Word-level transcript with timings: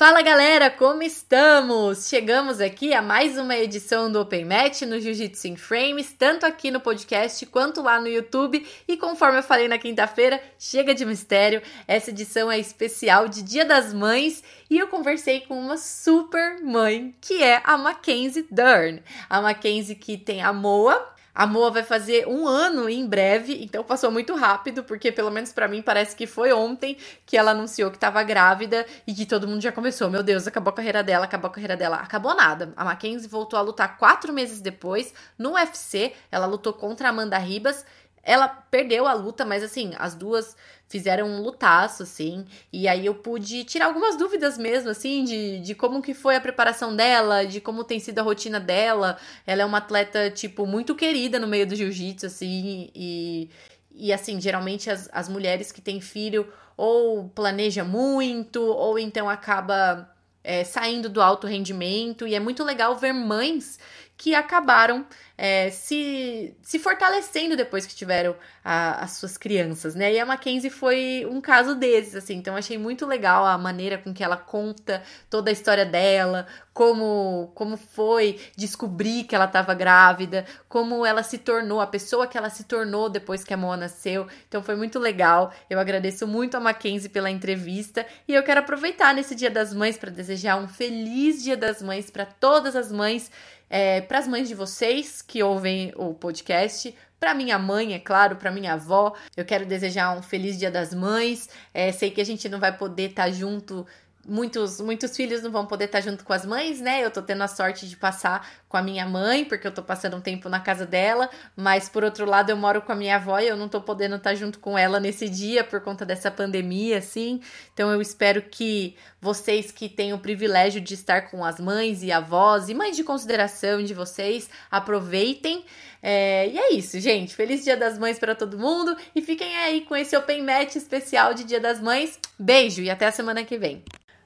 Fala 0.00 0.22
galera, 0.22 0.70
como 0.70 1.02
estamos? 1.02 2.08
Chegamos 2.08 2.58
aqui 2.58 2.94
a 2.94 3.02
mais 3.02 3.36
uma 3.36 3.54
edição 3.54 4.10
do 4.10 4.18
Open 4.18 4.46
Match 4.46 4.80
no 4.80 4.98
Jiu-Jitsu 4.98 5.48
in 5.48 5.56
Frames, 5.56 6.10
tanto 6.18 6.46
aqui 6.46 6.70
no 6.70 6.80
podcast 6.80 7.44
quanto 7.44 7.82
lá 7.82 8.00
no 8.00 8.08
YouTube. 8.08 8.66
E 8.88 8.96
conforme 8.96 9.40
eu 9.40 9.42
falei 9.42 9.68
na 9.68 9.76
quinta-feira, 9.76 10.42
chega 10.58 10.94
de 10.94 11.04
mistério. 11.04 11.60
Essa 11.86 12.08
edição 12.08 12.50
é 12.50 12.58
especial 12.58 13.28
de 13.28 13.42
Dia 13.42 13.62
das 13.62 13.92
Mães 13.92 14.42
e 14.70 14.78
eu 14.78 14.88
conversei 14.88 15.40
com 15.40 15.60
uma 15.60 15.76
super 15.76 16.62
mãe 16.62 17.14
que 17.20 17.42
é 17.42 17.60
a 17.62 17.76
Mackenzie 17.76 18.46
Dern. 18.50 19.02
A 19.28 19.42
Mackenzie 19.42 19.96
que 19.96 20.16
tem 20.16 20.40
a 20.40 20.50
Moa, 20.50 21.12
a 21.34 21.46
Moa 21.46 21.70
vai 21.70 21.82
fazer 21.82 22.26
um 22.26 22.46
ano 22.46 22.88
em 22.88 23.06
breve, 23.06 23.62
então 23.62 23.84
passou 23.84 24.10
muito 24.10 24.34
rápido, 24.34 24.82
porque 24.82 25.12
pelo 25.12 25.30
menos 25.30 25.52
para 25.52 25.68
mim 25.68 25.80
parece 25.82 26.16
que 26.16 26.26
foi 26.26 26.52
ontem 26.52 26.96
que 27.24 27.36
ela 27.36 27.52
anunciou 27.52 27.90
que 27.90 27.96
estava 27.96 28.22
grávida 28.22 28.84
e 29.06 29.14
que 29.14 29.24
todo 29.24 29.46
mundo 29.46 29.62
já 29.62 29.72
começou. 29.72 30.10
Meu 30.10 30.22
Deus, 30.22 30.46
acabou 30.46 30.70
a 30.70 30.74
carreira 30.74 31.02
dela, 31.02 31.24
acabou 31.24 31.48
a 31.48 31.52
carreira 31.52 31.76
dela. 31.76 31.96
Acabou 31.96 32.34
nada. 32.34 32.72
A 32.76 32.84
Mackenzie 32.84 33.28
voltou 33.28 33.58
a 33.58 33.62
lutar 33.62 33.96
quatro 33.96 34.32
meses 34.32 34.60
depois 34.60 35.14
no 35.38 35.52
UFC. 35.52 36.12
Ela 36.30 36.46
lutou 36.46 36.72
contra 36.72 37.08
a 37.08 37.10
Amanda 37.10 37.38
Ribas. 37.38 37.84
Ela 38.22 38.48
perdeu 38.48 39.06
a 39.06 39.12
luta, 39.12 39.44
mas 39.44 39.62
assim, 39.62 39.94
as 39.98 40.14
duas 40.14 40.56
fizeram 40.90 41.28
um 41.28 41.40
lutaço, 41.40 42.02
assim, 42.02 42.44
e 42.72 42.88
aí 42.88 43.06
eu 43.06 43.14
pude 43.14 43.62
tirar 43.62 43.86
algumas 43.86 44.16
dúvidas 44.16 44.58
mesmo, 44.58 44.90
assim, 44.90 45.22
de, 45.22 45.60
de 45.60 45.72
como 45.72 46.02
que 46.02 46.12
foi 46.12 46.34
a 46.34 46.40
preparação 46.40 46.94
dela, 46.94 47.46
de 47.46 47.60
como 47.60 47.84
tem 47.84 48.00
sido 48.00 48.18
a 48.18 48.22
rotina 48.22 48.58
dela. 48.58 49.16
Ela 49.46 49.62
é 49.62 49.64
uma 49.64 49.78
atleta, 49.78 50.28
tipo, 50.30 50.66
muito 50.66 50.96
querida 50.96 51.38
no 51.38 51.46
meio 51.46 51.64
do 51.64 51.76
jiu-jitsu, 51.76 52.26
assim, 52.26 52.90
e, 52.92 53.48
e 53.94 54.12
assim, 54.12 54.40
geralmente 54.40 54.90
as, 54.90 55.08
as 55.12 55.28
mulheres 55.28 55.70
que 55.70 55.80
têm 55.80 56.00
filho 56.00 56.52
ou 56.76 57.28
planeja 57.28 57.84
muito, 57.84 58.60
ou 58.60 58.98
então 58.98 59.30
acaba 59.30 60.12
é, 60.42 60.64
saindo 60.64 61.08
do 61.08 61.22
alto 61.22 61.46
rendimento, 61.46 62.26
e 62.26 62.34
é 62.34 62.40
muito 62.40 62.64
legal 62.64 62.96
ver 62.96 63.12
mães 63.12 63.78
que 64.20 64.34
acabaram 64.34 65.06
é, 65.38 65.70
se, 65.70 66.54
se 66.60 66.78
fortalecendo 66.78 67.56
depois 67.56 67.86
que 67.86 67.94
tiveram 67.94 68.36
a, 68.62 69.02
as 69.02 69.12
suas 69.12 69.38
crianças, 69.38 69.94
né? 69.94 70.12
E 70.12 70.20
a 70.20 70.26
Mackenzie 70.26 70.68
foi 70.68 71.26
um 71.26 71.40
caso 71.40 71.74
desses, 71.74 72.14
assim. 72.14 72.34
Então, 72.34 72.54
achei 72.54 72.76
muito 72.76 73.06
legal 73.06 73.46
a 73.46 73.56
maneira 73.56 73.96
com 73.96 74.12
que 74.12 74.22
ela 74.22 74.36
conta 74.36 75.02
toda 75.30 75.48
a 75.48 75.52
história 75.54 75.86
dela, 75.86 76.46
como, 76.74 77.50
como 77.54 77.78
foi 77.78 78.38
descobrir 78.54 79.24
que 79.24 79.34
ela 79.34 79.46
estava 79.46 79.72
grávida, 79.72 80.44
como 80.68 81.06
ela 81.06 81.22
se 81.22 81.38
tornou, 81.38 81.80
a 81.80 81.86
pessoa 81.86 82.26
que 82.26 82.36
ela 82.36 82.50
se 82.50 82.64
tornou 82.64 83.08
depois 83.08 83.42
que 83.42 83.54
a 83.54 83.56
Moa 83.56 83.78
nasceu. 83.78 84.26
Então, 84.46 84.62
foi 84.62 84.76
muito 84.76 84.98
legal. 84.98 85.54
Eu 85.70 85.80
agradeço 85.80 86.26
muito 86.26 86.58
a 86.58 86.60
Mackenzie 86.60 87.08
pela 87.08 87.30
entrevista 87.30 88.04
e 88.28 88.34
eu 88.34 88.42
quero 88.42 88.60
aproveitar 88.60 89.14
nesse 89.14 89.34
Dia 89.34 89.50
das 89.50 89.72
Mães 89.72 89.96
para 89.96 90.10
desejar 90.10 90.56
um 90.58 90.68
feliz 90.68 91.42
Dia 91.42 91.56
das 91.56 91.80
Mães 91.80 92.10
para 92.10 92.26
todas 92.26 92.76
as 92.76 92.92
mães 92.92 93.30
é, 93.70 94.00
para 94.00 94.18
as 94.18 94.26
mães 94.26 94.48
de 94.48 94.54
vocês 94.54 95.22
que 95.22 95.42
ouvem 95.42 95.92
o 95.96 96.12
podcast, 96.12 96.92
para 97.20 97.34
minha 97.34 97.58
mãe, 97.58 97.94
é 97.94 97.98
claro, 98.00 98.36
para 98.36 98.50
minha 98.50 98.72
avó. 98.72 99.14
Eu 99.36 99.44
quero 99.44 99.64
desejar 99.64 100.16
um 100.16 100.22
feliz 100.22 100.58
Dia 100.58 100.70
das 100.70 100.92
Mães. 100.92 101.48
É, 101.72 101.92
sei 101.92 102.10
que 102.10 102.20
a 102.20 102.24
gente 102.24 102.48
não 102.48 102.58
vai 102.58 102.76
poder 102.76 103.10
estar 103.10 103.26
tá 103.26 103.30
junto 103.30 103.86
muitos, 104.26 104.80
muitos 104.80 105.16
filhos 105.16 105.42
não 105.42 105.50
vão 105.50 105.66
poder 105.66 105.86
estar 105.86 106.00
junto 106.00 106.24
com 106.24 106.32
as 106.32 106.44
mães, 106.44 106.80
né? 106.80 107.04
Eu 107.04 107.10
tô 107.10 107.22
tendo 107.22 107.42
a 107.42 107.48
sorte 107.48 107.88
de 107.88 107.96
passar 107.96 108.48
com 108.68 108.76
a 108.76 108.82
minha 108.82 109.06
mãe, 109.06 109.44
porque 109.44 109.66
eu 109.66 109.72
tô 109.72 109.82
passando 109.82 110.16
um 110.16 110.20
tempo 110.20 110.48
na 110.48 110.60
casa 110.60 110.86
dela, 110.86 111.28
mas 111.56 111.88
por 111.88 112.04
outro 112.04 112.24
lado 112.24 112.50
eu 112.50 112.56
moro 112.56 112.82
com 112.82 112.92
a 112.92 112.94
minha 112.94 113.16
avó 113.16 113.38
e 113.38 113.48
eu 113.48 113.56
não 113.56 113.68
tô 113.68 113.80
podendo 113.80 114.16
estar 114.16 114.34
junto 114.34 114.58
com 114.58 114.78
ela 114.78 115.00
nesse 115.00 115.28
dia 115.28 115.64
por 115.64 115.80
conta 115.80 116.04
dessa 116.04 116.30
pandemia, 116.30 116.98
assim. 116.98 117.40
Então 117.72 117.90
eu 117.90 118.00
espero 118.00 118.42
que 118.42 118.96
vocês 119.20 119.70
que 119.70 119.88
têm 119.88 120.12
o 120.12 120.18
privilégio 120.18 120.80
de 120.80 120.94
estar 120.94 121.30
com 121.30 121.44
as 121.44 121.60
mães 121.60 122.02
e 122.02 122.10
avós 122.10 122.68
e 122.68 122.74
mães 122.74 122.96
de 122.96 123.04
consideração 123.04 123.82
de 123.82 123.92
vocês, 123.92 124.48
aproveitem. 124.70 125.64
É, 126.02 126.48
e 126.48 126.58
é 126.58 126.72
isso, 126.72 126.98
gente. 126.98 127.34
Feliz 127.34 127.62
Dia 127.62 127.76
das 127.76 127.98
Mães 127.98 128.18
para 128.18 128.34
todo 128.34 128.58
mundo 128.58 128.96
e 129.14 129.20
fiquem 129.20 129.56
aí 129.58 129.82
com 129.82 129.94
esse 129.94 130.16
Open 130.16 130.42
Match 130.42 130.76
especial 130.76 131.34
de 131.34 131.44
Dia 131.44 131.60
das 131.60 131.80
Mães. 131.80 132.18
Beijo 132.38 132.82
e 132.82 132.88
até 132.88 133.06
a 133.06 133.12
semana 133.12 133.44
que 133.44 133.58
vem. 133.58 133.82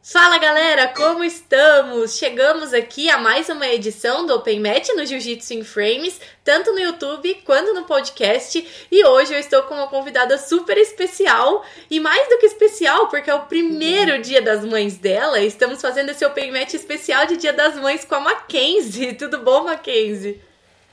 Fala 0.07 0.37
galera, 0.37 0.89
como 0.89 1.25
estamos? 1.25 2.19
Chegamos 2.19 2.75
aqui 2.75 3.09
a 3.09 3.17
mais 3.17 3.49
uma 3.49 3.67
edição 3.67 4.27
do 4.27 4.35
Open 4.35 4.61
Match 4.61 4.91
no 4.91 5.07
Jiu-Jitsu 5.07 5.55
in 5.55 5.65
Frames, 5.65 6.21
tanto 6.45 6.73
no 6.73 6.79
YouTube 6.79 7.37
quanto 7.47 7.73
no 7.73 7.87
podcast. 7.87 8.87
E 8.93 9.03
hoje 9.03 9.33
eu 9.33 9.39
estou 9.39 9.63
com 9.63 9.73
uma 9.73 9.89
convidada 9.89 10.37
super 10.37 10.77
especial 10.77 11.65
e 11.91 12.01
mais 12.01 12.29
do 12.29 12.37
que 12.37 12.45
especial, 12.45 13.09
porque 13.09 13.31
é 13.31 13.35
o 13.35 13.47
primeiro 13.47 14.21
dia 14.21 14.43
das 14.43 14.63
mães 14.63 14.99
dela. 14.99 15.41
Estamos 15.41 15.81
fazendo 15.81 16.11
esse 16.11 16.23
Open 16.23 16.53
Match 16.53 16.75
especial 16.75 17.25
de 17.25 17.39
Dia 17.39 17.55
das 17.55 17.75
Mães 17.77 18.05
com 18.05 18.17
a 18.17 18.21
Mackenzie. 18.21 19.15
Tudo 19.17 19.39
bom, 19.39 19.65
Mackenzie? 19.65 20.39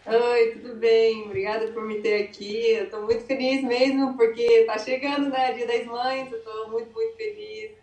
Oi, 0.05 0.51
tudo 0.53 0.75
bem? 0.75 1.23
Obrigada 1.25 1.67
por 1.67 1.83
me 1.83 1.99
ter 2.01 2.23
aqui. 2.23 2.71
Eu 2.71 2.89
tô 2.89 3.01
muito 3.01 3.25
feliz 3.25 3.61
mesmo, 3.61 4.15
porque 4.15 4.63
tá 4.63 4.77
chegando, 4.79 5.29
né? 5.29 5.51
Dia 5.51 5.67
das 5.67 5.85
Mães. 5.85 6.31
Eu 6.31 6.39
tô 6.39 6.69
muito, 6.69 6.91
muito 6.93 7.15
feliz 7.17 7.81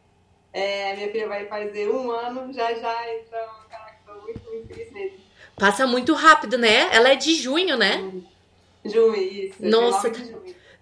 é, 0.52 0.94
minha 0.96 1.10
filha 1.10 1.28
vai 1.28 1.46
fazer 1.46 1.88
um 1.88 2.10
ano 2.10 2.52
já 2.52 2.72
já, 2.74 3.14
então, 3.14 3.48
caraca, 3.68 3.96
tô 4.06 4.14
muito, 4.22 4.40
muito 4.50 4.68
feliz 4.68 4.92
mesmo. 4.92 5.18
Passa 5.56 5.86
muito 5.86 6.14
rápido, 6.14 6.56
né? 6.56 6.88
Ela 6.94 7.10
é 7.10 7.16
de 7.16 7.34
junho, 7.34 7.76
né? 7.76 8.10
Junho, 8.84 9.16
isso. 9.16 9.56
Nossa, 9.60 10.10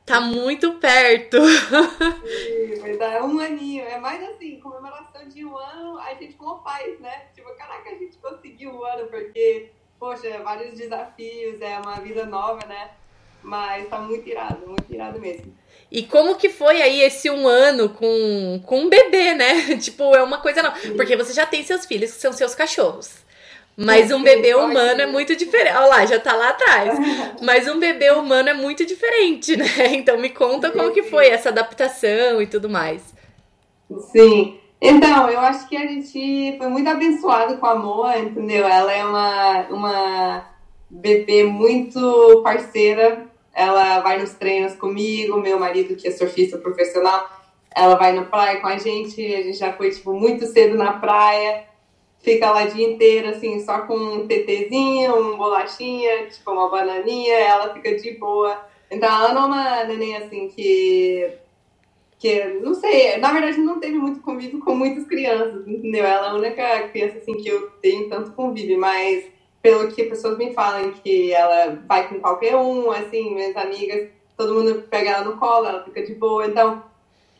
tá 0.05 0.21
muito 0.21 0.75
perto. 0.75 1.39
Sim, 1.47 2.97
dar 2.99 3.25
um 3.25 3.41
aninho. 3.41 3.85
É 3.85 3.99
mais 3.99 4.23
assim, 4.23 4.61
comemoração 4.61 5.29
de 5.29 5.45
um 5.45 5.57
ano, 5.57 5.99
a 5.99 6.15
gente 6.15 6.35
como 6.35 6.63
faz, 6.63 6.99
né? 7.01 7.25
Tipo, 7.35 7.55
caraca, 7.57 7.91
a 7.91 7.95
gente 7.95 8.17
conseguiu 8.19 8.71
um 8.71 8.85
ano, 8.85 9.09
porque, 9.09 9.71
poxa, 9.99 10.39
vários 10.43 10.79
desafios, 10.79 11.61
é 11.61 11.79
uma 11.79 11.97
vida 11.97 12.25
nova, 12.27 12.65
né? 12.67 12.91
Mas 13.43 13.89
tá 13.89 13.99
muito 13.99 14.29
irado, 14.29 14.67
muito 14.67 14.93
irado 14.93 15.21
mesmo. 15.21 15.57
E 15.97 16.03
como 16.03 16.35
que 16.35 16.51
foi 16.51 16.83
aí 16.83 17.01
esse 17.01 17.31
um 17.31 17.49
ano 17.49 17.89
com, 17.89 18.61
com 18.67 18.81
um 18.81 18.89
bebê, 18.91 19.33
né? 19.33 19.77
tipo, 19.81 20.15
é 20.15 20.23
uma 20.23 20.37
coisa 20.37 20.63
não. 20.63 20.71
Porque 20.95 21.17
você 21.17 21.33
já 21.33 21.47
tem 21.47 21.65
seus 21.65 21.87
filhos, 21.87 22.13
que 22.13 22.21
são 22.21 22.35
seus 22.35 22.55
cachorros. 22.55 23.25
Mas 23.75 24.11
um 24.13 24.23
bebê 24.23 24.55
humano 24.55 25.01
é 25.01 25.07
muito 25.07 25.35
diferente. 25.35 25.75
Olha 25.75 25.87
lá, 25.87 26.05
já 26.05 26.21
tá 26.21 26.37
lá 26.37 26.51
atrás. 26.51 26.99
Mas 27.41 27.67
um 27.67 27.79
bebê 27.79 28.11
humano 28.11 28.51
é 28.51 28.53
muito 28.53 28.85
diferente, 28.85 29.57
né? 29.57 29.65
Então 29.97 30.19
me 30.19 30.29
conta 30.29 30.71
como 30.71 30.93
que 30.93 31.03
foi 31.03 31.29
essa 31.29 31.49
adaptação 31.49 32.43
e 32.43 32.47
tudo 32.47 32.69
mais. 32.69 33.15
Sim. 34.13 34.61
Então, 34.79 35.31
eu 35.31 35.41
acho 35.41 35.67
que 35.67 35.79
a 35.79 35.87
gente 35.87 36.59
foi 36.59 36.69
muito 36.69 36.91
abençoado 36.91 37.57
com 37.57 37.67
a 37.67 37.75
Moa, 37.75 38.19
entendeu? 38.19 38.67
Ela 38.67 38.93
é 38.93 39.03
uma, 39.03 39.61
uma 39.71 40.47
bebê 40.91 41.43
muito 41.45 42.43
parceira 42.45 43.26
ela 43.57 44.01
vai 44.01 44.21
nos 44.21 44.35
treinos 44.35 44.75
comigo, 44.75 45.41
meu 45.41 45.59
marido, 45.59 45.97
que 45.97 46.07
é 46.07 46.11
surfista 46.11 46.59
profissional, 46.59 47.27
ela 47.75 47.95
vai 47.95 48.13
na 48.13 48.27
praia 48.27 48.61
com 48.61 48.67
a 48.67 48.77
gente, 48.77 49.19
a 49.35 49.43
gente 49.43 49.57
já 49.57 49.73
foi, 49.73 49.91
tipo, 49.91 50.13
muito 50.13 50.45
cedo 50.47 50.77
na 50.77 50.93
praia, 50.93 51.65
fica 52.19 52.51
lá 52.51 52.65
o 52.65 52.71
dia 52.71 52.87
inteiro, 52.87 53.31
assim, 53.31 53.59
só 53.65 53.79
com 53.81 53.97
um 53.97 54.27
TTzinho, 54.29 55.17
um 55.17 55.39
bolachinha, 55.39 56.27
tipo, 56.27 56.51
uma 56.51 56.69
bananinha, 56.69 57.35
ela 57.35 57.73
fica 57.73 57.97
de 57.97 58.13
boa. 58.19 58.63
Então, 58.91 59.09
ela 59.09 59.33
não 59.33 59.45
é 59.45 59.47
uma 59.47 59.85
neném, 59.85 60.17
assim, 60.17 60.49
que... 60.49 61.31
que, 62.19 62.45
não 62.63 62.75
sei, 62.75 63.17
na 63.17 63.33
verdade, 63.33 63.59
não 63.59 63.81
teve 63.81 63.97
muito 63.97 64.21
convívio 64.21 64.61
com 64.61 64.75
muitas 64.75 65.07
crianças, 65.07 65.67
entendeu? 65.67 66.05
Ela 66.05 66.27
é 66.27 66.31
a 66.31 66.35
única 66.35 66.89
criança, 66.89 67.19
assim, 67.19 67.35
que 67.39 67.49
eu 67.49 67.71
tenho 67.81 68.09
tanto 68.11 68.33
convívio, 68.33 68.79
mas 68.79 69.25
pelo 69.67 69.89
que 69.89 70.05
pessoas 70.05 70.39
me 70.39 70.55
falam, 70.55 70.93
que 70.93 71.33
ela 71.33 71.77
vai 71.89 72.09
com 72.09 72.21
qualquer 72.21 72.55
um, 72.55 72.89
assim, 72.93 73.35
minhas 73.35 73.57
amigas, 73.57 74.09
todo 74.37 74.55
mundo 74.55 74.85
pega 74.89 75.11
ela 75.11 75.25
no 75.25 75.39
colo, 75.39 75.67
ela 75.67 75.83
fica 75.83 76.07
de 76.07 76.15
boa. 76.15 76.47
Então, 76.47 76.85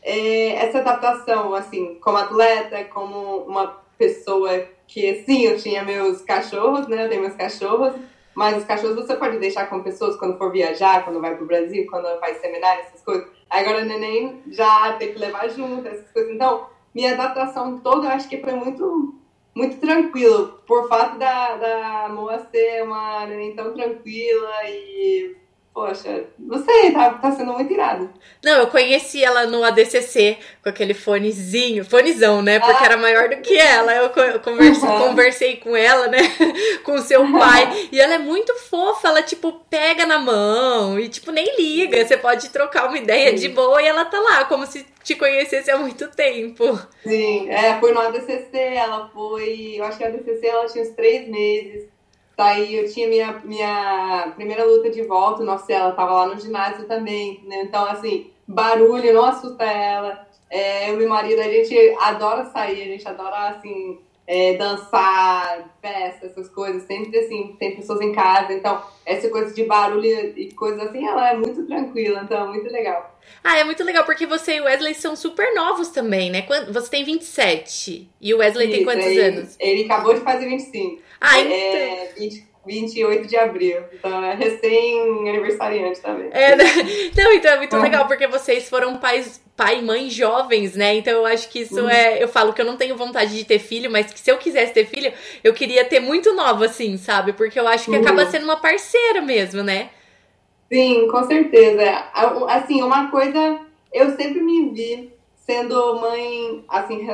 é, 0.03 0.49
essa 0.55 0.79
adaptação, 0.79 1.53
assim, 1.53 1.95
como 2.01 2.17
atleta, 2.17 2.83
como 2.83 3.43
uma 3.43 3.81
pessoa 3.97 4.67
que, 4.85 5.23
sim, 5.23 5.45
eu 5.45 5.57
tinha 5.57 5.85
meus 5.85 6.21
cachorros, 6.21 6.85
né, 6.89 7.05
eu 7.05 7.09
tenho 7.09 7.21
meus 7.21 7.35
cachorros, 7.35 7.93
mas 8.35 8.57
os 8.57 8.65
cachorros 8.65 8.97
você 8.97 9.15
pode 9.15 9.37
deixar 9.37 9.69
com 9.69 9.81
pessoas 9.81 10.17
quando 10.17 10.37
for 10.37 10.51
viajar, 10.51 11.05
quando 11.05 11.21
vai 11.21 11.33
pro 11.33 11.45
Brasil, 11.45 11.87
quando 11.89 12.19
faz 12.19 12.41
seminário, 12.41 12.81
essas 12.81 13.01
coisas. 13.03 13.25
Agora 13.49 13.83
o 13.83 13.85
neném 13.85 14.41
já 14.51 14.91
tem 14.99 15.13
que 15.13 15.19
levar 15.19 15.47
junto, 15.47 15.87
essas 15.87 16.11
coisas. 16.11 16.33
Então, 16.33 16.67
minha 16.93 17.13
adaptação 17.13 17.79
toda, 17.79 18.07
eu 18.07 18.11
acho 18.11 18.27
que 18.27 18.41
foi 18.41 18.51
muito 18.51 19.15
muito 19.57 19.77
tranquilo, 19.77 20.61
por 20.67 20.87
fato 20.87 21.17
da, 21.17 21.55
da 21.57 22.09
Moa 22.09 22.37
ser 22.51 22.83
uma 22.83 23.25
neném 23.25 23.55
tão 23.55 23.73
tranquila 23.73 24.51
e 24.69 25.35
poxa, 25.77 26.23
não 26.39 26.57
sei, 26.65 26.91
tá, 26.91 27.11
tá 27.11 27.31
sendo 27.33 27.53
muito 27.53 27.71
irado. 27.71 28.09
Não, 28.43 28.61
eu 28.61 28.65
conheci 28.65 29.23
ela 29.23 29.45
no 29.45 29.63
ADCC 29.63 30.39
com 30.63 30.69
aquele 30.69 30.95
fonezinho, 30.95 31.85
fonezão, 31.85 32.41
né? 32.41 32.59
Porque 32.59 32.83
ah. 32.83 32.85
era 32.85 32.97
maior 32.97 33.29
do 33.29 33.35
que 33.43 33.55
ela. 33.55 33.93
Eu 33.93 34.09
conversei, 34.39 34.89
uhum. 34.89 34.97
conversei 34.97 35.57
com 35.57 35.75
ela, 35.75 36.07
né? 36.07 36.17
com 36.83 36.93
o 36.93 37.01
seu 37.01 37.31
pai. 37.31 37.89
e 37.91 38.01
ela 38.01 38.15
é 38.15 38.17
muito 38.17 38.55
fofa, 38.55 39.09
ela, 39.09 39.21
tipo, 39.21 39.51
pega 39.69 40.07
na 40.07 40.17
mão 40.17 40.99
e, 40.99 41.07
tipo, 41.09 41.31
nem 41.31 41.55
liga. 41.55 42.03
Você 42.03 42.17
pode 42.17 42.49
trocar 42.49 42.87
uma 42.87 42.97
ideia 42.97 43.29
Sim. 43.29 43.35
de 43.35 43.49
boa 43.49 43.79
e 43.79 43.85
ela 43.85 44.03
tá 44.03 44.19
lá, 44.19 44.45
como 44.45 44.65
se 44.65 44.83
te 45.03 45.13
conhecesse 45.13 45.69
há 45.69 45.77
muito 45.77 46.07
tempo. 46.07 46.75
Sim, 47.03 47.51
é, 47.51 47.79
foi 47.79 47.91
no 47.91 47.99
ADCC, 47.99 48.49
ela 48.57 49.11
foi. 49.13 49.75
Eu 49.75 49.83
acho 49.83 49.99
que 49.99 50.03
a 50.03 50.07
ADCC 50.07 50.47
ela 50.47 50.65
tinha 50.65 50.83
uns 50.83 50.95
três 50.95 51.27
meses. 51.27 51.96
Daí 52.37 52.75
eu 52.75 52.93
tinha 52.93 53.07
minha, 53.07 53.41
minha 53.43 54.31
primeira 54.35 54.63
luta 54.63 54.91
de 54.91 55.01
volta, 55.01 55.43
nossa, 55.43 55.73
ela 55.73 55.91
tava 55.93 56.11
lá 56.13 56.27
no 56.27 56.39
ginásio 56.39 56.85
também, 56.87 57.43
né? 57.47 57.63
Então, 57.63 57.83
assim, 57.85 58.29
barulho 58.47 59.11
não 59.11 59.25
assusta 59.25 59.63
ela. 59.63 60.27
É, 60.47 60.89
eu 60.89 60.93
e 60.93 60.97
meu 60.97 61.09
marido, 61.09 61.41
a 61.41 61.49
gente 61.49 61.75
adora 61.99 62.45
sair, 62.45 62.83
a 62.83 62.85
gente 62.85 63.07
adora, 63.07 63.49
assim, 63.49 63.99
é, 64.27 64.55
dançar, 64.55 65.73
festa, 65.81 66.25
essas 66.25 66.49
coisas. 66.49 66.83
Sempre, 66.83 67.17
assim, 67.17 67.55
tem 67.57 67.77
pessoas 67.77 68.01
em 68.01 68.11
casa. 68.11 68.51
Então, 68.53 68.83
essa 69.05 69.29
coisa 69.29 69.53
de 69.53 69.63
barulho 69.63 70.05
e 70.37 70.51
coisas 70.51 70.81
assim, 70.81 71.07
ela 71.07 71.31
é 71.31 71.35
muito 71.35 71.65
tranquila. 71.65 72.21
Então, 72.23 72.45
é 72.45 72.47
muito 72.47 72.69
legal. 72.69 73.17
Ah, 73.43 73.57
é 73.57 73.63
muito 73.63 73.83
legal, 73.83 74.03
porque 74.03 74.25
você 74.25 74.57
e 74.57 74.61
o 74.61 74.65
Wesley 74.65 74.93
são 74.93 75.15
super 75.15 75.53
novos 75.55 75.89
também, 75.89 76.29
né? 76.29 76.45
Você 76.71 76.89
tem 76.89 77.03
27 77.03 78.09
e 78.19 78.33
o 78.33 78.37
Wesley 78.39 78.67
Isso, 78.67 78.75
tem 78.75 78.85
quantos 78.85 79.05
ele, 79.05 79.21
anos? 79.21 79.55
Ele 79.59 79.83
acabou 79.85 80.13
de 80.13 80.21
fazer 80.21 80.47
25. 80.47 81.01
Ah, 81.19 81.39
então... 81.39 81.51
É 81.51 82.13
20, 82.17 82.47
28 82.67 83.27
de 83.27 83.37
abril. 83.37 83.81
Então 83.93 84.23
é 84.23 84.35
recém-aniversariante 84.35 86.01
também. 86.01 86.29
É, 86.31 86.55
né? 86.55 86.65
Não, 87.15 87.33
então 87.33 87.51
é 87.53 87.57
muito 87.57 87.75
uhum. 87.75 87.81
legal, 87.81 88.05
porque 88.07 88.27
vocês 88.27 88.69
foram 88.69 88.97
pais, 88.97 89.41
pai 89.57 89.79
e 89.79 89.81
mãe 89.81 90.07
jovens, 90.07 90.75
né? 90.75 90.95
Então 90.95 91.11
eu 91.11 91.25
acho 91.25 91.49
que 91.49 91.61
isso 91.61 91.81
uhum. 91.81 91.89
é. 91.89 92.23
Eu 92.23 92.27
falo 92.27 92.53
que 92.53 92.61
eu 92.61 92.65
não 92.65 92.77
tenho 92.77 92.95
vontade 92.95 93.35
de 93.35 93.43
ter 93.43 93.57
filho, 93.57 93.89
mas 93.89 94.13
que 94.13 94.19
se 94.19 94.31
eu 94.31 94.37
quisesse 94.37 94.71
ter 94.71 94.85
filho, 94.85 95.11
eu 95.43 95.51
queria 95.53 95.83
ter 95.83 95.99
muito 95.99 96.33
novo, 96.35 96.63
assim, 96.63 96.95
sabe? 96.95 97.33
Porque 97.33 97.59
eu 97.59 97.67
acho 97.67 97.85
que 97.85 97.97
uhum. 97.97 98.01
acaba 98.01 98.27
sendo 98.27 98.43
uma 98.43 98.57
parceira 98.57 99.19
mesmo, 99.19 99.63
né? 99.63 99.89
Sim, 100.71 101.07
com 101.09 101.25
certeza. 101.25 101.83
Assim, 102.47 102.83
uma 102.83 103.09
coisa, 103.09 103.59
eu 103.91 104.15
sempre 104.15 104.41
me 104.41 104.69
vi 104.69 105.11
sendo 105.35 105.99
mãe, 105.99 106.63
assim, 106.67 107.07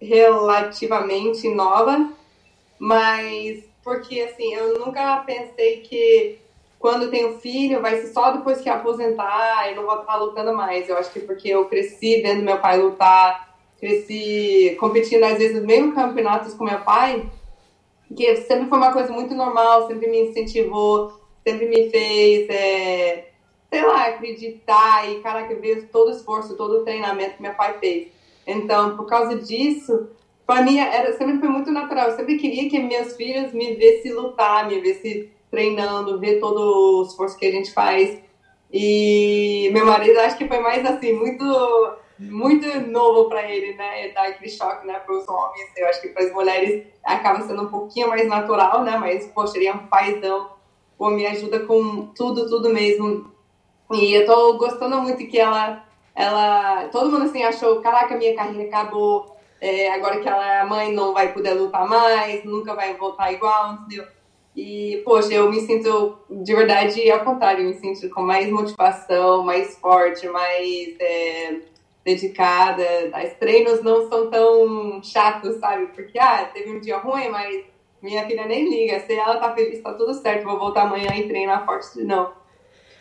relativamente 0.00 1.48
nova, 1.48 2.12
mas 2.78 3.64
porque, 3.82 4.20
assim, 4.20 4.52
eu 4.52 4.78
nunca 4.78 5.18
pensei 5.18 5.78
que 5.80 6.38
quando 6.78 7.10
tenho 7.10 7.38
filho 7.38 7.82
vai 7.82 8.00
ser 8.00 8.08
só 8.08 8.30
depois 8.30 8.60
que 8.60 8.68
aposentar 8.68 9.70
e 9.70 9.74
não 9.74 9.84
vou 9.84 10.00
estar 10.00 10.16
lutando 10.16 10.54
mais. 10.54 10.88
Eu 10.88 10.96
acho 10.96 11.12
que 11.12 11.20
porque 11.20 11.48
eu 11.48 11.64
cresci 11.64 12.22
vendo 12.22 12.42
meu 12.42 12.58
pai 12.58 12.80
lutar, 12.80 13.56
cresci 13.78 14.76
competindo 14.78 15.24
às 15.24 15.38
vezes 15.38 15.56
nos 15.56 15.64
mesmos 15.64 15.94
campeonatos 15.94 16.54
com 16.54 16.64
meu 16.64 16.80
pai, 16.80 17.28
que 18.16 18.36
sempre 18.36 18.68
foi 18.68 18.78
uma 18.78 18.92
coisa 18.92 19.12
muito 19.12 19.34
normal, 19.34 19.88
sempre 19.88 20.08
me 20.08 20.30
incentivou, 20.30 21.12
sempre 21.46 21.66
me 21.66 21.90
fez, 21.90 22.48
é, 22.48 23.28
sei 23.70 23.84
lá, 23.84 24.06
acreditar 24.06 25.10
e, 25.10 25.20
caraca, 25.20 25.54
ver 25.56 25.88
todo 25.88 26.08
o 26.08 26.12
esforço, 26.12 26.56
todo 26.56 26.78
o 26.78 26.84
treinamento 26.84 27.36
que 27.36 27.42
meu 27.42 27.54
pai 27.54 27.78
fez. 27.78 28.08
Então, 28.46 28.96
por 28.96 29.06
causa 29.06 29.36
disso, 29.36 30.08
para 30.46 30.62
mim 30.62 30.78
era, 30.78 31.12
sempre 31.16 31.38
foi 31.38 31.48
muito 31.48 31.70
natural. 31.70 32.08
Eu 32.08 32.16
sempre 32.16 32.38
queria 32.38 32.70
que 32.70 32.78
meus 32.78 33.14
filhos 33.16 33.52
me 33.52 33.74
vissem 33.74 34.12
lutar, 34.12 34.66
me 34.66 34.80
vissem 34.80 35.30
treinando, 35.50 36.18
ver 36.18 36.40
todo 36.40 37.00
o 37.00 37.02
esforço 37.02 37.38
que 37.38 37.46
a 37.46 37.52
gente 37.52 37.72
faz. 37.72 38.20
E 38.72 39.70
meu 39.72 39.86
marido 39.86 40.18
acho 40.20 40.36
que 40.36 40.48
foi 40.48 40.58
mais 40.58 40.84
assim, 40.84 41.12
muito 41.12 41.44
muito 42.18 42.66
novo 42.90 43.28
para 43.28 43.48
ele, 43.48 43.74
né? 43.74 44.08
Dar 44.08 44.26
aquele 44.26 44.50
choque, 44.50 44.86
né, 44.86 44.98
para 44.98 45.14
os 45.14 45.28
homens. 45.28 45.70
Eu 45.76 45.86
acho 45.88 46.00
que 46.00 46.08
para 46.08 46.24
as 46.24 46.32
mulheres 46.32 46.86
acaba 47.04 47.42
sendo 47.42 47.62
um 47.62 47.68
pouquinho 47.68 48.08
mais 48.08 48.26
natural, 48.26 48.82
né? 48.82 48.96
Mas, 48.98 49.26
poxa, 49.26 49.56
ele 49.56 49.68
é 49.68 49.72
um 49.72 49.86
paizão 49.86 50.58
pô, 50.98 51.10
me 51.10 51.24
ajuda 51.24 51.60
com 51.60 52.06
tudo, 52.08 52.48
tudo 52.48 52.68
mesmo. 52.68 53.32
E 53.92 54.12
eu 54.12 54.26
tô 54.26 54.58
gostando 54.58 55.00
muito 55.00 55.26
que 55.28 55.38
ela, 55.38 55.84
ela, 56.14 56.88
todo 56.88 57.10
mundo 57.10 57.24
assim 57.24 57.44
achou, 57.44 57.80
caraca, 57.80 58.16
minha 58.16 58.34
carreira 58.34 58.68
acabou, 58.68 59.36
é, 59.60 59.90
agora 59.92 60.20
que 60.20 60.28
ela 60.28 60.60
é 60.60 60.64
mãe 60.64 60.92
não 60.92 61.14
vai 61.14 61.32
poder 61.32 61.52
lutar 61.54 61.88
mais, 61.88 62.44
nunca 62.44 62.74
vai 62.74 62.94
voltar 62.94 63.32
igual, 63.32 63.74
entendeu? 63.74 64.04
E, 64.60 65.02
poxa, 65.04 65.32
eu 65.32 65.48
me 65.48 65.60
sinto, 65.60 66.18
de 66.28 66.52
verdade, 66.52 67.08
ao 67.12 67.24
contrário, 67.24 67.64
me 67.64 67.74
sinto 67.74 68.12
com 68.12 68.22
mais 68.22 68.50
motivação, 68.50 69.44
mais 69.44 69.78
forte, 69.78 70.28
mais 70.28 70.96
é, 70.98 71.60
dedicada. 72.04 72.84
Os 73.24 73.34
treinos 73.34 73.84
não 73.84 74.08
são 74.08 74.28
tão 74.28 75.00
chatos, 75.00 75.60
sabe? 75.60 75.86
Porque, 75.94 76.18
ah, 76.18 76.44
teve 76.52 76.72
um 76.72 76.80
dia 76.80 76.98
ruim, 76.98 77.28
mas 77.28 77.66
minha 78.02 78.26
filha 78.26 78.46
nem 78.46 78.68
liga. 78.68 78.98
Se 78.98 79.12
ela 79.12 79.36
tá 79.36 79.54
feliz, 79.54 79.80
tá 79.80 79.94
tudo 79.94 80.12
certo. 80.12 80.42
Vou 80.42 80.58
voltar 80.58 80.82
amanhã 80.82 81.14
e 81.14 81.28
treinar 81.28 81.64
forte. 81.64 82.02
Não. 82.02 82.32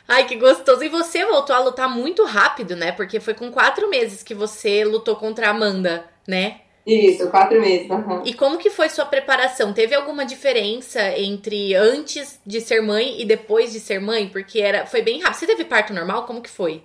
Ai, 0.08 0.26
que 0.26 0.36
gostoso. 0.36 0.84
E 0.84 0.90
você 0.90 1.26
voltou 1.26 1.56
a 1.56 1.60
lutar 1.60 1.90
muito 1.90 2.24
rápido, 2.24 2.76
né? 2.76 2.92
Porque 2.92 3.20
foi 3.20 3.34
com 3.34 3.50
quatro 3.50 3.90
meses 3.90 4.22
que 4.22 4.36
você 4.36 4.86
lutou 4.86 5.16
contra 5.16 5.48
a 5.48 5.50
Amanda, 5.50 6.08
né? 6.28 6.62
Isso, 6.88 7.30
quatro 7.30 7.60
meses. 7.60 7.90
Uhum. 7.90 8.22
E 8.24 8.34
como 8.34 8.58
que 8.58 8.70
foi 8.70 8.88
sua 8.88 9.06
preparação? 9.06 9.74
Teve 9.74 9.94
alguma 9.94 10.26
diferença 10.26 11.02
entre 11.20 11.76
antes 11.76 12.40
de 12.46 12.62
ser 12.62 12.82
mãe 12.82 13.22
e 13.22 13.26
depois 13.26 13.74
de 13.74 13.80
ser 13.82 14.00
mãe? 14.00 14.30
Porque 14.30 14.62
era, 14.62 14.86
foi 14.86 15.02
bem 15.02 15.20
rápido. 15.20 15.38
Você 15.38 15.46
teve 15.48 15.66
parto 15.66 15.94
normal? 15.94 16.26
Como 16.26 16.42
que 16.42 16.50
foi? 16.50 16.82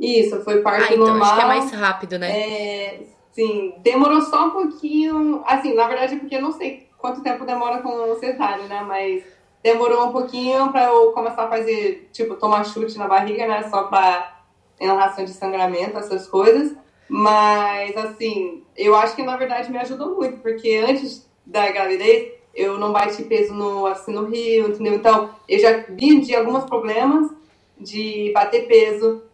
Isso, 0.00 0.42
foi 0.42 0.62
parto 0.62 0.84
ah, 0.84 0.94
então, 0.94 1.06
normal. 1.08 1.24
Acho 1.24 1.34
que 1.34 1.42
é 1.42 1.46
mais 1.46 1.70
rápido, 1.72 2.18
né? 2.18 2.40
É, 2.40 3.00
sim, 3.32 3.74
demorou 3.80 4.22
só 4.22 4.46
um 4.46 4.50
pouquinho. 4.50 5.42
Assim, 5.46 5.74
na 5.74 5.86
verdade, 5.86 6.16
porque 6.16 6.36
eu 6.36 6.42
não 6.42 6.52
sei 6.52 6.88
quanto 6.96 7.22
tempo 7.22 7.44
demora 7.44 7.82
com 7.82 7.90
o 7.90 8.18
cesárea, 8.18 8.64
né? 8.64 8.80
Mas 8.80 9.24
demorou 9.62 10.06
um 10.06 10.12
pouquinho 10.12 10.72
para 10.72 10.86
eu 10.86 11.12
começar 11.12 11.44
a 11.44 11.50
fazer, 11.50 12.08
tipo, 12.14 12.34
tomar 12.36 12.64
chute 12.64 12.96
na 12.96 13.06
barriga, 13.06 13.46
né? 13.46 13.62
Só 13.68 13.82
para 13.84 14.40
enlaçação 14.80 15.26
de 15.26 15.34
sangramento, 15.34 15.98
essas 15.98 16.26
coisas. 16.26 16.74
Mas, 17.14 17.94
assim, 17.94 18.62
eu 18.74 18.94
acho 18.94 19.14
que 19.14 19.22
na 19.22 19.36
verdade 19.36 19.70
me 19.70 19.76
ajudou 19.76 20.14
muito, 20.14 20.38
porque 20.38 20.76
antes 20.76 21.30
da 21.44 21.70
gravidez 21.70 22.32
eu 22.54 22.78
não 22.78 22.90
bati 22.90 23.22
peso 23.24 23.52
no, 23.52 23.84
assim, 23.84 24.14
no 24.14 24.24
rio, 24.24 24.68
entendeu? 24.68 24.94
Então, 24.94 25.28
eu 25.46 25.58
já 25.58 25.84
vi 25.90 26.22
de 26.22 26.34
alguns 26.34 26.64
problemas 26.64 27.30
de 27.78 28.32
bater 28.32 28.66
peso. 28.66 29.24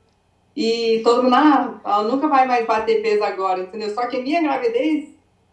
E 0.57 1.01
todo 1.05 1.23
mundo, 1.23 1.37
ah, 1.37 1.81
ela 1.85 2.03
nunca 2.03 2.27
vai 2.27 2.49
mais 2.49 2.67
bater 2.67 3.01
peso 3.01 3.23
agora, 3.23 3.61
entendeu? 3.61 3.95
Só 3.95 4.09
que 4.09 4.17
a 4.17 4.23
minha 4.23 4.43
gravidez 4.43 5.11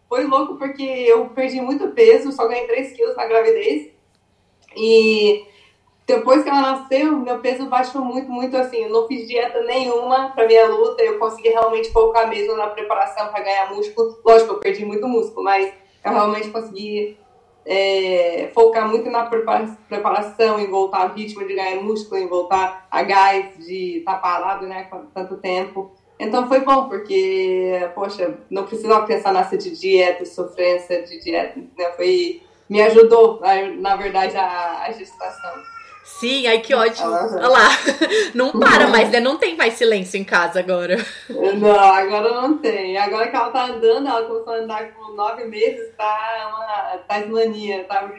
foi 0.10 0.26
louco 0.26 0.56
porque 0.56 0.82
eu 0.82 1.30
perdi 1.30 1.62
muito 1.62 1.90
peso, 1.90 2.32
só 2.32 2.48
ganhei 2.48 2.66
3 2.66 2.92
quilos 2.94 3.16
na 3.16 3.28
gravidez. 3.28 3.92
E 4.76 5.46
depois 6.08 6.44
que 6.44 6.50
ela 6.50 6.62
nasceu, 6.62 7.18
meu 7.18 7.40
peso 7.40 7.66
baixou 7.66 8.02
muito, 8.02 8.30
muito 8.30 8.56
assim. 8.56 8.84
Eu 8.84 8.90
não 8.90 9.08
fiz 9.08 9.28
dieta 9.28 9.62
nenhuma 9.64 10.30
para 10.30 10.46
minha 10.46 10.68
luta. 10.68 11.04
Eu 11.04 11.18
consegui 11.18 11.50
realmente 11.50 11.92
focar 11.92 12.30
mesmo 12.30 12.56
na 12.56 12.68
preparação 12.68 13.30
para 13.30 13.44
ganhar 13.44 13.74
músculo. 13.74 14.20
Lógico, 14.24 14.54
eu 14.54 14.60
perdi 14.60 14.86
muito 14.86 15.08
músculo, 15.08 15.44
mas 15.44 15.74
eu 16.04 16.12
realmente 16.12 16.50
consegui 16.50 17.18
é, 17.66 18.52
focar 18.54 18.88
muito 18.88 19.10
na 19.10 19.26
preparação, 19.26 20.60
em 20.60 20.70
voltar 20.70 21.00
a 21.00 21.08
ritmo 21.08 21.46
de 21.48 21.56
ganhar 21.56 21.82
músculo, 21.82 22.22
em 22.22 22.28
voltar 22.28 22.88
a 22.92 23.02
gás 23.02 23.58
de 23.66 23.98
estar 23.98 24.14
tá 24.14 24.20
parado, 24.20 24.68
né, 24.68 24.88
tanto 25.14 25.38
tempo. 25.38 25.92
Então 26.20 26.48
foi 26.48 26.60
bom, 26.60 26.88
porque, 26.88 27.90
poxa, 27.96 28.38
não 28.50 28.66
precisava 28.66 29.08
pensar 29.08 29.34
nessa 29.34 29.58
de 29.58 29.72
dieta, 29.72 30.24
sofrência 30.24 31.02
de 31.02 31.20
dieta, 31.20 31.60
né? 31.78 31.92
Foi, 31.98 32.42
me 32.70 32.82
ajudou, 32.84 33.42
na 33.80 33.96
verdade, 33.98 34.38
a, 34.38 34.84
a 34.84 34.92
gestação. 34.92 35.75
Sim, 36.06 36.46
ai 36.46 36.60
que 36.60 36.74
ótimo. 36.74 37.10
Olha 37.10 37.48
lá. 37.48 37.70
Não 38.34 38.52
para 38.52 38.88
mais, 38.88 39.10
né? 39.10 39.20
Não 39.20 39.38
tem 39.38 39.58
mais 39.58 39.74
silêncio 39.74 40.20
em 40.20 40.24
casa 40.24 40.60
agora. 40.60 41.04
Não, 41.28 41.80
agora 41.80 42.42
não 42.42 42.58
tem. 42.60 42.96
Agora 42.98 43.28
que 43.28 43.36
ela 43.36 43.50
tá 43.50 43.66
andando, 43.66 44.08
ela 44.08 44.22
começou 44.24 44.54
a 44.54 44.58
andar 44.58 44.92
com 44.94 45.14
nove 45.14 45.46
meses, 45.46 45.92
tá 45.98 46.54
uma 46.54 46.98
tasmania, 47.00 47.84
tá 47.86 48.10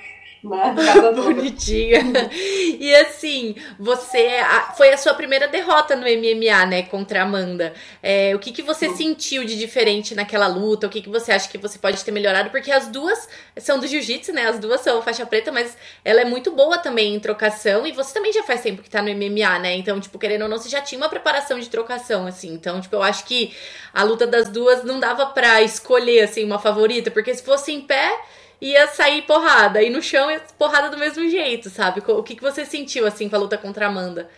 né? 0.49 0.75
Bonitinha. 1.15 2.01
E 2.79 2.95
assim, 2.97 3.55
você. 3.79 4.29
Foi 4.77 4.93
a 4.93 4.97
sua 4.97 5.15
primeira 5.15 5.49
derrota 5.49 5.97
no 5.97 6.03
MMA, 6.03 6.67
né? 6.67 6.83
Contra 6.83 7.21
a 7.21 7.23
Amanda. 7.23 7.73
É, 8.03 8.35
o 8.35 8.39
que, 8.39 8.53
que 8.53 8.63
você 8.63 8.89
Sim. 8.91 8.97
sentiu 8.97 9.45
de 9.45 9.57
diferente 9.59 10.15
naquela 10.15 10.47
luta? 10.47 10.87
O 10.87 10.91
que, 10.91 11.01
que 11.01 11.09
você 11.09 11.33
acha 11.33 11.49
que 11.49 11.57
você 11.57 11.79
pode 11.79 12.05
ter 12.05 12.11
melhorado? 12.11 12.51
Porque 12.51 12.71
as 12.71 12.89
duas 12.89 13.29
são 13.59 13.79
do 13.79 13.87
jiu-jitsu, 13.87 14.33
né? 14.33 14.47
As 14.47 14.59
duas 14.59 14.81
são 14.81 15.01
faixa 15.03 15.25
preta, 15.25 15.51
mas 15.51 15.77
ela 16.05 16.21
é 16.21 16.25
muito 16.25 16.51
boa 16.53 16.79
também 16.79 17.15
em 17.15 17.21
trocação. 17.21 17.87
E 17.87 17.93
você 17.93 18.13
também 18.13 18.33
já 18.33 18.43
faz 18.43 18.61
tempo 18.61 18.83
que 18.83 18.91
tá 18.91 19.01
no 19.01 19.11
MMA, 19.11 19.59
né? 19.59 19.75
Então, 19.77 19.99
tipo, 20.01 20.19
querendo 20.19 20.43
ou 20.43 20.49
não, 20.49 20.59
você 20.59 20.69
já 20.69 20.81
tinha 20.81 21.01
uma 21.01 21.09
preparação 21.09 21.59
de 21.59 21.69
trocação, 21.69 22.27
assim. 22.27 22.53
Então, 22.53 22.81
tipo, 22.81 22.95
eu 22.95 23.03
acho 23.03 23.25
que 23.25 23.55
a 23.93 24.03
luta 24.03 24.27
das 24.27 24.49
duas 24.49 24.85
não 24.85 25.01
dava 25.01 25.27
pra 25.27 25.63
escolher, 25.63 26.23
assim, 26.23 26.45
uma 26.45 26.59
favorita. 26.59 27.11
Porque 27.11 27.35
se 27.35 27.43
fosse 27.43 27.73
em 27.73 27.81
pé 27.81 28.17
ia 28.61 28.87
sair 28.89 29.23
porrada. 29.23 29.83
E 29.83 29.91
no 29.91 30.03
chão, 30.03 30.29
porrada 30.59 30.91
do 30.91 30.99
mesmo 30.99 31.29
jeito, 31.29 31.69
sabe? 31.71 32.03
O 32.07 32.23
que, 32.23 32.37
que 32.37 32.43
você 32.43 32.65
sentiu, 32.65 33.07
assim, 33.07 33.29
com 33.29 33.37
a 33.37 33.39
luta 33.39 33.59
contra 33.59 33.87
a 33.87 33.89
Amanda? 33.89 34.29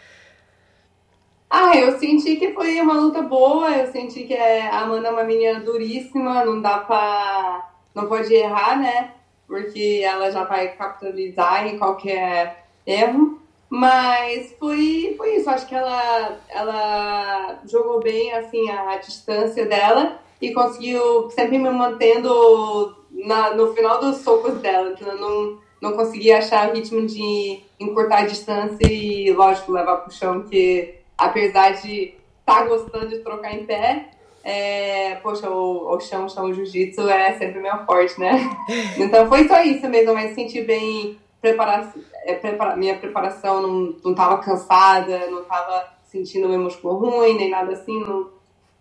Ah, 1.50 1.76
eu 1.76 1.98
senti 1.98 2.36
que 2.36 2.52
foi 2.52 2.80
uma 2.80 2.94
luta 2.94 3.22
boa. 3.22 3.70
Eu 3.70 3.90
senti 3.90 4.24
que 4.24 4.34
a 4.34 4.80
Amanda 4.80 5.08
é 5.08 5.10
uma 5.10 5.24
menina 5.24 5.60
duríssima. 5.60 6.44
Não 6.44 6.60
dá 6.60 6.78
pra... 6.78 7.70
Não 7.94 8.06
pode 8.06 8.32
errar, 8.34 8.78
né? 8.78 9.12
Porque 9.46 10.02
ela 10.04 10.30
já 10.30 10.44
vai 10.44 10.68
capitalizar 10.68 11.66
em 11.66 11.78
qualquer 11.78 12.64
erro. 12.86 13.40
Mas 13.70 14.54
foi, 14.58 15.14
foi 15.16 15.36
isso. 15.36 15.48
Acho 15.48 15.66
que 15.66 15.74
ela, 15.74 16.38
ela 16.48 17.60
jogou 17.66 18.00
bem, 18.00 18.32
assim, 18.34 18.68
a, 18.70 18.92
a 18.92 18.96
distância 18.96 19.64
dela 19.66 20.20
e 20.40 20.52
conseguiu 20.52 21.30
sempre 21.30 21.58
me 21.58 21.70
mantendo 21.70 22.96
na, 23.24 23.54
no 23.54 23.74
final 23.74 24.00
dos 24.00 24.18
socos 24.18 24.54
dela. 24.54 24.90
Então 24.90 25.08
eu 25.08 25.18
não, 25.18 25.58
não 25.80 25.92
conseguia 25.92 26.38
achar 26.38 26.68
o 26.68 26.74
ritmo 26.74 27.06
de 27.06 27.60
encurtar 27.78 28.18
a 28.18 28.26
distância 28.26 28.86
e, 28.86 29.32
lógico, 29.32 29.72
levar 29.72 29.98
pro 29.98 30.12
chão, 30.12 30.42
que 30.42 30.94
apesar 31.16 31.72
de 31.82 32.14
estar 32.40 32.62
tá 32.62 32.64
gostando 32.64 33.08
de 33.08 33.18
trocar 33.18 33.54
em 33.54 33.66
pé, 33.66 34.10
é, 34.44 35.16
poxa, 35.16 35.50
o, 35.50 35.94
o 35.94 36.00
chão, 36.00 36.24
o 36.24 36.28
chão, 36.30 36.54
jiu-jitsu 36.54 37.08
é 37.08 37.36
sempre 37.36 37.60
meu 37.60 37.84
forte, 37.84 38.18
né? 38.18 38.38
Então 38.96 39.28
foi 39.28 39.46
só 39.46 39.62
isso 39.62 39.88
mesmo, 39.88 40.14
mas 40.14 40.34
senti 40.34 40.62
bem 40.62 41.18
prepara, 41.40 41.92
é, 42.24 42.34
prepara, 42.34 42.76
minha 42.76 42.96
preparação, 42.96 43.62
não, 43.62 43.96
não 44.04 44.14
tava 44.14 44.38
cansada, 44.38 45.26
não 45.30 45.44
tava 45.44 45.88
sentindo 46.04 46.48
meu 46.48 46.58
músculo 46.58 46.94
ruim, 46.94 47.36
nem 47.36 47.50
nada 47.50 47.72
assim, 47.72 48.00
não, 48.00 48.30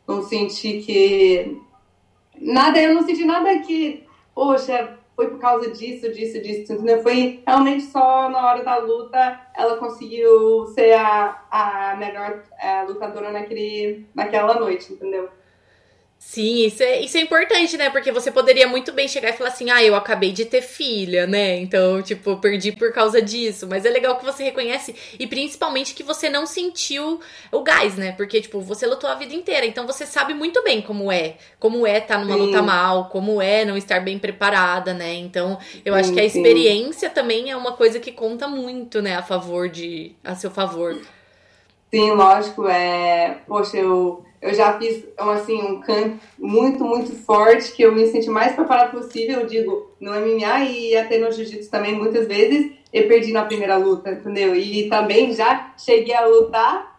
não 0.08 0.24
senti 0.24 0.80
que. 0.80 1.62
Nada, 2.40 2.80
eu 2.80 2.94
não 2.94 3.04
senti 3.04 3.26
nada 3.26 3.60
que, 3.60 4.04
poxa, 4.38 5.00
foi 5.16 5.32
por 5.32 5.40
causa 5.40 5.72
disso, 5.72 6.12
disso, 6.14 6.40
disso, 6.40 6.72
entendeu? 6.72 7.02
Foi 7.02 7.42
realmente 7.44 7.86
só 7.86 8.30
na 8.30 8.46
hora 8.46 8.64
da 8.64 8.78
luta 8.78 9.42
ela 9.56 9.78
conseguiu 9.78 10.68
ser 10.68 10.94
a, 10.94 11.44
a 11.50 11.96
melhor 11.96 12.44
a 12.60 12.84
lutadora 12.84 13.32
naquele, 13.32 14.06
naquela 14.14 14.60
noite, 14.60 14.94
entendeu? 14.94 15.28
Sim, 16.30 16.66
isso 16.66 16.84
é, 16.84 17.00
isso 17.00 17.18
é 17.18 17.22
importante, 17.22 17.78
né? 17.78 17.90
Porque 17.90 18.12
você 18.12 18.30
poderia 18.30 18.68
muito 18.68 18.92
bem 18.92 19.08
chegar 19.08 19.30
e 19.30 19.38
falar 19.38 19.50
assim: 19.50 19.70
ah, 19.70 19.82
eu 19.82 19.96
acabei 19.96 20.34
de 20.34 20.44
ter 20.44 20.62
filha, 20.62 21.26
né? 21.26 21.56
Então, 21.56 22.02
tipo, 22.02 22.36
perdi 22.36 22.74
por 22.74 22.92
causa 22.92 23.22
disso. 23.22 23.66
Mas 23.66 23.86
é 23.86 23.90
legal 23.90 24.18
que 24.18 24.26
você 24.26 24.44
reconhece 24.44 24.94
e 25.18 25.26
principalmente 25.26 25.94
que 25.94 26.04
você 26.04 26.30
não 26.30 26.46
sentiu 26.46 27.22
o 27.50 27.64
gás, 27.64 27.96
né? 27.96 28.12
Porque, 28.12 28.42
tipo, 28.42 28.60
você 28.60 28.86
lutou 28.86 29.10
a 29.10 29.16
vida 29.16 29.34
inteira. 29.34 29.66
Então 29.66 29.88
você 29.88 30.06
sabe 30.06 30.34
muito 30.34 30.62
bem 30.64 30.82
como 30.82 31.10
é. 31.10 31.38
Como 31.62 31.88
é 31.88 32.00
estar 32.00 32.18
tá 32.18 32.26
numa 32.26 32.36
sim. 32.36 32.42
luta 32.42 32.62
mal, 32.62 33.08
como 33.08 33.42
é 33.42 33.64
não 33.64 33.78
estar 33.78 34.02
bem 34.02 34.20
preparada, 34.20 34.94
né? 34.94 35.14
Então, 35.14 35.58
eu 35.86 35.94
sim, 35.94 36.00
acho 36.02 36.12
que 36.12 36.20
a 36.20 36.26
experiência 36.26 37.08
sim. 37.08 37.16
também 37.16 37.52
é 37.52 37.56
uma 37.56 37.72
coisa 37.72 38.02
que 38.02 38.12
conta 38.12 38.50
muito, 38.50 39.02
né? 39.02 39.16
A 39.16 39.24
favor 39.24 39.70
de. 39.70 40.14
a 40.26 40.36
seu 40.36 40.52
favor. 40.52 41.00
Sim, 41.90 42.12
lógico. 42.12 42.68
É. 42.68 43.42
Poxa, 43.48 43.78
eu 43.78 44.26
eu 44.42 44.54
já 44.54 44.78
fiz 44.78 45.04
assim, 45.18 45.62
um 45.62 45.82
camp 45.82 46.22
muito, 46.38 46.84
muito 46.84 47.12
forte, 47.24 47.72
que 47.72 47.82
eu 47.82 47.92
me 47.92 48.06
senti 48.08 48.30
mais 48.30 48.54
preparado 48.54 48.92
possível, 48.92 49.42
eu 49.42 49.48
digo, 49.48 49.92
no 50.00 50.12
MMA 50.12 50.64
e 50.66 50.96
até 50.96 51.18
no 51.18 51.32
jiu-jitsu 51.32 51.72
também, 51.72 51.96
muitas 51.96 52.28
vezes, 52.28 52.72
eu 52.94 53.08
perdi 53.08 53.32
na 53.32 53.46
primeira 53.46 53.78
luta, 53.78 54.12
entendeu? 54.12 54.56
E 54.56 54.88
também 54.90 55.34
já 55.34 55.74
cheguei 55.78 56.14
a 56.14 56.26
lutar 56.26 56.98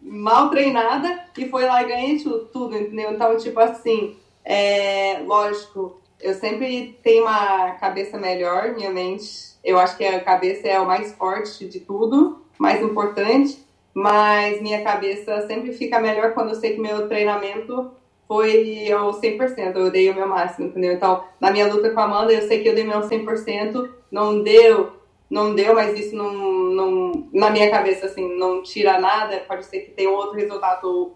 mal 0.00 0.50
treinada 0.50 1.24
e 1.36 1.48
foi 1.48 1.64
lá 1.64 1.82
e 1.82 1.88
ganhei 1.88 2.18
tudo, 2.52 2.76
entendeu? 2.76 3.12
Então, 3.12 3.36
tipo 3.36 3.60
assim, 3.60 4.16
é, 4.44 5.20
lógico, 5.26 6.00
eu 6.20 6.34
sempre 6.34 6.98
tenho 7.02 7.24
uma 7.24 7.72
cabeça 7.72 8.18
melhor, 8.18 8.74
minha 8.74 8.90
mente, 8.90 9.52
eu 9.62 9.78
acho 9.78 9.96
que 9.96 10.04
a 10.04 10.20
cabeça 10.20 10.66
é 10.66 10.80
o 10.80 10.86
mais 10.86 11.12
forte 11.12 11.66
de 11.66 11.80
tudo, 11.80 12.42
mais 12.58 12.82
importante, 12.82 13.58
mas 13.94 14.60
minha 14.60 14.82
cabeça 14.82 15.46
sempre 15.46 15.72
fica 15.72 16.00
melhor 16.00 16.32
quando 16.32 16.50
eu 16.50 16.54
sei 16.54 16.74
que 16.74 16.80
meu 16.80 17.08
treinamento 17.08 17.90
foi 18.26 18.90
ao 18.90 19.10
100%, 19.10 19.76
eu 19.76 19.90
dei 19.90 20.08
o 20.08 20.14
meu 20.14 20.26
máximo, 20.26 20.68
entendeu? 20.68 20.92
Então, 20.94 21.24
na 21.38 21.50
minha 21.50 21.70
luta 21.70 21.90
com 21.90 22.00
a 22.00 22.04
Amanda, 22.04 22.32
eu 22.32 22.42
sei 22.42 22.62
que 22.62 22.68
eu 22.68 22.74
dei 22.74 22.84
meu 22.84 23.00
100%, 23.00 23.90
não 24.10 24.42
deu, 24.42 24.92
não 25.28 25.54
deu, 25.54 25.74
mas 25.74 25.98
isso 25.98 26.16
não, 26.16 26.32
não 26.32 27.28
na 27.32 27.50
minha 27.50 27.70
cabeça, 27.70 28.06
assim, 28.06 28.38
não 28.38 28.62
tira 28.62 28.98
nada, 28.98 29.44
pode 29.46 29.66
ser 29.66 29.80
que 29.80 29.90
tenha 29.90 30.10
outro 30.10 30.36
resultado 30.36 31.12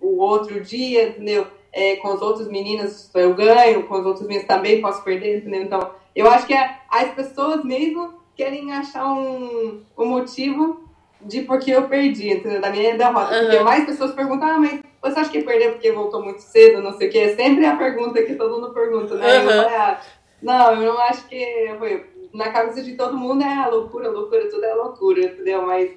o 0.00 0.18
outro 0.18 0.60
dia, 0.60 1.08
entendeu? 1.08 1.46
É, 1.72 1.96
com 1.96 2.14
os 2.14 2.22
outros 2.22 2.46
meninos 2.46 3.12
eu 3.14 3.34
ganho, 3.34 3.88
com 3.88 3.98
os 3.98 4.06
outros 4.06 4.26
meninos 4.26 4.46
também 4.46 4.80
posso 4.80 5.02
perder, 5.02 5.38
entendeu? 5.38 5.62
Então, 5.62 5.90
eu 6.14 6.30
acho 6.30 6.46
que 6.46 6.54
é, 6.54 6.78
as 6.88 7.12
pessoas 7.14 7.64
mesmo 7.64 8.14
querem 8.36 8.72
achar 8.72 9.06
um, 9.06 9.82
um 9.98 10.06
motivo 10.06 10.83
de 11.24 11.42
porque 11.42 11.70
eu 11.70 11.88
perdi, 11.88 12.32
entendeu? 12.32 12.60
Da 12.60 12.70
minha 12.70 12.96
derrota. 12.96 13.34
Uhum. 13.34 13.40
Porque 13.42 13.60
mais 13.60 13.84
pessoas 13.84 14.12
perguntam, 14.12 14.48
ah, 14.48 14.58
mas 14.58 14.80
você 15.02 15.20
acha 15.20 15.30
que 15.30 15.42
perdeu 15.42 15.72
porque 15.72 15.92
voltou 15.92 16.22
muito 16.22 16.40
cedo, 16.40 16.82
não 16.82 16.92
sei 16.92 17.08
o 17.08 17.10
quê? 17.10 17.18
É 17.18 17.36
sempre 17.36 17.64
a 17.66 17.76
pergunta 17.76 18.22
que 18.22 18.34
todo 18.34 18.54
mundo 18.54 18.72
pergunta, 18.72 19.14
né? 19.16 19.26
Uhum. 19.26 19.42
Eu 19.42 19.62
falei, 19.62 19.76
ah, 19.76 20.00
não, 20.42 20.82
eu 20.82 20.92
não 20.92 21.00
acho 21.02 21.26
que 21.26 21.74
foi. 21.78 22.06
Na 22.32 22.50
cabeça 22.50 22.82
de 22.82 22.96
todo 22.96 23.16
mundo 23.16 23.44
é 23.44 23.68
loucura, 23.68 24.10
loucura, 24.10 24.50
tudo 24.50 24.64
é 24.64 24.74
loucura, 24.74 25.20
entendeu? 25.20 25.62
Mas 25.62 25.90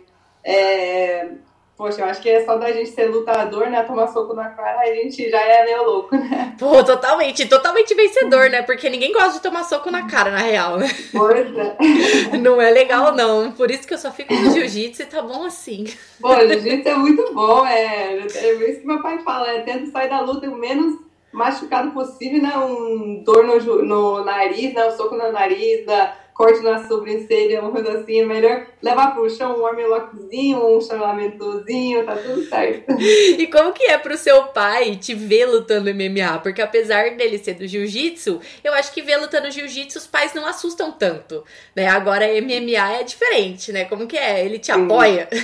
é, 0.43 1.31
Poxa, 1.77 2.01
eu 2.01 2.05
acho 2.05 2.19
que 2.23 2.27
é 2.27 2.43
só 2.43 2.57
da 2.57 2.71
gente 2.71 2.89
ser 2.89 3.05
lutador, 3.05 3.69
né? 3.69 3.83
Tomar 3.83 4.07
soco 4.07 4.33
na 4.33 4.49
cara, 4.49 4.79
a 4.79 4.95
gente 4.95 5.29
já 5.29 5.39
é 5.39 5.63
meio 5.63 5.83
louco, 5.83 6.17
né? 6.17 6.55
Pô, 6.57 6.83
totalmente, 6.83 7.47
totalmente 7.47 7.93
vencedor, 7.93 8.49
né? 8.49 8.63
Porque 8.63 8.89
ninguém 8.89 9.13
gosta 9.13 9.33
de 9.33 9.41
tomar 9.41 9.63
soco 9.63 9.91
na 9.91 10.07
cara, 10.07 10.31
na 10.31 10.39
real, 10.39 10.77
né? 10.77 10.89
Pois 11.11 11.55
é. 11.55 11.77
Não 12.41 12.59
é 12.59 12.71
legal, 12.71 13.13
não. 13.13 13.51
Por 13.51 13.69
isso 13.69 13.87
que 13.87 13.93
eu 13.93 13.97
só 13.99 14.11
fico 14.11 14.33
no 14.33 14.49
jiu-jitsu 14.51 15.03
e 15.03 15.05
tá 15.05 15.21
bom 15.21 15.43
assim. 15.43 15.85
Pô, 16.19 16.33
jiu-jitsu 16.33 16.89
é 16.89 16.95
muito 16.95 17.31
bom, 17.31 17.63
é. 17.63 18.25
É 18.25 18.53
isso 18.71 18.81
que 18.81 18.87
meu 18.87 18.99
pai 19.03 19.19
fala, 19.19 19.47
é 19.51 19.61
tento 19.61 19.91
sair 19.91 20.09
da 20.09 20.19
luta 20.21 20.49
o 20.49 20.57
menos 20.57 20.99
machucado 21.31 21.91
possível, 21.91 22.41
né? 22.41 22.57
Um 22.57 23.21
dor 23.23 23.43
no, 23.43 23.83
no 23.83 24.25
nariz, 24.25 24.73
né? 24.73 24.87
Um 24.87 24.97
soco 24.97 25.15
no 25.15 25.31
nariz, 25.31 25.85
da 25.85 26.15
corte 26.37 26.61
na 26.61 26.87
sobrancelha, 26.87 27.61
uma 27.61 27.71
coisa 27.71 27.97
assim, 27.97 28.21
é 28.21 28.25
melhor 28.25 28.67
levar 28.81 29.15
pro 29.15 29.27
chão 29.27 29.59
um 29.59 29.65
armlockzinho, 29.65 30.77
um 30.77 30.79
chamamentozinho, 30.79 32.05
tá 32.05 32.15
tudo 32.15 32.43
certo. 32.45 32.85
E 33.37 33.47
como 33.47 33.73
que 33.73 33.83
é 33.85 33.97
pro 33.97 34.15
seu 34.17 34.43
pai 34.43 34.95
te 34.95 35.15
ver 35.15 35.45
lutando 35.47 35.89
MMA? 35.93 36.39
Porque 36.39 36.61
apesar 36.61 37.15
dele 37.15 37.37
ser 37.39 37.55
do 37.55 37.67
jiu-jitsu, 37.67 38.39
eu 38.63 38.73
acho 38.73 38.93
que 38.93 39.01
ver 39.01 39.17
lutando 39.17 39.49
jiu-jitsu 39.49 39.97
os 39.97 40.05
pais 40.05 40.33
não 40.33 40.45
assustam 40.45 40.91
tanto, 40.91 41.43
né? 41.75 41.87
Agora 41.87 42.27
MMA 42.27 42.99
é 42.99 43.03
diferente, 43.03 43.71
né? 43.71 43.85
Como 43.85 44.05
que 44.05 44.17
é? 44.17 44.45
Ele 44.45 44.59
te 44.59 44.71
Sim. 44.71 44.85
apoia? 44.85 45.27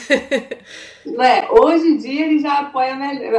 É, 1.19 1.51
hoje 1.51 1.85
em 1.85 1.97
dia 1.97 2.25
ele 2.25 2.39
já 2.39 2.59
apoia, 2.59 2.95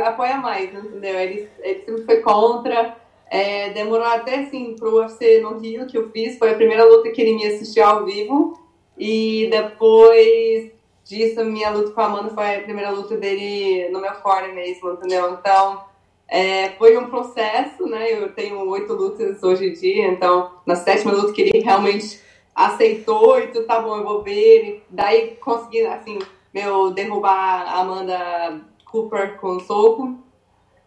apoia 0.06 0.37
mais, 0.37 0.68
entendeu? 0.68 1.18
Ele, 1.18 1.49
ele 1.61 1.82
sempre 1.87 2.04
foi 2.04 2.20
contra, 2.20 2.94
é, 3.34 3.70
demorou 3.70 4.06
até 4.06 4.36
assim 4.36 4.76
pro 4.76 4.98
UFC 4.98 5.40
no 5.40 5.58
Rio 5.58 5.88
que 5.88 5.98
eu 5.98 6.08
fiz, 6.12 6.38
foi 6.38 6.52
a 6.52 6.54
primeira 6.54 6.84
luta 6.84 7.10
que 7.10 7.20
ele 7.20 7.34
me 7.34 7.44
assistiu 7.44 7.84
ao 7.84 8.04
vivo. 8.04 8.56
E 8.96 9.48
depois 9.50 10.70
disso, 11.02 11.44
minha 11.44 11.70
luta 11.70 11.90
com 11.90 12.00
a 12.00 12.04
Amanda 12.04 12.30
foi 12.30 12.54
a 12.54 12.62
primeira 12.62 12.90
luta 12.90 13.16
dele 13.16 13.88
no 13.90 14.00
meu 14.00 14.14
fora 14.22 14.46
mesmo, 14.54 14.92
entendeu? 14.92 15.32
Então, 15.32 15.82
é, 16.28 16.68
foi 16.78 16.96
um 16.96 17.08
processo, 17.08 17.88
né? 17.88 18.12
Eu 18.12 18.32
tenho 18.32 18.68
oito 18.68 18.92
lutas 18.92 19.42
hoje 19.42 19.66
em 19.66 19.72
dia, 19.72 20.06
então, 20.06 20.52
na 20.64 20.76
sétima 20.76 21.12
luta 21.12 21.32
que 21.32 21.42
ele 21.42 21.58
realmente 21.58 22.20
aceitou 22.54 23.40
e 23.40 23.48
tudo 23.48 23.66
tá 23.66 23.80
bom, 23.80 23.96
eu 23.96 24.04
vou 24.04 24.22
ver 24.22 24.38
ele. 24.38 24.82
Daí 24.88 25.34
consegui, 25.40 25.84
assim, 25.86 26.20
meu, 26.52 26.92
derrubar 26.92 27.66
a 27.66 27.80
Amanda 27.80 28.60
Cooper 28.84 29.40
com 29.40 29.58
soco. 29.58 30.14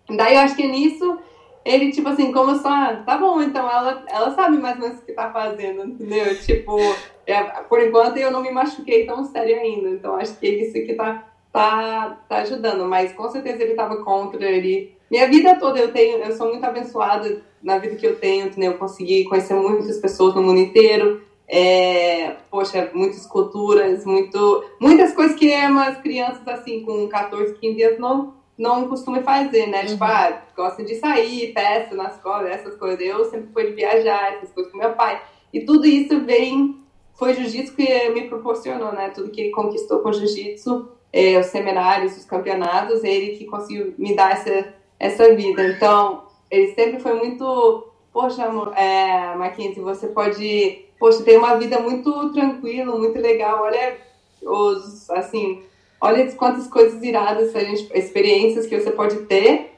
Daí 0.09 0.35
eu 0.35 0.39
acho 0.39 0.55
que 0.55 0.65
nisso 0.65 1.19
ele, 1.67 1.91
tipo 1.91 2.07
assim, 2.07 2.31
como 2.31 2.55
só, 2.55 2.95
tá 3.05 3.17
bom, 3.17 3.41
então 3.41 3.69
ela, 3.69 4.05
ela 4.07 4.31
sabe 4.31 4.57
mais 4.57 4.77
ou 4.77 4.83
menos 4.83 5.00
o 5.00 5.05
que 5.05 5.12
tá 5.12 5.29
fazendo, 5.31 5.86
entendeu? 5.86 6.39
Tipo, 6.39 6.77
é, 7.25 7.43
por 7.43 7.81
enquanto 7.81 8.15
eu 8.15 8.31
não 8.31 8.41
me 8.41 8.51
machuquei 8.51 9.05
tão 9.05 9.25
sério 9.25 9.59
ainda, 9.59 9.89
então 9.89 10.15
acho 10.15 10.39
que 10.39 10.47
isso 10.47 10.74
que 10.74 10.93
tá, 10.93 11.27
tá, 11.51 12.17
tá 12.29 12.38
ajudando, 12.38 12.86
mas 12.86 13.12
com 13.12 13.29
certeza 13.29 13.62
ele 13.63 13.74
tava 13.74 14.01
contra, 14.03 14.50
ele... 14.50 14.95
Minha 15.12 15.27
vida 15.27 15.59
toda 15.59 15.77
eu 15.77 15.91
tenho, 15.91 16.19
eu 16.19 16.31
sou 16.38 16.47
muito 16.47 16.63
abençoada 16.63 17.41
na 17.62 17.77
vida 17.77 17.95
que 17.95 18.07
eu 18.07 18.17
tenho? 18.17 18.50
Eu 18.57 18.77
consegui 18.77 19.25
conhecer 19.25 19.53
muitas 19.53 19.97
pessoas 19.97 20.36
no 20.36 20.41
mundo 20.41 20.59
inteiro, 20.59 21.21
é, 21.50 22.36
poxa, 22.50 22.91
muitas 22.93 23.25
culturas, 23.25 24.05
muito, 24.05 24.63
muitas 24.79 25.13
coisas 25.13 25.36
que 25.38 25.53
umas 25.65 25.97
crianças 25.97 26.47
assim 26.47 26.81
com 26.83 27.07
14, 27.07 27.55
15 27.55 27.83
anos 27.83 28.00
não 28.00 28.37
não 28.57 28.87
costumo 28.87 29.21
fazer, 29.21 29.67
né? 29.67 29.85
Tipo, 29.85 29.91
uhum. 29.91 29.93
Tipo, 29.93 30.03
ah, 30.05 30.41
gosto 30.55 30.83
de 30.83 30.95
sair, 30.95 31.53
peço 31.53 31.95
na 31.95 32.05
escola, 32.09 32.49
essas 32.49 32.75
coisas. 32.75 32.99
Eu 32.99 33.25
sempre 33.25 33.49
fui 33.53 33.67
de 33.67 33.73
viajar, 33.73 34.33
essas 34.33 34.51
coisas 34.51 34.71
com 34.71 34.77
meu 34.77 34.93
pai. 34.93 35.21
E 35.53 35.61
tudo 35.61 35.85
isso 35.85 36.19
vem, 36.21 36.81
foi 37.13 37.33
jiu-jitsu 37.33 37.75
que 37.75 38.09
me 38.09 38.27
proporcionou, 38.27 38.91
né? 38.91 39.09
Tudo 39.09 39.29
que 39.29 39.41
ele 39.41 39.51
conquistou 39.51 39.99
com 39.99 40.11
jiu-jitsu, 40.11 40.89
é, 41.13 41.39
os 41.39 41.47
seminários, 41.47 42.17
os 42.17 42.25
campeonatos, 42.25 43.03
ele 43.03 43.37
que 43.37 43.45
conseguiu 43.45 43.93
me 43.97 44.15
dar 44.15 44.31
essa, 44.31 44.73
essa 44.99 45.35
vida. 45.35 45.63
Então, 45.67 46.23
ele 46.49 46.73
sempre 46.73 46.99
foi 46.99 47.13
muito 47.13 47.87
poxa, 48.17 48.45
amor, 48.45 48.73
é, 48.75 49.35
Mackenzie, 49.35 49.79
você 49.79 50.07
pode, 50.07 50.85
poxa, 50.97 51.23
ter 51.23 51.37
uma 51.37 51.55
vida 51.55 51.79
muito 51.79 52.31
tranquila, 52.31 52.97
muito 52.97 53.19
legal, 53.19 53.61
olha 53.61 53.95
os, 54.41 55.07
assim, 55.11 55.61
olha 55.99 56.31
quantas 56.33 56.67
coisas 56.67 57.01
iradas, 57.01 57.51
gente, 57.51 57.89
experiências 57.93 58.65
que 58.65 58.79
você 58.79 58.91
pode 58.91 59.17
ter 59.25 59.77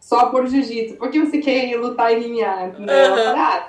só 0.00 0.26
por 0.26 0.46
jiu-jitsu. 0.46 0.96
Por 0.96 1.10
que 1.10 1.20
você 1.20 1.38
quer 1.38 1.76
lutar 1.78 2.12
em 2.12 2.32
MMA? 2.32 2.66
Entendeu? 2.66 3.12
Uhum. 3.12 3.36
Ah, 3.36 3.68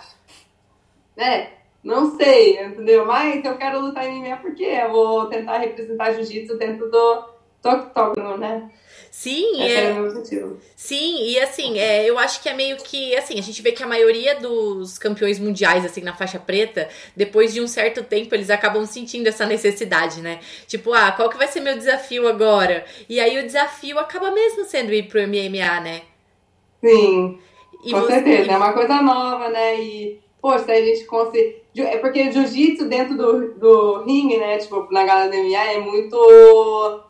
né? 1.16 1.50
Não 1.84 2.18
sei, 2.18 2.62
entendeu? 2.62 3.06
Mas 3.06 3.44
eu 3.44 3.58
quero 3.58 3.80
lutar 3.80 4.06
em 4.06 4.22
MMA 4.22 4.38
porque 4.38 4.64
eu 4.64 4.92
vou 4.92 5.26
tentar 5.28 5.58
representar 5.58 6.14
jiu-jitsu 6.14 6.58
dentro 6.58 6.92
do, 6.92 7.24
do 7.62 7.70
octógono, 7.70 8.38
né? 8.38 8.70
Sim, 9.18 9.64
é, 9.64 9.86
é 9.86 9.96
sim, 10.76 11.24
e 11.24 11.40
assim, 11.40 11.80
é, 11.80 12.08
eu 12.08 12.20
acho 12.20 12.40
que 12.40 12.48
é 12.48 12.54
meio 12.54 12.78
que 12.78 13.16
assim, 13.16 13.40
a 13.40 13.42
gente 13.42 13.64
vê 13.64 13.72
que 13.72 13.82
a 13.82 13.88
maioria 13.88 14.36
dos 14.36 15.00
campeões 15.00 15.40
mundiais 15.40 15.84
assim 15.84 16.02
na 16.02 16.14
faixa 16.14 16.38
preta, 16.38 16.88
depois 17.16 17.52
de 17.52 17.60
um 17.60 17.68
certo 17.68 18.04
tempo 18.04 18.36
eles 18.36 18.52
acabam 18.52 18.86
sentindo 18.86 19.26
essa 19.26 19.44
necessidade, 19.48 20.22
né? 20.22 20.40
Tipo, 20.68 20.94
ah, 20.94 21.12
qual 21.12 21.32
que 21.32 21.38
vai 21.38 21.48
ser 21.48 21.62
meu 21.62 21.76
desafio 21.76 22.28
agora? 22.28 22.86
E 23.10 23.20
aí 23.20 23.40
o 23.40 23.44
desafio 23.44 23.98
acaba 23.98 24.30
mesmo 24.30 24.66
sendo 24.66 24.94
ir 24.94 25.08
pro 25.08 25.20
MMA, 25.20 25.82
né? 25.82 26.02
Sim. 26.80 27.40
E 27.84 27.92
com 27.92 28.02
você... 28.02 28.12
certeza, 28.12 28.52
é 28.52 28.58
uma 28.58 28.74
coisa 28.74 29.02
nova, 29.02 29.50
né? 29.50 29.82
E 29.82 30.20
poxa, 30.40 30.72
a 30.72 30.80
gente 30.80 31.06
consegue 31.06 31.64
é 31.76 31.98
porque 31.98 32.32
jiu-jitsu 32.32 32.88
dentro 32.88 33.18
do, 33.18 33.54
do 33.56 34.04
ringue, 34.04 34.38
né? 34.38 34.60
Tipo, 34.60 34.88
na 34.92 35.04
galera 35.04 35.32
do 35.32 35.38
MMA 35.38 35.72
é 35.72 35.80
muito 35.80 37.07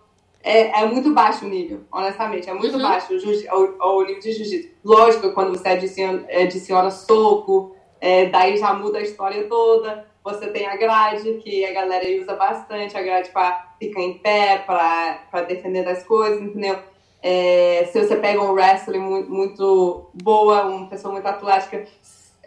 é, 0.47 0.81
é 0.81 0.85
muito 0.85 1.13
baixo 1.13 1.45
o 1.45 1.49
nível, 1.49 1.81
honestamente. 1.91 2.49
É 2.49 2.53
muito 2.53 2.77
uhum. 2.77 2.81
baixo 2.81 3.13
o, 3.13 3.17
o, 3.17 3.97
o, 3.97 4.05
nível 4.05 4.21
de 4.21 4.31
jiu-jitsu. 4.31 4.69
Lógico, 4.83 5.33
quando 5.33 5.57
você 5.57 5.67
adiciona, 5.67 6.25
adiciona 6.31 6.89
soco, 6.89 7.75
é, 7.99 8.27
daí 8.27 8.55
já 8.55 8.73
muda 8.73 8.99
a 8.99 9.01
história 9.01 9.43
toda. 9.47 10.07
Você 10.23 10.47
tem 10.47 10.65
a 10.65 10.77
grade, 10.77 11.33
que 11.43 11.65
a 11.65 11.73
galera 11.73 12.05
usa 12.21 12.33
bastante, 12.35 12.97
a 12.97 13.01
grade 13.01 13.29
para 13.29 13.75
ficar 13.77 14.01
em 14.01 14.17
pé, 14.19 14.63
para 14.65 15.41
defender 15.41 15.83
das 15.83 16.03
coisas, 16.03 16.41
entendeu? 16.41 16.77
É, 17.21 17.89
se 17.91 17.99
você 18.01 18.15
pega 18.15 18.41
um 18.41 18.51
wrestling 18.51 18.99
muito, 18.99 19.29
muito 19.29 20.09
boa, 20.13 20.63
uma 20.65 20.87
pessoa 20.87 21.11
muito 21.11 21.25
atlética, 21.25 21.85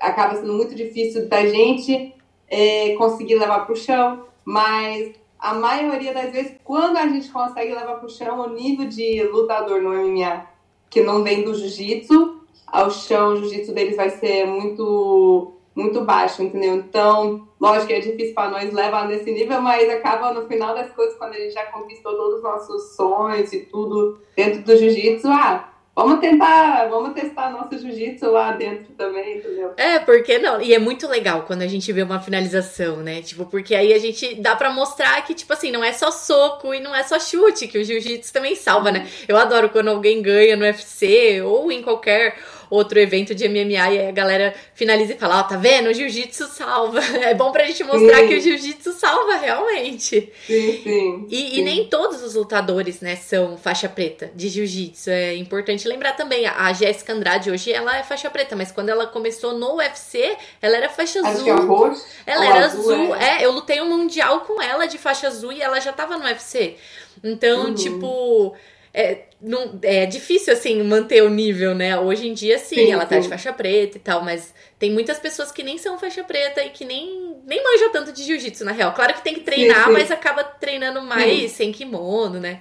acaba 0.00 0.36
sendo 0.36 0.54
muito 0.54 0.74
difícil 0.74 1.28
da 1.28 1.44
gente 1.46 2.14
é, 2.48 2.94
conseguir 2.94 3.34
levar 3.34 3.66
para 3.66 3.72
o 3.72 3.76
chão, 3.76 4.26
mas 4.44 5.19
a 5.40 5.54
maioria 5.54 6.12
das 6.12 6.30
vezes, 6.32 6.56
quando 6.62 6.96
a 6.96 7.06
gente 7.06 7.30
consegue 7.30 7.74
levar 7.74 7.96
para 7.96 8.06
o 8.06 8.10
chão, 8.10 8.40
o 8.40 8.50
nível 8.50 8.86
de 8.86 9.22
lutador 9.24 9.80
no 9.80 9.90
MMA, 9.90 10.46
que 10.88 11.02
não 11.02 11.22
vem 11.22 11.42
do 11.42 11.54
jiu-jitsu, 11.54 12.40
ao 12.66 12.90
chão, 12.90 13.32
o 13.32 13.36
jiu-jitsu 13.36 13.72
deles 13.72 13.96
vai 13.96 14.10
ser 14.10 14.46
muito 14.46 15.56
muito 15.74 16.04
baixo, 16.04 16.42
entendeu? 16.42 16.74
Então, 16.74 17.48
lógico 17.58 17.86
que 17.86 17.92
é 17.94 18.00
difícil 18.00 18.34
para 18.34 18.50
nós 18.50 18.72
levar 18.72 19.08
nesse 19.08 19.30
nível, 19.30 19.62
mas 19.62 19.88
acaba 19.88 20.32
no 20.32 20.46
final 20.46 20.74
das 20.74 20.92
coisas, 20.92 21.16
quando 21.16 21.32
a 21.32 21.38
gente 21.38 21.54
já 21.54 21.64
conquistou 21.66 22.16
todos 22.16 22.34
os 22.36 22.42
nossos 22.42 22.96
sonhos 22.96 23.52
e 23.52 23.60
tudo 23.60 24.20
dentro 24.36 24.62
do 24.62 24.76
jiu-jitsu, 24.76 25.28
ah, 25.28 25.72
Vamos 26.00 26.20
tentar, 26.20 26.88
vamos 26.88 27.12
testar 27.12 27.50
nosso 27.50 27.78
jiu-jitsu 27.78 28.30
lá 28.30 28.52
dentro 28.52 28.90
também, 28.94 29.36
entendeu? 29.36 29.74
É, 29.76 29.98
porque 29.98 30.38
não? 30.38 30.58
E 30.58 30.72
é 30.72 30.78
muito 30.78 31.06
legal 31.06 31.42
quando 31.42 31.60
a 31.60 31.66
gente 31.66 31.92
vê 31.92 32.02
uma 32.02 32.18
finalização, 32.18 32.96
né? 33.02 33.20
Tipo, 33.20 33.44
porque 33.44 33.74
aí 33.74 33.92
a 33.92 33.98
gente 33.98 34.34
dá 34.36 34.56
para 34.56 34.72
mostrar 34.72 35.20
que, 35.26 35.34
tipo 35.34 35.52
assim, 35.52 35.70
não 35.70 35.84
é 35.84 35.92
só 35.92 36.10
soco 36.10 36.72
e 36.72 36.80
não 36.80 36.94
é 36.94 37.02
só 37.02 37.20
chute, 37.20 37.68
que 37.68 37.76
o 37.76 37.84
jiu-jitsu 37.84 38.32
também 38.32 38.54
salva, 38.54 38.90
né? 38.90 39.06
Eu 39.28 39.36
adoro 39.36 39.68
quando 39.68 39.88
alguém 39.88 40.22
ganha 40.22 40.56
no 40.56 40.64
UFC 40.64 41.42
ou 41.42 41.70
em 41.70 41.82
qualquer 41.82 42.34
outro 42.70 42.98
evento 43.00 43.34
de 43.34 43.48
MMA 43.48 43.90
e 43.90 44.08
a 44.08 44.12
galera 44.12 44.54
finaliza 44.74 45.14
e 45.14 45.18
fala, 45.18 45.38
ó, 45.38 45.40
oh, 45.40 45.44
tá 45.44 45.56
vendo? 45.56 45.88
O 45.88 45.92
jiu-jitsu 45.94 46.46
salva. 46.46 47.00
É 47.20 47.34
bom 47.34 47.52
pra 47.52 47.66
gente 47.66 47.84
mostrar 47.84 48.18
sim. 48.18 48.28
que 48.28 48.34
o 48.34 48.40
jiu-jitsu 48.40 48.92
salva 48.92 49.36
realmente. 49.36 50.32
Sim, 50.46 50.80
sim, 50.82 51.26
e, 51.28 51.36
sim. 51.36 51.58
e, 51.58 51.62
nem 51.62 51.86
todos 51.86 52.22
os 52.22 52.34
lutadores, 52.34 53.00
né, 53.00 53.16
são 53.16 53.58
faixa 53.58 53.88
preta 53.88 54.30
de 54.34 54.48
jiu-jitsu. 54.48 55.10
É 55.10 55.34
importante 55.34 55.86
lembrar 55.86 56.12
também, 56.12 56.46
a 56.46 56.72
Jéssica 56.72 57.12
Andrade 57.12 57.50
hoje, 57.50 57.72
ela 57.72 57.98
é 57.98 58.02
faixa 58.02 58.30
preta, 58.30 58.56
mas 58.56 58.72
quando 58.72 58.88
ela 58.88 59.06
começou 59.06 59.58
no 59.58 59.76
UFC, 59.76 60.36
ela 60.62 60.76
era 60.76 60.88
faixa 60.88 61.20
Acho 61.20 61.28
azul. 61.28 61.44
Que 61.44 61.50
é 61.50 61.54
roxo, 61.54 62.06
ela 62.24 62.46
era 62.46 62.66
azul, 62.66 62.92
azul 62.92 63.14
é. 63.16 63.42
é. 63.42 63.44
Eu 63.44 63.52
lutei 63.52 63.80
um 63.80 63.88
mundial 63.88 64.40
com 64.40 64.62
ela 64.62 64.86
de 64.86 64.96
faixa 64.96 65.26
azul 65.26 65.52
e 65.52 65.60
ela 65.60 65.80
já 65.80 65.92
tava 65.92 66.16
no 66.16 66.24
UFC. 66.24 66.76
Então, 67.22 67.66
uhum. 67.66 67.74
tipo 67.74 68.56
é, 68.92 69.22
não, 69.42 69.78
é 69.82 70.04
difícil, 70.06 70.52
assim, 70.52 70.82
manter 70.82 71.22
o 71.22 71.30
nível, 71.30 71.74
né? 71.74 71.98
Hoje 71.98 72.28
em 72.28 72.34
dia, 72.34 72.58
sim, 72.58 72.76
sim 72.76 72.92
ela 72.92 73.06
tá 73.06 73.16
sim. 73.16 73.22
de 73.22 73.28
faixa 73.28 73.52
preta 73.52 73.96
e 73.96 74.00
tal, 74.00 74.22
mas 74.22 74.54
tem 74.78 74.92
muitas 74.92 75.18
pessoas 75.18 75.50
que 75.50 75.62
nem 75.62 75.78
são 75.78 75.98
faixa 75.98 76.22
preta 76.22 76.62
e 76.62 76.70
que 76.70 76.84
nem, 76.84 77.36
nem 77.46 77.62
manjam 77.64 77.90
tanto 77.90 78.12
de 78.12 78.22
jiu-jitsu, 78.22 78.64
na 78.64 78.72
real. 78.72 78.92
Claro 78.92 79.14
que 79.14 79.22
tem 79.22 79.34
que 79.34 79.40
treinar, 79.40 79.86
sim, 79.86 79.92
mas 79.92 80.10
acaba 80.10 80.44
treinando 80.44 81.00
mais 81.02 81.52
sem 81.52 81.72
kimono, 81.72 82.38
né? 82.38 82.60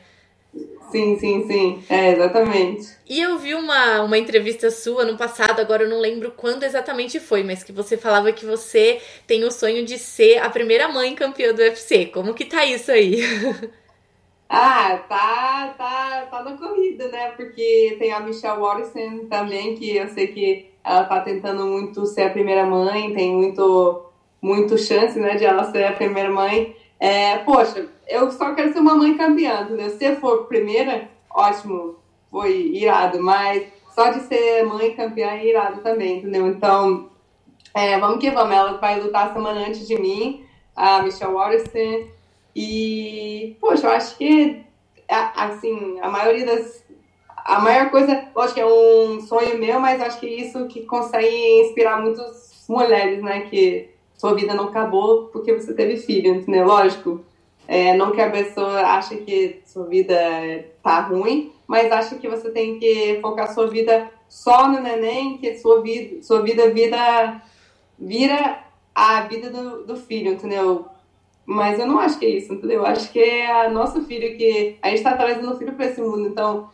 Sim, 0.92 1.20
sim, 1.20 1.48
sim. 1.48 1.84
É, 1.88 2.14
exatamente. 2.14 2.88
E 3.08 3.22
eu 3.22 3.38
vi 3.38 3.54
uma, 3.54 4.02
uma 4.02 4.18
entrevista 4.18 4.72
sua 4.72 5.06
no 5.06 5.18
passado, 5.18 5.60
agora 5.60 5.84
eu 5.84 5.90
não 5.90 6.00
lembro 6.00 6.34
quando 6.36 6.64
exatamente 6.64 7.20
foi, 7.20 7.44
mas 7.44 7.64
que 7.64 7.72
você 7.72 7.96
falava 7.96 8.32
que 8.32 8.46
você 8.46 9.00
tem 9.28 9.44
o 9.44 9.52
sonho 9.52 9.86
de 9.86 10.00
ser 10.00 10.40
a 10.40 10.50
primeira 10.50 10.88
mãe 10.88 11.14
campeã 11.14 11.54
do 11.54 11.62
UFC. 11.62 12.08
Como 12.08 12.34
que 12.34 12.46
tá 12.46 12.66
isso 12.66 12.92
aí? 12.92 13.22
Ah, 14.52 14.98
tá, 15.08 15.76
tá, 15.78 16.28
tá 16.32 16.44
na 16.44 16.58
corrida, 16.58 17.08
né? 17.10 17.30
Porque 17.38 17.96
tem 18.00 18.12
a 18.12 18.20
Michelle 18.20 18.60
Watson 18.60 19.28
também, 19.30 19.76
que 19.76 19.96
eu 19.96 20.08
sei 20.10 20.28
que 20.28 20.72
ela 20.84 21.04
tá 21.04 21.22
tentando 21.22 21.68
muito 21.68 22.04
ser 22.08 22.24
a 22.24 22.30
primeira 22.32 22.66
mãe, 22.66 23.14
tem 23.14 23.32
muito, 23.36 24.06
muito 24.42 24.76
chance, 24.76 25.20
né, 25.20 25.36
de 25.36 25.46
ela 25.46 25.72
ser 25.72 25.84
a 25.84 25.92
primeira 25.92 26.32
mãe. 26.32 26.76
É, 27.00 27.38
poxa, 27.40 27.88
eu 28.08 28.32
só 28.32 28.56
quero 28.56 28.74
ser 28.74 28.80
uma 28.80 28.96
mãe 28.96 29.16
campeã, 29.16 29.62
entendeu? 29.62 29.92
Se 29.92 30.16
for 30.16 30.48
primeira, 30.48 31.08
ótimo, 31.30 31.98
foi 32.32 32.72
irado, 32.74 33.22
mas 33.22 33.68
só 33.94 34.10
de 34.10 34.22
ser 34.22 34.64
mãe 34.64 34.96
campeã 34.96 35.30
é 35.32 35.46
irado 35.46 35.82
também, 35.82 36.18
entendeu? 36.18 36.48
Então, 36.48 37.10
é, 37.74 38.00
vamos 38.00 38.20
que 38.20 38.32
vamos, 38.32 38.56
ela 38.56 38.78
vai 38.78 39.00
lutar 39.00 39.32
semana 39.32 39.68
antes 39.68 39.88
de 39.88 39.96
mim, 40.00 40.44
a 40.76 41.04
Michelle 41.04 41.34
Watson. 41.34 42.19
E, 42.56 43.56
poxa, 43.60 43.88
eu 43.88 43.92
acho 43.92 44.18
que, 44.18 44.64
assim, 45.08 46.00
a 46.02 46.10
maioria 46.10 46.46
das. 46.46 46.84
A 47.38 47.60
maior 47.60 47.90
coisa, 47.90 48.26
lógico 48.36 48.56
que 48.56 48.62
é 48.62 48.66
um 48.66 49.22
sonho 49.22 49.58
meu, 49.58 49.80
mas 49.80 50.02
acho 50.02 50.20
que 50.20 50.28
isso 50.28 50.68
que 50.68 50.86
consegue 50.86 51.62
inspirar 51.62 52.02
muitas 52.02 52.66
mulheres, 52.68 53.24
né? 53.24 53.42
Que 53.42 53.90
sua 54.16 54.36
vida 54.36 54.54
não 54.54 54.66
acabou 54.66 55.28
porque 55.28 55.54
você 55.54 55.74
teve 55.74 55.98
filho, 55.98 56.36
entendeu? 56.36 56.68
Lógico, 56.68 57.24
é, 57.68 57.96
não 57.96 58.12
que 58.12 58.22
a 58.22 58.30
pessoa 58.30 58.82
ache 58.82 59.18
que 59.18 59.62
sua 59.66 59.86
vida 59.86 60.16
tá 60.84 61.02
ruim, 61.02 61.54
mas 61.66 61.92
acha 61.92 62.18
que 62.18 62.28
você 62.28 62.50
tem 62.50 62.80
que 62.80 63.20
focar 63.22 63.54
sua 63.54 63.68
vida 63.68 64.12
só 64.28 64.68
no 64.68 64.82
neném, 64.82 65.38
que 65.38 65.58
sua 65.58 65.82
vida, 65.82 66.22
sua 66.22 66.42
vida 66.42 66.70
vira, 66.72 67.42
vira 67.98 68.64
a 68.94 69.22
vida 69.22 69.50
do, 69.50 69.84
do 69.86 69.96
filho, 69.96 70.34
entendeu? 70.34 70.86
Mas 71.50 71.80
eu 71.80 71.88
não 71.88 71.98
acho 71.98 72.20
que 72.20 72.28
é 72.28 72.30
isso, 72.30 72.54
entendeu? 72.54 72.82
Eu 72.82 72.86
acho 72.86 73.12
que 73.12 73.18
é 73.18 73.68
nosso 73.70 74.04
filho 74.04 74.38
que. 74.38 74.78
A 74.84 74.90
gente 74.90 75.00
está 75.00 75.18
trazendo 75.18 75.52
o 75.52 75.58
filho 75.58 75.74
para 75.74 75.88
esse 75.88 76.00
mundo. 76.00 76.28
Então, 76.28 76.70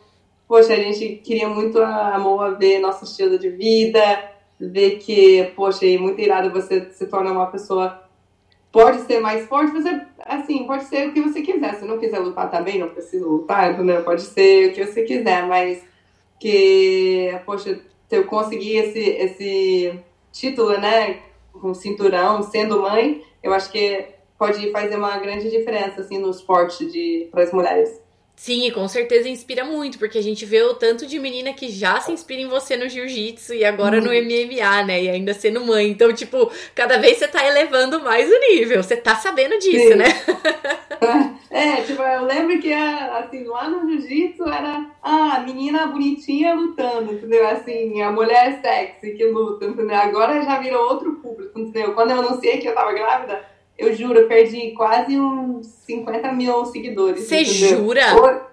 poxa, 0.46 0.74
a 0.74 0.76
gente 0.76 1.16
queria 1.24 1.48
muito 1.48 1.80
a 1.80 2.18
Moa 2.18 2.50
ver 2.56 2.78
nosso 2.78 3.04
estilo 3.04 3.38
de 3.38 3.48
vida, 3.48 4.00
ver 4.60 4.98
que, 4.98 5.44
poxa, 5.56 5.86
é 5.86 5.96
muito 5.96 6.20
irado 6.20 6.50
você 6.50 6.90
se 6.90 7.06
torna 7.06 7.32
uma 7.32 7.46
pessoa. 7.46 8.02
Pode 8.70 9.00
ser 9.06 9.18
mais 9.18 9.46
forte, 9.46 9.72
você, 9.72 10.02
assim, 10.18 10.66
pode 10.66 10.84
ser 10.84 11.08
o 11.08 11.14
que 11.14 11.22
você 11.22 11.40
quiser. 11.40 11.76
Se 11.76 11.86
não 11.86 11.98
quiser 11.98 12.18
lutar 12.18 12.50
também, 12.50 12.78
não 12.78 12.90
precisa 12.90 13.24
lutar, 13.24 13.72
entendeu? 13.72 14.02
Pode 14.02 14.20
ser 14.20 14.68
o 14.68 14.74
que 14.74 14.84
você 14.84 15.04
quiser, 15.04 15.46
mas 15.46 15.82
que, 16.38 17.34
poxa, 17.46 17.80
se 18.06 18.14
eu 18.14 18.26
conseguir 18.26 18.76
esse, 18.76 19.00
esse 19.00 20.00
título, 20.30 20.78
né, 20.78 21.20
com 21.50 21.72
cinturão, 21.72 22.42
sendo 22.42 22.82
mãe, 22.82 23.24
eu 23.42 23.54
acho 23.54 23.72
que 23.72 24.15
pode 24.38 24.70
fazer 24.70 24.96
uma 24.96 25.18
grande 25.18 25.50
diferença 25.50 26.00
assim 26.00 26.18
no 26.18 26.30
esporte 26.30 26.86
de 26.86 27.28
para 27.30 27.42
as 27.42 27.52
mulheres. 27.52 28.06
Sim, 28.36 28.70
com 28.70 28.86
certeza 28.86 29.30
inspira 29.30 29.64
muito, 29.64 29.98
porque 29.98 30.18
a 30.18 30.22
gente 30.22 30.44
vê 30.44 30.62
o 30.62 30.74
tanto 30.74 31.06
de 31.06 31.18
menina 31.18 31.54
que 31.54 31.70
já 31.70 31.98
se 32.00 32.12
inspira 32.12 32.42
em 32.42 32.46
você 32.46 32.76
no 32.76 32.86
jiu-jitsu 32.86 33.54
e 33.54 33.64
agora 33.64 33.98
no 33.98 34.10
MMA, 34.10 34.84
né? 34.84 35.02
E 35.04 35.08
ainda 35.08 35.32
sendo 35.32 35.64
mãe. 35.64 35.88
Então, 35.88 36.12
tipo, 36.12 36.50
cada 36.74 36.98
vez 36.98 37.16
você 37.16 37.26
tá 37.26 37.46
elevando 37.46 37.98
mais 38.00 38.30
o 38.30 38.38
nível. 38.38 38.82
Você 38.82 38.94
tá 38.94 39.16
sabendo 39.16 39.58
disso, 39.58 39.88
Sim. 39.88 39.94
né? 39.94 40.06
É, 41.48 41.80
tipo, 41.82 42.02
eu 42.02 42.24
lembro 42.24 42.58
que 42.58 42.72
assim, 42.72 43.44
lá 43.44 43.68
no 43.68 43.88
jiu-jitsu 43.88 44.46
era 44.46 44.90
ah, 45.02 45.36
a 45.36 45.40
menina 45.40 45.86
bonitinha 45.86 46.54
lutando, 46.54 47.12
entendeu? 47.12 47.46
Assim, 47.48 48.02
a 48.02 48.10
mulher 48.10 48.60
sexy 48.60 49.12
que 49.14 49.24
luta, 49.24 49.64
entendeu? 49.64 49.96
Agora 49.96 50.42
já 50.42 50.58
virou 50.58 50.90
outro 50.90 51.14
público, 51.14 51.58
entendeu? 51.58 51.94
Quando 51.94 52.10
eu 52.10 52.18
anunciei 52.18 52.58
que 52.58 52.68
eu 52.68 52.74
tava 52.74 52.92
grávida, 52.92 53.42
eu 53.78 53.94
juro, 53.94 54.20
eu 54.20 54.28
perdi 54.28 54.72
quase 54.72 55.18
uns 55.18 55.66
50 55.66 56.32
mil 56.32 56.64
seguidores. 56.66 57.24
Você 57.24 57.44
jura? 57.44 58.46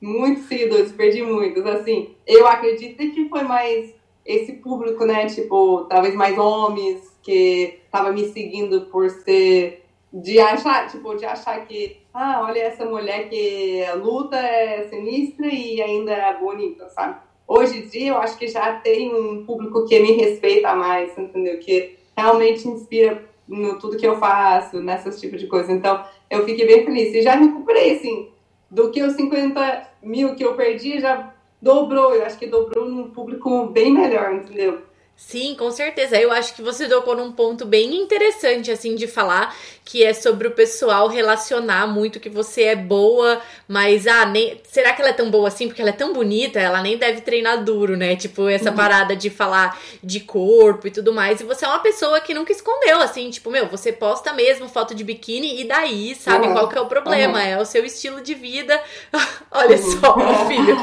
Muitos 0.00 0.44
seguidores, 0.44 0.92
perdi 0.92 1.22
muitos. 1.22 1.64
Assim, 1.66 2.14
eu 2.26 2.46
acredito 2.46 2.96
que 2.96 3.28
foi 3.28 3.42
mais 3.42 3.94
esse 4.24 4.54
público, 4.54 5.04
né, 5.06 5.26
tipo, 5.26 5.86
talvez 5.88 6.14
mais 6.14 6.36
homens 6.36 7.16
que 7.22 7.78
tava 7.90 8.12
me 8.12 8.28
seguindo 8.28 8.82
por 8.82 9.08
ser 9.08 9.84
de 10.12 10.38
achar, 10.38 10.88
tipo, 10.90 11.14
de 11.14 11.24
achar 11.24 11.64
que, 11.66 11.98
ah, 12.12 12.42
olha 12.44 12.60
essa 12.60 12.84
mulher 12.84 13.28
que 13.28 13.84
luta 13.96 14.36
é 14.36 14.88
sinistra 14.88 15.46
e 15.46 15.80
ainda 15.80 16.12
é 16.12 16.38
bonita, 16.38 16.88
sabe? 16.88 17.20
Hoje 17.46 17.78
em 17.78 17.86
dia 17.86 18.08
eu 18.08 18.16
acho 18.16 18.36
que 18.36 18.48
já 18.48 18.74
tem 18.80 19.14
um 19.14 19.44
público 19.44 19.86
que 19.86 20.00
me 20.00 20.12
respeita 20.12 20.74
mais, 20.74 21.16
entendeu? 21.16 21.58
Que 21.58 21.96
realmente 22.16 22.66
inspira 22.66 23.24
no 23.48 23.78
tudo 23.78 23.96
que 23.96 24.06
eu 24.06 24.18
faço, 24.18 24.80
nessas 24.80 25.20
tipos 25.20 25.40
de 25.40 25.46
coisas. 25.46 25.70
Então, 25.70 26.04
eu 26.30 26.44
fiquei 26.44 26.66
bem 26.66 26.84
feliz. 26.84 27.14
E 27.14 27.22
já 27.22 27.34
recuperei, 27.34 27.96
assim, 27.96 28.30
do 28.70 28.90
que 28.90 29.02
os 29.02 29.14
50 29.14 29.90
mil 30.02 30.34
que 30.34 30.44
eu 30.44 30.54
perdi, 30.54 31.00
já 31.00 31.32
dobrou. 31.60 32.14
Eu 32.14 32.24
acho 32.24 32.38
que 32.38 32.46
dobrou 32.46 32.88
num 32.88 33.10
público 33.10 33.66
bem 33.66 33.92
melhor, 33.92 34.34
entendeu? 34.34 34.82
Sim, 35.16 35.54
com 35.54 35.70
certeza. 35.70 36.16
Eu 36.16 36.30
acho 36.30 36.54
que 36.54 36.62
você 36.62 36.86
tocou 36.86 37.16
num 37.16 37.32
ponto 37.32 37.64
bem 37.64 37.96
interessante, 37.96 38.70
assim, 38.70 38.94
de 38.94 39.08
falar, 39.08 39.56
que 39.82 40.04
é 40.04 40.12
sobre 40.12 40.46
o 40.46 40.50
pessoal 40.50 41.08
relacionar 41.08 41.86
muito 41.86 42.20
que 42.20 42.28
você 42.28 42.64
é 42.64 42.76
boa, 42.76 43.40
mas, 43.66 44.06
ah, 44.06 44.26
nem, 44.26 44.60
será 44.64 44.92
que 44.92 45.00
ela 45.00 45.10
é 45.10 45.14
tão 45.14 45.30
boa 45.30 45.48
assim? 45.48 45.68
Porque 45.68 45.80
ela 45.80 45.90
é 45.90 45.94
tão 45.94 46.12
bonita, 46.12 46.60
ela 46.60 46.82
nem 46.82 46.98
deve 46.98 47.22
treinar 47.22 47.64
duro, 47.64 47.96
né? 47.96 48.14
Tipo, 48.14 48.48
essa 48.48 48.70
uhum. 48.70 48.76
parada 48.76 49.16
de 49.16 49.30
falar 49.30 49.80
de 50.02 50.20
corpo 50.20 50.86
e 50.86 50.90
tudo 50.90 51.12
mais. 51.12 51.40
E 51.40 51.44
você 51.44 51.64
é 51.64 51.68
uma 51.68 51.78
pessoa 51.78 52.20
que 52.20 52.34
nunca 52.34 52.52
escondeu, 52.52 53.00
assim, 53.00 53.30
tipo, 53.30 53.50
meu, 53.50 53.66
você 53.68 53.92
posta 53.92 54.32
mesmo 54.32 54.68
foto 54.68 54.94
de 54.94 55.02
biquíni 55.02 55.60
e 55.60 55.64
daí, 55.64 56.14
sabe? 56.14 56.46
Uhum. 56.46 56.52
Qual 56.52 56.68
que 56.68 56.76
é 56.76 56.80
o 56.80 56.86
problema? 56.86 57.38
Uhum. 57.38 57.46
É 57.46 57.58
o 57.60 57.64
seu 57.64 57.84
estilo 57.84 58.20
de 58.20 58.34
vida. 58.34 58.80
Olha 59.50 59.76
uhum. 59.76 60.00
só, 60.00 60.46
filho. 60.46 60.76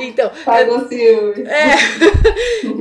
então. 0.00 0.30
Faz 0.30 0.68
é, 0.90 1.04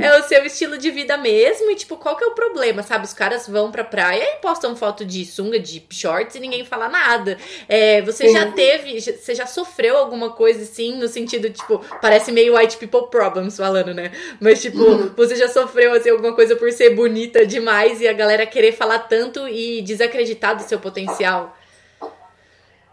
é, 0.02 0.08
é 0.08 0.20
o 0.20 0.24
seu 0.24 0.46
estilo 0.46 0.70
estilo 0.71 0.77
de 0.77 0.91
vida 0.91 1.17
mesmo 1.17 1.69
e, 1.71 1.75
tipo, 1.75 1.97
qual 1.97 2.15
que 2.15 2.23
é 2.23 2.27
o 2.27 2.31
problema, 2.31 2.84
sabe? 2.84 3.05
Os 3.05 3.13
caras 3.13 3.47
vão 3.47 3.71
pra 3.71 3.84
praia 3.84 4.23
e 4.23 4.36
postam 4.38 4.75
foto 4.75 5.05
de 5.05 5.25
sunga, 5.25 5.60
de 5.60 5.84
shorts 5.89 6.36
e 6.36 6.39
ninguém 6.39 6.63
fala 6.63 6.88
nada. 6.88 7.38
É, 7.67 8.01
você 8.01 8.27
Sim. 8.27 8.34
já 8.34 8.51
teve, 8.51 8.99
você 9.01 9.36
já 9.36 9.45
sofreu 9.45 9.97
alguma 9.97 10.31
coisa 10.31 10.63
assim, 10.63 10.97
no 10.97 11.07
sentido, 11.07 11.49
tipo, 11.49 11.79
parece 12.01 12.31
meio 12.31 12.55
white 12.55 12.77
people 12.77 13.07
problems 13.10 13.57
falando, 13.57 13.93
né? 13.93 14.12
Mas, 14.39 14.62
tipo, 14.62 14.79
uhum. 14.79 15.12
você 15.15 15.36
já 15.36 15.47
sofreu, 15.47 15.93
assim, 15.93 16.10
alguma 16.10 16.34
coisa 16.34 16.55
por 16.55 16.71
ser 16.71 16.91
bonita 16.91 17.45
demais 17.45 18.01
e 18.01 18.07
a 18.07 18.13
galera 18.13 18.45
querer 18.45 18.71
falar 18.71 18.99
tanto 18.99 19.47
e 19.47 19.81
desacreditar 19.81 20.55
do 20.55 20.63
seu 20.63 20.79
potencial? 20.79 21.55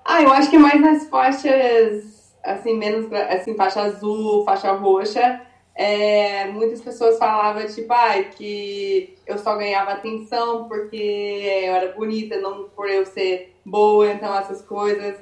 Ah, 0.04 0.22
eu 0.22 0.32
acho 0.32 0.48
que 0.50 0.58
mais 0.58 0.80
nas 0.80 1.06
faixas, 1.08 2.32
assim, 2.42 2.76
menos, 2.76 3.12
assim, 3.12 3.54
faixa 3.54 3.82
azul, 3.82 4.42
faixa 4.44 4.72
roxa, 4.72 5.47
é, 5.78 6.46
muitas 6.46 6.80
pessoas 6.80 7.18
falavam, 7.18 7.64
tipo, 7.68 7.92
ah, 7.92 8.20
que 8.24 9.14
eu 9.24 9.38
só 9.38 9.54
ganhava 9.54 9.92
atenção 9.92 10.66
porque 10.66 10.96
eu 10.96 11.72
era 11.72 11.92
bonita, 11.92 12.40
não 12.40 12.68
por 12.70 12.90
eu 12.90 13.06
ser 13.06 13.54
boa, 13.64 14.10
então 14.10 14.36
essas 14.36 14.60
coisas. 14.60 15.14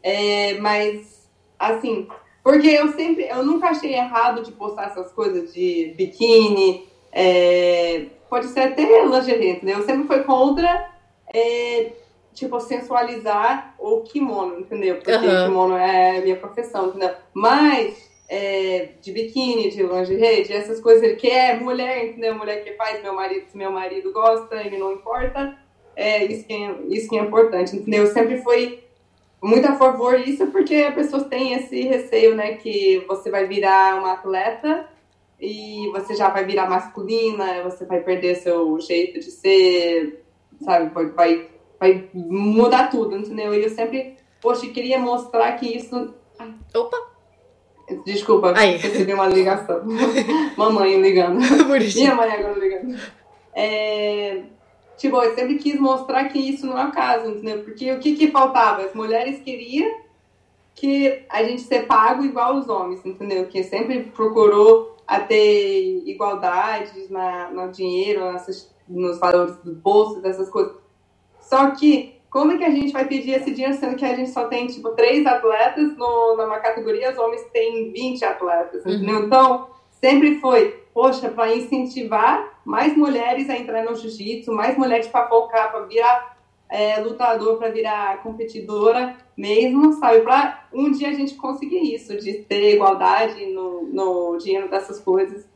É, 0.00 0.54
mas, 0.60 1.28
assim, 1.58 2.06
porque 2.44 2.68
eu 2.68 2.92
sempre, 2.92 3.24
eu 3.24 3.44
nunca 3.44 3.70
achei 3.70 3.92
errado 3.92 4.44
de 4.44 4.52
postar 4.52 4.90
essas 4.90 5.10
coisas 5.10 5.52
de 5.52 5.92
biquíni, 5.96 6.86
é, 7.10 8.06
pode 8.30 8.46
ser 8.46 8.60
até 8.60 9.04
lingerie, 9.04 9.50
entendeu? 9.50 9.78
Eu 9.78 9.84
sempre 9.84 10.06
fui 10.06 10.22
contra, 10.22 10.92
é, 11.34 11.90
tipo, 12.32 12.60
sensualizar 12.60 13.74
o 13.80 14.02
kimono, 14.02 14.60
entendeu? 14.60 14.94
Porque 14.94 15.10
uhum. 15.10 15.46
kimono 15.46 15.76
é 15.76 16.20
minha 16.20 16.36
profissão, 16.36 16.90
entendeu? 16.90 17.10
Mas 17.32 18.13
é, 18.34 18.88
de 19.00 19.12
biquíni, 19.12 19.70
de 19.70 19.80
lingerie, 19.80 20.42
de 20.42 20.52
essas 20.52 20.80
coisas 20.80 21.16
que 21.20 21.30
é 21.30 21.54
mulher, 21.56 22.04
entendeu? 22.04 22.34
Mulher 22.34 22.64
que 22.64 22.72
faz, 22.72 23.00
meu 23.00 23.14
marido, 23.14 23.46
se 23.46 23.56
meu 23.56 23.70
marido 23.70 24.12
gosta, 24.12 24.56
ele 24.56 24.76
não 24.76 24.92
importa. 24.92 25.56
É 25.94 26.24
isso 26.24 26.44
que 26.44 26.52
é, 26.52 26.76
isso 26.88 27.08
que 27.08 27.16
é 27.16 27.20
importante, 27.20 27.76
entendeu? 27.76 28.02
Eu 28.02 28.12
sempre 28.12 28.38
fui 28.38 28.82
muito 29.40 29.68
a 29.68 29.76
favor 29.76 30.20
disso, 30.20 30.48
porque 30.48 30.74
as 30.74 30.94
pessoas 30.94 31.28
têm 31.28 31.52
esse 31.52 31.82
receio, 31.82 32.34
né, 32.34 32.54
que 32.54 33.04
você 33.06 33.30
vai 33.30 33.46
virar 33.46 34.00
uma 34.00 34.14
atleta 34.14 34.88
e 35.38 35.88
você 35.92 36.16
já 36.16 36.28
vai 36.28 36.44
virar 36.44 36.68
masculina, 36.68 37.62
você 37.62 37.84
vai 37.84 38.00
perder 38.00 38.34
seu 38.34 38.80
jeito 38.80 39.20
de 39.20 39.30
ser, 39.30 40.24
sabe, 40.60 40.90
vai, 41.14 41.48
vai 41.78 42.08
mudar 42.12 42.90
tudo, 42.90 43.16
entendeu? 43.16 43.54
E 43.54 43.62
eu 43.62 43.70
sempre, 43.70 44.16
poxa, 44.40 44.66
queria 44.70 44.98
mostrar 44.98 45.52
que 45.52 45.76
isso... 45.76 46.14
Opa! 46.74 47.13
Desculpa, 48.04 48.54
Aí. 48.56 48.76
recebi 48.76 49.12
uma 49.12 49.26
ligação. 49.26 49.82
Mamãe 50.56 51.00
ligando. 51.00 51.38
Minha 51.94 52.14
mãe 52.14 52.30
agora 52.30 52.58
ligando. 52.58 52.98
É, 53.54 54.42
tipo, 54.96 55.16
eu 55.22 55.34
sempre 55.34 55.56
quis 55.56 55.78
mostrar 55.78 56.24
que 56.28 56.38
isso 56.38 56.66
não 56.66 56.78
é 56.78 56.86
o 56.86 56.92
caso, 56.92 57.30
entendeu? 57.30 57.62
Porque 57.62 57.92
o 57.92 57.98
que 57.98 58.16
que 58.16 58.30
faltava? 58.30 58.82
As 58.82 58.94
mulheres 58.94 59.40
queriam 59.40 60.02
que 60.74 61.24
a 61.28 61.42
gente 61.44 61.62
ser 61.62 61.86
pago 61.86 62.24
igual 62.24 62.56
os 62.56 62.68
homens, 62.68 63.04
entendeu? 63.04 63.46
Que 63.46 63.62
sempre 63.62 64.04
procurou 64.04 64.96
a 65.06 65.20
ter 65.20 66.02
igualdade 66.06 67.06
na, 67.10 67.50
no 67.50 67.70
dinheiro, 67.70 68.32
nessas, 68.32 68.74
nos 68.88 69.18
valores 69.18 69.56
do 69.58 69.74
bolso, 69.74 70.20
dessas 70.20 70.48
coisas. 70.48 70.74
Só 71.40 71.70
que 71.72 72.13
como 72.34 72.50
é 72.50 72.58
que 72.58 72.64
a 72.64 72.70
gente 72.70 72.92
vai 72.92 73.04
pedir 73.04 73.30
esse 73.30 73.52
dinheiro, 73.52 73.78
sendo 73.78 73.94
que 73.94 74.04
a 74.04 74.12
gente 74.16 74.30
só 74.30 74.48
tem, 74.48 74.66
tipo, 74.66 74.88
três 74.90 75.24
atletas 75.24 75.96
no, 75.96 76.36
numa 76.36 76.58
categoria, 76.58 77.12
os 77.12 77.16
homens 77.16 77.44
têm 77.52 77.92
20 77.92 78.24
atletas, 78.24 78.84
uhum. 78.84 79.24
Então, 79.24 79.68
sempre 80.00 80.40
foi, 80.40 80.82
poxa, 80.92 81.28
para 81.28 81.54
incentivar 81.54 82.58
mais 82.64 82.96
mulheres 82.96 83.48
a 83.48 83.56
entrar 83.56 83.84
no 83.84 83.94
jiu-jitsu, 83.94 84.52
mais 84.52 84.76
mulheres 84.76 85.06
para 85.06 85.28
focar, 85.28 85.70
para 85.70 85.84
virar 85.84 86.36
é, 86.68 86.98
lutador, 86.98 87.56
para 87.56 87.70
virar 87.70 88.20
competidora 88.20 89.16
mesmo, 89.36 89.92
sabe? 89.92 90.22
Para 90.22 90.66
um 90.72 90.90
dia 90.90 91.10
a 91.10 91.14
gente 91.14 91.36
conseguir 91.36 91.94
isso, 91.94 92.18
de 92.18 92.32
ter 92.32 92.74
igualdade 92.74 93.46
no, 93.46 93.82
no 93.84 94.38
dinheiro 94.38 94.68
dessas 94.68 94.98
coisas. 94.98 95.46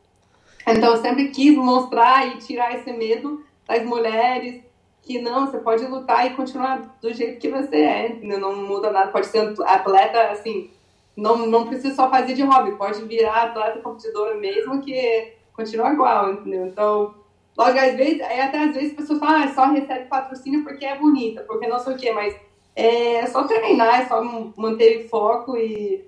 Então, 0.64 0.92
eu 0.92 0.98
sempre 0.98 1.30
quis 1.30 1.56
mostrar 1.56 2.24
e 2.28 2.38
tirar 2.38 2.72
esse 2.72 2.92
medo 2.92 3.44
das 3.66 3.84
mulheres, 3.84 4.62
que 5.08 5.18
não, 5.22 5.46
você 5.46 5.56
pode 5.56 5.86
lutar 5.86 6.26
e 6.26 6.34
continuar 6.36 6.98
do 7.00 7.14
jeito 7.14 7.40
que 7.40 7.48
você 7.48 7.76
é, 7.76 8.08
entendeu? 8.08 8.38
Não 8.38 8.54
muda 8.54 8.92
nada, 8.92 9.10
pode 9.10 9.26
ser 9.28 9.54
atleta, 9.64 10.20
assim, 10.28 10.70
não, 11.16 11.46
não 11.46 11.66
precisa 11.66 11.94
só 11.94 12.10
fazer 12.10 12.34
de 12.34 12.42
hobby, 12.42 12.72
pode 12.72 13.02
virar 13.06 13.44
atleta 13.44 13.80
competidora 13.80 14.34
mesmo 14.34 14.82
que 14.82 15.32
continua 15.54 15.94
igual, 15.94 16.30
entendeu? 16.30 16.66
Então, 16.66 17.14
logo, 17.56 17.78
às 17.78 17.94
vezes, 17.94 18.20
é, 18.20 18.42
até 18.42 18.58
às 18.58 18.74
vezes 18.74 18.90
as 18.90 18.96
pessoas 18.98 19.18
falam, 19.18 19.44
ah, 19.44 19.48
só 19.48 19.64
recebe 19.64 20.04
patrocínio 20.04 20.62
porque 20.62 20.84
é 20.84 20.98
bonita, 20.98 21.42
porque 21.48 21.66
não 21.66 21.78
sei 21.78 21.94
o 21.94 21.96
quê, 21.96 22.12
mas 22.12 22.36
é 22.76 23.24
só 23.28 23.44
treinar, 23.44 24.02
é 24.02 24.06
só 24.06 24.22
manter 24.58 25.08
foco 25.08 25.56
e 25.56 26.06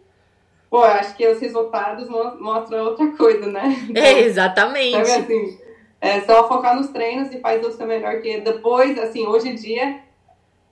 pô, 0.68 0.84
acho 0.84 1.16
que 1.16 1.26
os 1.26 1.40
resultados 1.40 2.06
mostram 2.38 2.84
outra 2.84 3.06
coisa, 3.16 3.46
né? 3.46 3.74
Então, 3.88 4.02
é, 4.02 4.20
exatamente. 4.20 5.06
Sabe 5.06 5.24
assim, 5.24 5.58
é 6.00 6.20
só 6.22 6.48
focar 6.48 6.74
nos 6.76 6.88
treinos 6.88 7.32
e 7.32 7.40
faz 7.40 7.64
o 7.64 7.72
seu 7.72 7.86
melhor, 7.86 8.20
que 8.20 8.40
depois, 8.40 8.98
assim, 8.98 9.26
hoje 9.26 9.50
em 9.50 9.54
dia, 9.54 10.00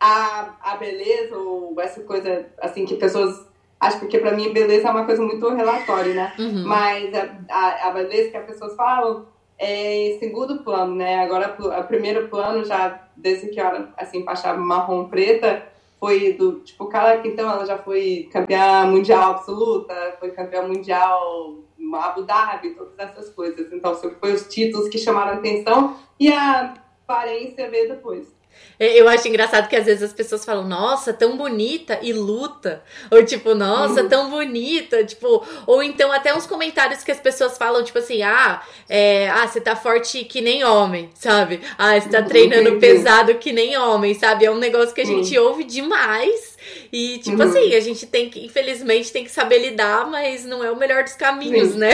a, 0.00 0.54
a 0.62 0.76
beleza 0.76 1.36
ou 1.36 1.78
essa 1.80 2.00
coisa, 2.02 2.46
assim, 2.60 2.84
que 2.84 2.94
pessoas 2.94 3.46
acho 3.80 3.98
porque 4.00 4.18
para 4.18 4.32
mim 4.32 4.52
beleza 4.52 4.88
é 4.88 4.90
uma 4.90 5.04
coisa 5.04 5.22
muito 5.22 5.48
relatório, 5.50 6.14
né? 6.14 6.32
Uhum. 6.38 6.64
Mas 6.66 7.14
a, 7.14 7.28
a, 7.48 7.88
a, 7.88 7.90
beleza 7.92 8.30
que 8.30 8.36
as 8.36 8.46
pessoas 8.46 8.74
falam 8.74 9.26
é 9.58 10.14
em 10.14 10.18
segundo 10.18 10.62
plano, 10.62 10.94
né? 10.94 11.20
Agora, 11.20 11.56
o 11.58 11.84
primeiro 11.84 12.28
plano, 12.28 12.64
já 12.64 13.08
desde 13.16 13.48
que 13.48 13.60
eu 13.60 13.88
assim, 13.96 14.24
faixa 14.24 14.54
marrom 14.54 15.08
preta, 15.08 15.64
foi 15.98 16.32
do, 16.34 16.60
tipo, 16.60 16.86
cara 16.86 17.18
que 17.18 17.28
então 17.28 17.50
ela 17.50 17.66
já 17.66 17.78
foi 17.78 18.28
campeã 18.32 18.84
mundial 18.86 19.32
absoluta, 19.32 20.16
foi 20.20 20.30
campeã 20.30 20.62
mundial 20.62 21.56
Abu 21.96 22.22
Dhabi, 22.22 22.70
todas 22.70 22.98
essas 22.98 23.31
coisas. 23.31 23.72
Então, 23.72 23.94
foi 23.94 24.33
os 24.33 24.46
títulos 24.46 24.88
que 24.88 24.98
chamaram 24.98 25.33
a 25.33 25.35
atenção 25.37 25.96
e 26.18 26.33
a 26.33 26.74
aparência 27.05 27.70
veio 27.70 27.88
depois. 27.88 28.38
É, 28.79 29.01
eu 29.01 29.09
acho 29.09 29.27
engraçado 29.27 29.68
que 29.68 29.74
às 29.74 29.87
vezes 29.87 30.03
as 30.03 30.12
pessoas 30.12 30.44
falam, 30.44 30.66
nossa, 30.66 31.12
tão 31.12 31.37
bonita 31.37 31.98
e 32.01 32.12
luta. 32.12 32.83
Ou 33.11 33.24
tipo, 33.24 33.55
nossa, 33.55 34.03
uhum. 34.03 34.09
tão 34.09 34.31
bonita. 34.31 35.05
Tipo, 35.05 35.44
ou 35.66 35.83
então 35.83 36.12
até 36.12 36.35
uns 36.35 36.46
comentários 36.46 37.03
que 37.03 37.11
as 37.11 37.20
pessoas 37.20 37.59
falam, 37.59 37.83
tipo 37.83 37.98
assim, 37.98 38.22
ah, 38.22 38.62
é, 38.88 39.29
ah, 39.31 39.46
você 39.46 39.61
tá 39.61 39.74
forte 39.74 40.24
que 40.24 40.40
nem 40.40 40.64
homem, 40.64 41.11
sabe? 41.14 41.61
Ah, 41.77 41.98
você 41.98 42.09
tá 42.09 42.22
treinando 42.22 42.68
Entendi. 42.68 42.79
pesado 42.79 43.35
que 43.37 43.53
nem 43.53 43.77
homem, 43.77 44.14
sabe? 44.14 44.44
É 44.44 44.51
um 44.51 44.59
negócio 44.59 44.94
que 44.94 45.01
a 45.01 45.07
gente 45.07 45.37
uhum. 45.37 45.46
ouve 45.46 45.64
demais. 45.64 46.57
E, 46.92 47.18
tipo 47.18 47.37
uhum. 47.37 47.48
assim, 47.48 47.74
a 47.74 47.81
gente 47.81 48.07
tem 48.07 48.31
que, 48.31 48.44
infelizmente, 48.44 49.12
tem 49.12 49.24
que 49.24 49.31
saber 49.31 49.59
lidar, 49.59 50.09
mas 50.11 50.44
não 50.44 50.62
é 50.62 50.70
o 50.70 50.76
melhor 50.76 51.04
dos 51.04 51.14
caminhos, 51.14 51.72
sim. 51.72 51.78
né? 51.78 51.90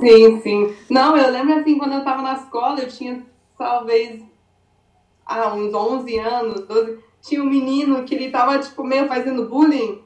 Sim, 0.00 0.40
sim. 0.40 0.74
Não, 0.90 1.16
eu 1.16 1.30
lembro 1.30 1.54
assim, 1.54 1.78
quando 1.78 1.94
eu 1.94 2.04
tava 2.04 2.20
na 2.20 2.34
escola, 2.34 2.80
eu 2.80 2.88
tinha 2.88 3.22
talvez 3.56 4.20
há 5.24 5.54
uns 5.54 5.72
11 5.72 6.18
anos, 6.18 6.60
12, 6.66 6.98
tinha 7.22 7.42
um 7.42 7.46
menino 7.46 8.02
que 8.04 8.14
ele 8.14 8.30
tava, 8.30 8.58
tipo, 8.58 8.82
meio 8.82 9.06
fazendo 9.06 9.48
bullying, 9.48 10.02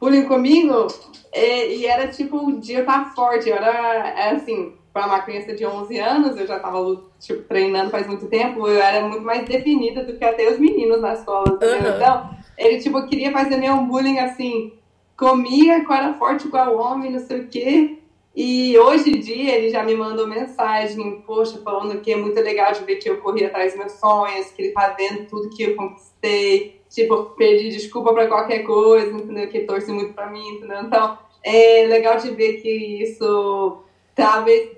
bullying 0.00 0.24
comigo, 0.24 0.88
e, 1.32 1.76
e 1.76 1.86
era, 1.86 2.08
tipo, 2.08 2.36
o 2.36 2.60
dia 2.60 2.84
tá 2.84 3.12
forte, 3.14 3.50
era, 3.50 4.08
era 4.08 4.36
assim, 4.36 4.74
para 4.92 5.06
uma 5.06 5.20
criança 5.20 5.54
de 5.54 5.64
11 5.64 5.98
anos, 5.98 6.36
eu 6.36 6.46
já 6.46 6.56
estava 6.56 6.78
tipo, 7.20 7.42
treinando 7.42 7.90
faz 7.90 8.06
muito 8.06 8.26
tempo, 8.26 8.66
eu 8.66 8.80
era 8.80 9.06
muito 9.06 9.24
mais 9.24 9.44
definida 9.46 10.02
do 10.02 10.16
que 10.16 10.24
até 10.24 10.50
os 10.50 10.58
meninos 10.58 11.00
na 11.00 11.12
escola. 11.12 11.50
Uhum. 11.50 11.96
Então, 11.96 12.30
ele 12.58 12.80
tipo, 12.80 13.06
queria 13.06 13.32
fazer 13.32 13.56
meio 13.56 13.74
um 13.74 13.86
bullying 13.86 14.18
assim, 14.18 14.72
comia, 15.16 15.84
era 15.90 16.14
forte 16.14 16.46
igual 16.46 16.76
homem, 16.76 17.12
não 17.12 17.20
sei 17.20 17.40
o 17.40 17.48
quê. 17.48 17.98
E 18.34 18.78
hoje 18.78 19.16
em 19.16 19.18
dia 19.18 19.56
ele 19.56 19.70
já 19.70 19.82
me 19.82 19.94
mandou 19.94 20.26
mensagem, 20.26 21.22
poxa, 21.26 21.58
falando 21.64 22.02
que 22.02 22.12
é 22.12 22.16
muito 22.16 22.38
legal 22.38 22.70
de 22.70 22.84
ver 22.84 22.96
que 22.96 23.08
eu 23.08 23.16
corri 23.18 23.44
atrás 23.44 23.72
dos 23.72 23.78
meus 23.78 23.92
sonhos, 23.92 24.48
que 24.48 24.60
ele 24.60 24.72
tá 24.72 24.88
vendo 24.90 25.26
tudo 25.26 25.48
que 25.48 25.62
eu 25.62 25.74
conquistei, 25.74 26.82
tipo, 26.90 27.24
perdi 27.36 27.70
desculpa 27.70 28.12
para 28.12 28.26
qualquer 28.26 28.58
coisa, 28.64 29.10
entendeu? 29.10 29.48
Que 29.48 29.60
torce 29.60 29.90
muito 29.90 30.12
para 30.12 30.30
mim, 30.30 30.46
entendeu? 30.50 30.82
Então, 30.82 31.18
é 31.42 31.86
legal 31.86 32.18
de 32.18 32.30
ver 32.32 32.60
que 32.60 32.68
isso 33.02 33.82
talvez, 34.14 34.70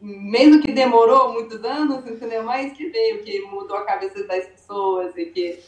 mesmo 0.00 0.62
que 0.62 0.72
demorou 0.72 1.32
muitos 1.32 1.62
anos, 1.64 2.06
entendeu? 2.06 2.42
Mas 2.42 2.72
que 2.72 2.86
veio, 2.88 3.22
que 3.22 3.42
mudou 3.42 3.76
a 3.76 3.84
cabeça 3.84 4.24
das 4.24 4.46
pessoas 4.46 5.14
e 5.16 5.26
que, 5.26 5.58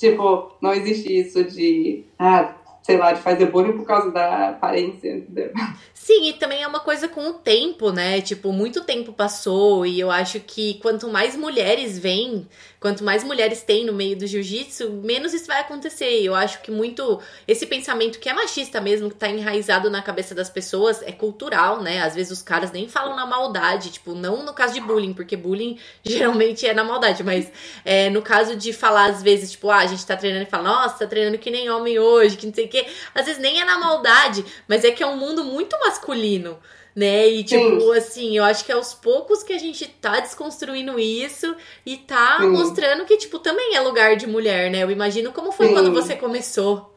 tipo, 0.00 0.56
não 0.62 0.72
existe 0.72 1.14
isso 1.14 1.44
de, 1.44 2.06
ah, 2.18 2.54
sei 2.82 2.96
lá, 2.96 3.12
de 3.12 3.20
fazer 3.20 3.46
bullying 3.46 3.76
por 3.76 3.84
causa 3.84 4.10
da 4.10 4.48
aparência, 4.48 5.14
entendeu? 5.14 5.52
Sim, 5.92 6.30
e 6.30 6.32
também 6.32 6.62
é 6.62 6.66
uma 6.66 6.80
coisa 6.80 7.06
com 7.06 7.28
o 7.28 7.34
tempo, 7.34 7.92
né? 7.92 8.22
Tipo, 8.22 8.50
muito 8.50 8.82
tempo 8.82 9.12
passou 9.12 9.84
e 9.84 10.00
eu 10.00 10.10
acho 10.10 10.40
que 10.40 10.74
quanto 10.80 11.06
mais 11.08 11.36
mulheres 11.36 11.98
vêm, 11.98 12.48
quanto 12.80 13.04
mais 13.04 13.22
mulheres 13.22 13.62
tem 13.62 13.84
no 13.84 13.92
meio 13.92 14.16
do 14.16 14.26
jiu-jitsu, 14.26 14.90
menos 14.90 15.34
isso 15.34 15.46
vai 15.46 15.60
acontecer. 15.60 16.22
Eu 16.22 16.34
acho 16.34 16.62
que 16.62 16.70
muito 16.70 17.20
esse 17.46 17.66
pensamento 17.66 18.18
que 18.18 18.28
é 18.28 18.32
machista 18.32 18.80
mesmo, 18.80 19.10
que 19.10 19.16
tá 19.16 19.28
enraizado 19.28 19.90
na 19.90 20.00
cabeça 20.00 20.34
das 20.34 20.48
pessoas, 20.48 21.02
é 21.02 21.12
cultural, 21.12 21.82
né? 21.82 22.00
Às 22.00 22.14
vezes 22.14 22.32
os 22.32 22.42
caras 22.42 22.72
nem 22.72 22.88
falam 22.88 23.14
na 23.14 23.26
maldade, 23.26 23.90
tipo, 23.90 24.14
não 24.14 24.42
no 24.42 24.54
caso 24.54 24.72
de 24.72 24.80
bullying, 24.80 25.12
porque 25.12 25.36
bullying 25.36 25.78
geralmente 26.02 26.66
é 26.66 26.72
na 26.72 26.82
maldade, 26.82 27.22
mas 27.22 27.52
é, 27.84 28.08
no 28.08 28.22
caso 28.22 28.56
de 28.56 28.72
falar 28.72 29.10
às 29.10 29.22
vezes, 29.22 29.52
tipo, 29.52 29.70
ah, 29.70 29.78
a 29.78 29.86
gente 29.86 30.04
tá 30.06 30.16
treinando 30.16 30.44
e 30.44 30.50
fala, 30.50 30.64
nossa, 30.64 31.00
tá 31.00 31.06
treinando 31.06 31.36
que 31.36 31.50
nem 31.50 31.68
homem 31.68 31.98
hoje, 31.98 32.38
que 32.38 32.46
não 32.46 32.54
sei 32.54 32.64
o 32.64 32.68
quê. 32.68 32.86
Às 33.14 33.26
vezes 33.26 33.40
nem 33.40 33.60
é 33.60 33.64
na 33.64 33.78
maldade, 33.78 34.42
mas 34.66 34.84
é 34.84 34.90
que 34.90 35.02
é 35.02 35.06
um 35.06 35.16
mundo 35.16 35.44
muito 35.44 35.78
masculino 35.78 36.58
né? 36.94 37.28
E 37.28 37.44
tipo, 37.44 37.80
Sim. 37.80 37.96
assim, 37.96 38.36
eu 38.36 38.44
acho 38.44 38.64
que 38.64 38.72
é 38.72 38.74
aos 38.74 38.94
poucos 38.94 39.42
que 39.42 39.52
a 39.52 39.58
gente 39.58 39.86
tá 39.86 40.20
desconstruindo 40.20 40.98
isso 40.98 41.54
e 41.84 41.96
tá 41.96 42.38
Sim. 42.40 42.50
mostrando 42.50 43.04
que, 43.04 43.16
tipo, 43.16 43.38
também 43.38 43.74
é 43.74 43.80
lugar 43.80 44.16
de 44.16 44.26
mulher, 44.26 44.70
né? 44.70 44.82
Eu 44.82 44.90
imagino 44.90 45.32
como 45.32 45.52
foi 45.52 45.68
Sim. 45.68 45.72
quando 45.74 45.92
você 45.92 46.16
começou. 46.16 46.90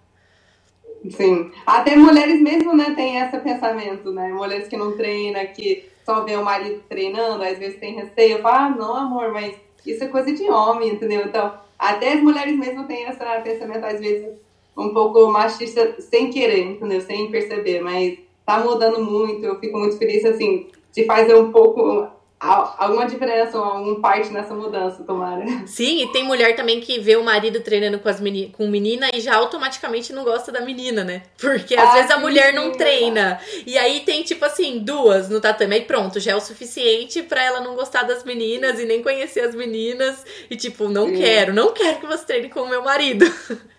Sim. 1.11 1.51
Até 1.65 1.95
mulheres 1.95 2.41
mesmo, 2.41 2.75
né, 2.75 2.93
tem 2.95 3.17
esse 3.19 3.37
pensamento, 3.39 4.11
né? 4.11 4.29
Mulheres 4.29 4.67
que 4.67 4.77
não 4.77 4.95
treinam, 4.95 5.45
que 5.47 5.89
só 6.05 6.21
vê 6.23 6.35
o 6.35 6.43
marido 6.43 6.81
treinando, 6.87 7.43
às 7.43 7.57
vezes 7.57 7.79
tem 7.79 7.95
receio, 7.95 8.41
fala, 8.41 8.65
ah, 8.65 8.69
não, 8.69 8.95
amor, 8.95 9.31
mas 9.31 9.55
isso 9.85 10.03
é 10.03 10.07
coisa 10.07 10.31
de 10.31 10.49
homem, 10.49 10.89
entendeu? 10.89 11.23
Então, 11.25 11.53
até 11.77 12.13
as 12.13 12.21
mulheres 12.21 12.57
mesmo 12.57 12.85
têm 12.85 13.03
esse 13.03 13.19
pensamento, 13.43 13.85
às 13.85 13.99
vezes, 13.99 14.29
um 14.77 14.93
pouco 14.93 15.27
machista, 15.27 15.95
sem 15.99 16.29
querer, 16.29 16.63
entendeu? 16.63 17.01
Sem 17.01 17.29
perceber, 17.29 17.81
mas 17.81 18.17
tá 18.45 18.59
mudando 18.59 18.99
muito, 19.03 19.45
eu 19.45 19.59
fico 19.59 19.77
muito 19.77 19.97
feliz, 19.97 20.23
assim, 20.25 20.67
de 20.93 21.05
fazer 21.05 21.35
um 21.35 21.51
pouco 21.51 22.07
alguma 22.43 23.05
diferença, 23.05 23.57
alguma 23.57 23.99
parte 24.01 24.29
nessa 24.31 24.53
mudança, 24.53 25.03
tomara. 25.03 25.45
Sim, 25.65 26.03
e 26.03 26.11
tem 26.11 26.23
mulher 26.23 26.55
também 26.55 26.81
que 26.81 26.99
vê 26.99 27.15
o 27.15 27.23
marido 27.23 27.61
treinando 27.61 27.99
com, 27.99 28.09
as 28.09 28.19
meni 28.19 28.53
com 28.55 28.67
menina 28.67 29.09
e 29.13 29.21
já 29.21 29.35
automaticamente 29.35 30.11
não 30.11 30.23
gosta 30.23 30.51
da 30.51 30.59
menina, 30.59 31.03
né? 31.03 31.23
Porque 31.39 31.75
às 31.75 31.89
ah, 31.89 31.93
vezes 31.93 32.11
a 32.11 32.17
mulher 32.17 32.49
sim, 32.49 32.55
não 32.55 32.71
treina. 32.71 33.39
E 33.65 33.77
aí 33.77 34.01
tem, 34.01 34.23
tipo 34.23 34.43
assim, 34.43 34.79
duas 34.79 35.29
no 35.29 35.39
tatame 35.39 35.77
e 35.77 35.81
pronto, 35.81 36.19
já 36.19 36.33
é 36.33 36.35
o 36.35 36.41
suficiente 36.41 37.23
para 37.23 37.43
ela 37.43 37.61
não 37.61 37.75
gostar 37.75 38.03
das 38.03 38.23
meninas 38.23 38.79
e 38.79 38.85
nem 38.85 39.01
conhecer 39.01 39.41
as 39.41 39.55
meninas. 39.55 40.25
E 40.49 40.55
tipo, 40.57 40.89
não 40.89 41.07
sim. 41.07 41.15
quero, 41.15 41.53
não 41.53 41.71
quero 41.71 41.99
que 41.99 42.05
você 42.05 42.25
treine 42.25 42.49
com 42.49 42.61
o 42.61 42.69
meu 42.69 42.83
marido. 42.83 43.25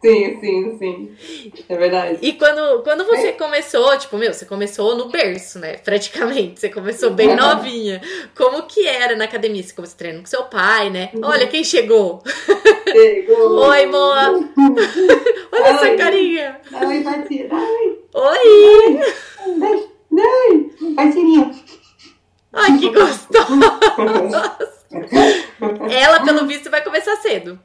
Sim, 0.00 0.38
sim, 0.40 0.78
sim. 0.78 1.54
É 1.68 1.76
verdade. 1.76 2.18
E 2.22 2.32
quando, 2.34 2.82
quando 2.84 3.04
você 3.04 3.28
é. 3.28 3.32
começou, 3.32 3.98
tipo, 3.98 4.16
meu, 4.16 4.32
você 4.32 4.46
começou 4.46 4.96
no 4.96 5.08
berço, 5.08 5.58
né? 5.58 5.76
Praticamente. 5.78 6.60
Você 6.60 6.68
começou 6.68 7.10
bem 7.10 7.34
novinha. 7.34 8.00
Como 8.36 8.62
que 8.62 8.86
era 8.86 9.16
na 9.16 9.24
academia? 9.24 9.62
Você 9.62 9.74
começou 9.74 9.98
treinando 9.98 10.22
com 10.22 10.28
seu 10.28 10.44
pai, 10.44 10.88
né? 10.88 11.10
Uhum. 11.14 11.22
Olha 11.24 11.48
quem 11.48 11.64
chegou. 11.64 12.22
Chegou. 12.86 13.58
Oi, 13.68 13.86
Moa. 13.86 14.30
Olha 15.52 15.64
Oi. 15.64 15.70
essa 15.70 15.96
carinha. 15.96 16.60
Oi, 16.72 17.02
parceira. 17.02 17.54
Oi. 17.56 17.98
Oi. 18.14 19.00
Oi, 19.46 19.88
Oi. 20.12 20.68
Ai, 22.52 22.78
que 22.78 22.90
gostosa. 22.90 23.48
Ela, 25.90 26.24
pelo 26.24 26.46
visto, 26.46 26.70
vai 26.70 26.82
começar 26.82 27.16
cedo. 27.16 27.58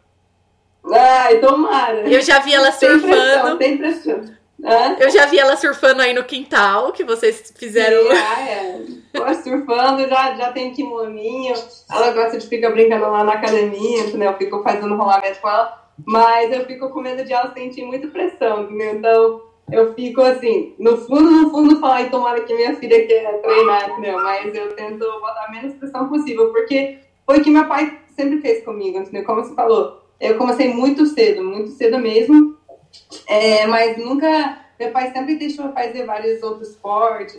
Ai, 0.91 1.39
tomara. 1.39 2.07
Eu 2.07 2.21
já 2.21 2.39
vi 2.39 2.53
ela 2.53 2.71
surfando. 2.71 3.57
Tem 3.57 3.77
pressão, 3.77 4.21
Eu 4.99 5.09
já 5.09 5.25
vi 5.25 5.39
ela 5.39 5.55
surfando 5.55 6.01
aí 6.01 6.13
no 6.13 6.23
quintal, 6.23 6.91
que 6.91 7.03
vocês 7.03 7.53
fizeram. 7.55 8.01
Sim, 8.01 8.17
ah, 8.17 8.41
é. 8.41 8.81
Pô, 9.13 9.33
surfando, 9.33 10.07
já, 10.07 10.35
já 10.35 10.51
tem 10.51 10.73
kimoninho. 10.73 11.53
Ela 11.89 12.11
gosta 12.11 12.37
de 12.37 12.47
ficar 12.47 12.71
brincando 12.71 13.09
lá 13.09 13.23
na 13.23 13.33
academia, 13.33 14.05
né? 14.15 14.27
Eu 14.27 14.37
fico 14.37 14.61
fazendo 14.61 14.95
rolamento 14.95 15.39
com 15.39 15.49
ela. 15.49 15.83
Mas 16.05 16.51
eu 16.51 16.65
fico 16.65 16.89
com 16.89 17.01
medo 17.01 17.23
de 17.23 17.31
ela 17.31 17.53
sentir 17.53 17.85
muita 17.85 18.07
pressão, 18.07 18.63
entendeu? 18.63 18.93
Então, 18.95 19.41
eu 19.71 19.93
fico 19.93 20.21
assim, 20.21 20.73
no 20.77 20.97
fundo, 20.97 21.29
no 21.29 21.51
fundo, 21.51 21.79
falar, 21.79 22.01
e 22.01 22.09
tomara 22.09 22.41
que 22.41 22.53
minha 22.53 22.75
filha 22.75 23.07
quer 23.07 23.41
treinar, 23.41 23.89
entendeu? 23.89 24.17
Mas 24.17 24.53
eu 24.53 24.75
tento 24.75 24.99
botar 24.99 25.45
a 25.47 25.51
menos 25.51 25.75
pressão 25.75 26.09
possível, 26.09 26.51
porque 26.51 26.99
foi 27.25 27.39
o 27.39 27.43
que 27.43 27.49
meu 27.49 27.65
pai 27.67 27.99
sempre 28.15 28.41
fez 28.41 28.63
comigo, 28.65 28.97
entendeu? 28.97 29.23
Como 29.23 29.43
você 29.43 29.53
falou, 29.53 30.02
eu 30.23 30.37
comecei 30.37 30.73
muito 30.73 31.05
cedo, 31.05 31.43
muito 31.43 31.71
cedo 31.71 31.99
mesmo, 31.99 32.57
é, 33.27 33.67
mas 33.67 33.97
nunca. 33.97 34.59
Meu 34.79 34.91
pai 34.91 35.11
sempre 35.11 35.35
deixou 35.35 35.71
fazer 35.71 36.05
vários 36.05 36.41
outros 36.41 36.69
esportes, 36.69 37.37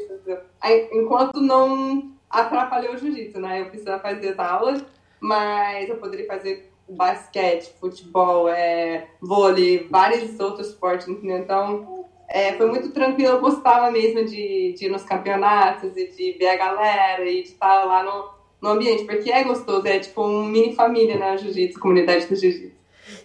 enquanto 0.93 1.41
não 1.41 2.13
atrapalhou 2.31 2.95
o 2.95 2.97
jiu-jitsu, 2.97 3.41
né? 3.41 3.63
Eu 3.63 3.67
precisava 3.67 4.01
fazer 4.01 4.29
as 4.31 4.39
aulas, 4.39 4.85
mas 5.19 5.89
eu 5.89 5.97
poderia 5.97 6.27
fazer 6.27 6.71
basquete, 6.89 7.73
futebol, 7.81 8.49
é, 8.49 9.09
vôlei, 9.21 9.89
vários 9.91 10.39
outros 10.39 10.69
esportes, 10.69 11.09
entendeu? 11.09 11.39
Então, 11.39 12.07
é, 12.29 12.53
foi 12.53 12.67
muito 12.67 12.93
tranquilo. 12.93 13.33
Eu 13.33 13.41
gostava 13.41 13.91
mesmo 13.91 14.25
de, 14.25 14.75
de 14.75 14.87
ir 14.87 14.91
nos 14.91 15.05
campeonatos 15.05 15.97
e 15.97 16.09
de 16.09 16.33
ver 16.39 16.49
a 16.49 16.57
galera 16.57 17.25
e 17.25 17.43
de 17.43 17.49
estar 17.49 17.85
lá 17.85 18.03
no, 18.03 18.29
no 18.65 18.71
ambiente, 18.71 19.05
porque 19.05 19.31
é 19.31 19.45
gostoso, 19.45 19.87
é 19.87 19.99
tipo 19.99 20.23
um 20.23 20.47
mini 20.47 20.75
família, 20.75 21.19
né? 21.19 21.37
Jiu-jitsu, 21.37 21.79
comunidade 21.79 22.27
do 22.27 22.35
jiu-jitsu. 22.35 22.73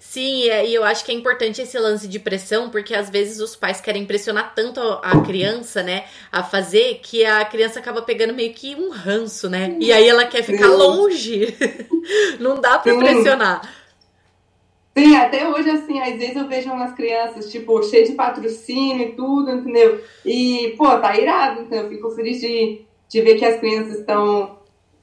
Sim, 0.01 0.49
e 0.49 0.73
eu 0.73 0.83
acho 0.83 1.05
que 1.05 1.11
é 1.11 1.15
importante 1.15 1.61
esse 1.61 1.79
lance 1.79 2.07
de 2.07 2.19
pressão, 2.19 2.69
porque 2.69 2.93
às 2.93 3.09
vezes 3.09 3.39
os 3.39 3.55
pais 3.55 3.79
querem 3.79 4.05
pressionar 4.05 4.53
tanto 4.53 4.81
a 4.81 5.21
criança, 5.21 5.81
né, 5.81 6.03
a 6.29 6.43
fazer, 6.43 6.99
que 7.01 7.23
a 7.23 7.45
criança 7.45 7.79
acaba 7.79 8.01
pegando 8.01 8.33
meio 8.33 8.53
que 8.53 8.75
um 8.75 8.89
ranço, 8.89 9.49
né? 9.49 9.77
E 9.79 9.93
aí 9.93 10.07
ela 10.09 10.25
quer 10.25 10.43
ficar 10.43 10.67
longe. 10.67 11.55
Não 12.39 12.59
dá 12.59 12.77
pra 12.79 12.91
Sim. 12.91 12.99
pressionar. 12.99 13.73
Sim, 14.97 15.15
até 15.15 15.47
hoje, 15.47 15.69
assim, 15.69 16.01
às 16.01 16.17
vezes 16.17 16.35
eu 16.35 16.47
vejo 16.47 16.69
umas 16.71 16.93
crianças, 16.93 17.49
tipo, 17.49 17.81
cheias 17.83 18.09
de 18.09 18.15
patrocínio 18.15 19.07
e 19.07 19.11
tudo, 19.13 19.49
entendeu? 19.51 20.01
E, 20.25 20.73
pô, 20.77 20.97
tá 20.97 21.17
irado, 21.17 21.61
então 21.61 21.77
eu 21.77 21.89
fico 21.89 22.09
feliz 22.11 22.41
de, 22.41 22.81
de 23.07 23.21
ver 23.21 23.35
que 23.35 23.45
as 23.45 23.59
crianças 23.59 23.99
estão 23.99 24.58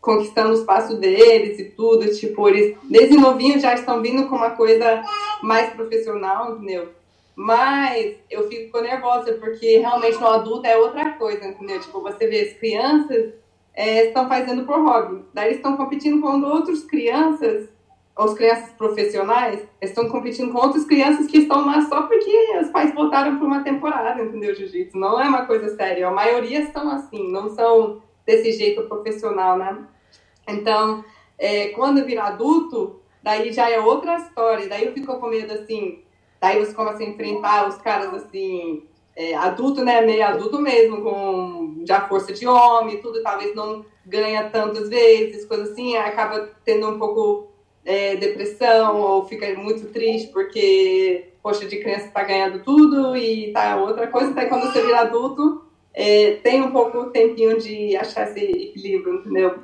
conquistando 0.07 0.51
o 0.51 0.55
espaço 0.55 0.97
deles 0.99 1.59
e 1.59 1.65
tudo, 1.65 2.09
tipo, 2.15 2.49
eles 2.49 2.77
desde 2.85 3.17
novinho 3.17 3.59
já 3.59 3.75
estão 3.75 4.01
vindo 4.01 4.29
com 4.29 4.37
uma 4.37 4.51
coisa 4.51 5.03
mais 5.43 5.71
profissional, 5.71 6.53
entendeu? 6.53 6.91
Mas 7.35 8.15
eu 8.31 8.47
fico 8.49 8.81
nervosa, 8.81 9.33
porque 9.33 9.79
realmente 9.79 10.21
no 10.21 10.29
adulto 10.29 10.65
é 10.65 10.77
outra 10.77 11.11
coisa, 11.15 11.45
entendeu? 11.45 11.81
Tipo, 11.81 12.01
você 12.01 12.29
vê 12.29 12.43
as 12.43 12.53
crianças 12.53 13.35
é, 13.75 14.07
estão 14.07 14.29
fazendo 14.29 14.65
por 14.65 14.79
hobby, 14.79 15.25
daí 15.35 15.47
eles 15.47 15.57
estão 15.57 15.77
competindo 15.77 16.21
com 16.23 16.41
outras 16.41 16.85
crianças, 16.85 17.69
as 18.17 18.33
crianças 18.33 18.71
profissionais, 18.79 19.61
estão 19.83 20.09
competindo 20.09 20.53
com 20.53 20.59
outras 20.59 20.85
crianças 20.85 21.27
que 21.27 21.39
estão 21.39 21.67
lá 21.67 21.83
só 21.83 22.03
porque 22.03 22.59
os 22.63 22.71
pais 22.71 22.95
votaram 22.95 23.39
por 23.39 23.47
uma 23.47 23.65
temporada, 23.65 24.23
entendeu? 24.23 24.55
Jiu-jitsu 24.55 24.97
não 24.97 25.21
é 25.21 25.29
uma 25.29 25.47
coisa 25.47 25.75
séria, 25.75 26.07
a 26.07 26.13
maioria 26.13 26.61
estão 26.61 26.89
assim, 26.91 27.29
não 27.31 27.49
são 27.51 28.01
desse 28.25 28.53
jeito 28.53 28.83
profissional, 28.83 29.59
né? 29.59 29.77
Então, 30.49 31.05
é, 31.39 31.69
quando 31.69 31.99
eu 31.99 32.07
virar 32.07 32.29
adulto, 32.29 33.01
daí 33.23 33.53
já 33.53 33.69
é 33.71 33.81
outra 33.81 34.17
história. 34.17 34.69
Daí 34.69 34.87
eu 34.87 34.93
fico 34.93 35.19
com 35.19 35.29
medo, 35.29 35.53
assim, 35.53 36.03
daí 36.41 36.59
você 36.59 36.73
começa 36.73 37.03
a 37.03 37.07
enfrentar 37.07 37.69
os 37.69 37.77
caras, 37.79 38.15
assim, 38.15 38.85
é, 39.17 39.35
adulto, 39.35 39.85
né, 39.85 40.03
meio 40.03 40.25
adulto 40.25 40.61
mesmo, 40.61 41.03
com 41.03 41.83
já 41.87 42.07
força 42.07 42.33
de 42.33 42.47
homem, 42.47 43.01
tudo, 43.01 43.23
talvez 43.23 43.55
não 43.55 43.85
ganha 44.05 44.49
tantas 44.51 44.89
vezes, 44.89 45.47
coisa 45.47 45.65
assim, 45.65 45.97
acaba 45.97 46.51
tendo 46.65 46.89
um 46.89 46.99
pouco 46.99 47.49
é, 47.85 48.17
depressão 48.17 49.01
ou 49.01 49.25
fica 49.25 49.53
muito 49.55 49.89
triste 49.89 50.29
porque, 50.33 51.33
poxa, 51.43 51.67
de 51.67 51.79
criança 51.79 52.11
tá 52.13 52.23
ganhando 52.23 52.63
tudo 52.63 53.17
e 53.17 53.53
tá 53.53 53.77
outra 53.77 54.07
coisa, 54.09 54.33
daí 54.33 54.49
quando 54.49 54.71
você 54.71 54.83
vira 54.83 55.01
adulto, 55.01 55.65
é, 55.95 56.33
tem 56.43 56.63
um 56.63 56.71
pouco 56.71 57.07
tempinho 57.07 57.59
de 57.59 57.97
achar 57.97 58.29
esse 58.29 58.41
equilíbrio, 58.41 59.15
entendeu? 59.15 59.61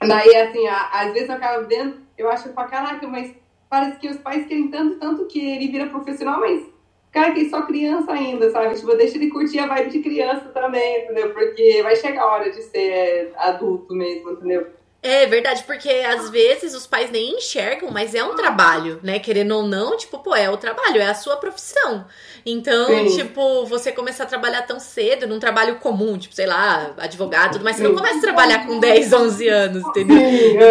Daí, 0.00 0.36
assim, 0.36 0.66
a, 0.66 1.00
às 1.00 1.12
vezes 1.12 1.28
eu 1.28 1.34
acabo 1.34 1.66
vendo, 1.66 2.00
eu 2.16 2.28
acho, 2.30 2.50
pra 2.50 2.64
caraca, 2.64 3.06
mas 3.06 3.34
parece 3.68 3.98
que 3.98 4.08
os 4.08 4.18
pais 4.18 4.46
querem 4.46 4.68
tanto, 4.68 4.98
tanto 4.98 5.26
que 5.26 5.38
ele 5.40 5.68
vira 5.68 5.88
profissional, 5.88 6.40
mas, 6.40 6.64
cara, 7.10 7.32
que 7.32 7.46
é 7.46 7.48
só 7.48 7.62
criança 7.62 8.12
ainda, 8.12 8.50
sabe? 8.50 8.74
Tipo, 8.74 8.96
deixa 8.96 9.16
ele 9.16 9.30
curtir 9.30 9.58
a 9.58 9.66
vibe 9.66 9.90
de 9.90 10.00
criança 10.00 10.48
também, 10.50 11.04
entendeu? 11.04 11.32
Porque 11.32 11.82
vai 11.82 11.96
chegar 11.96 12.22
a 12.22 12.32
hora 12.32 12.50
de 12.50 12.62
ser 12.62 13.32
adulto 13.36 13.94
mesmo, 13.94 14.32
entendeu? 14.32 14.66
É 15.02 15.24
verdade, 15.26 15.62
porque 15.64 15.88
às 15.88 16.30
vezes 16.30 16.74
os 16.74 16.86
pais 16.86 17.10
nem 17.10 17.36
enxergam, 17.36 17.90
mas 17.92 18.14
é 18.14 18.24
um 18.24 18.34
trabalho, 18.34 18.98
né? 19.02 19.18
Querendo 19.18 19.52
ou 19.52 19.62
não, 19.62 19.96
tipo, 19.96 20.18
pô, 20.18 20.34
é 20.34 20.50
o 20.50 20.56
trabalho, 20.56 21.00
é 21.00 21.06
a 21.06 21.14
sua 21.14 21.36
profissão. 21.36 22.04
Então, 22.44 22.86
Sim. 22.86 23.16
tipo, 23.16 23.64
você 23.66 23.92
começar 23.92 24.24
a 24.24 24.26
trabalhar 24.26 24.62
tão 24.62 24.80
cedo, 24.80 25.26
num 25.26 25.38
trabalho 25.38 25.76
comum, 25.76 26.18
tipo, 26.18 26.34
sei 26.34 26.46
lá, 26.46 26.94
advogado, 26.98 27.52
tudo 27.52 27.64
mais, 27.64 27.76
você 27.76 27.84
não 27.84 27.94
começa 27.94 28.18
a 28.18 28.20
trabalhar 28.20 28.66
com 28.66 28.80
10, 28.80 29.12
11 29.12 29.48
anos, 29.48 29.84
entendeu? 29.84 30.16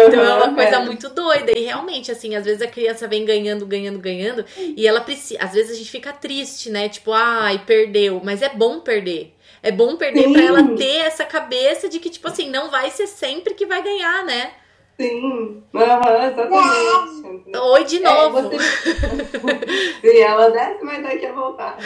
Então 0.06 0.22
é 0.22 0.34
uma 0.34 0.54
coisa 0.54 0.80
muito 0.80 1.08
doida. 1.08 1.52
E 1.56 1.64
realmente, 1.64 2.10
assim, 2.10 2.34
às 2.34 2.44
vezes 2.44 2.60
a 2.60 2.66
criança 2.66 3.08
vem 3.08 3.24
ganhando, 3.24 3.64
ganhando, 3.64 3.98
ganhando, 3.98 4.44
e 4.58 4.86
ela 4.86 5.00
precisa. 5.00 5.40
Às 5.42 5.52
vezes 5.52 5.72
a 5.72 5.74
gente 5.74 5.90
fica 5.90 6.12
triste, 6.12 6.68
né? 6.68 6.88
Tipo, 6.88 7.12
ai, 7.12 7.62
perdeu. 7.64 8.20
Mas 8.22 8.42
é 8.42 8.48
bom 8.48 8.80
perder. 8.80 9.35
É 9.66 9.72
bom 9.72 9.96
perder 9.96 10.22
Sim. 10.22 10.32
pra 10.32 10.42
ela 10.42 10.62
ter 10.76 10.98
essa 10.98 11.24
cabeça 11.24 11.88
de 11.88 11.98
que, 11.98 12.08
tipo 12.08 12.28
assim, 12.28 12.48
não 12.48 12.70
vai 12.70 12.88
ser 12.88 13.08
sempre 13.08 13.52
que 13.52 13.66
vai 13.66 13.82
ganhar, 13.82 14.24
né? 14.24 14.52
Sim, 14.96 15.20
uhum, 15.20 15.62
exatamente. 15.74 17.58
Oi 17.58 17.84
de 17.84 17.96
é, 17.96 18.00
novo. 18.00 18.38
É, 18.38 18.42
você... 18.42 18.58
Sim, 20.00 20.18
ela 20.20 20.50
desce, 20.50 20.84
mas 20.84 21.02
daqui 21.02 21.26
a 21.26 21.32
voltar. 21.32 21.76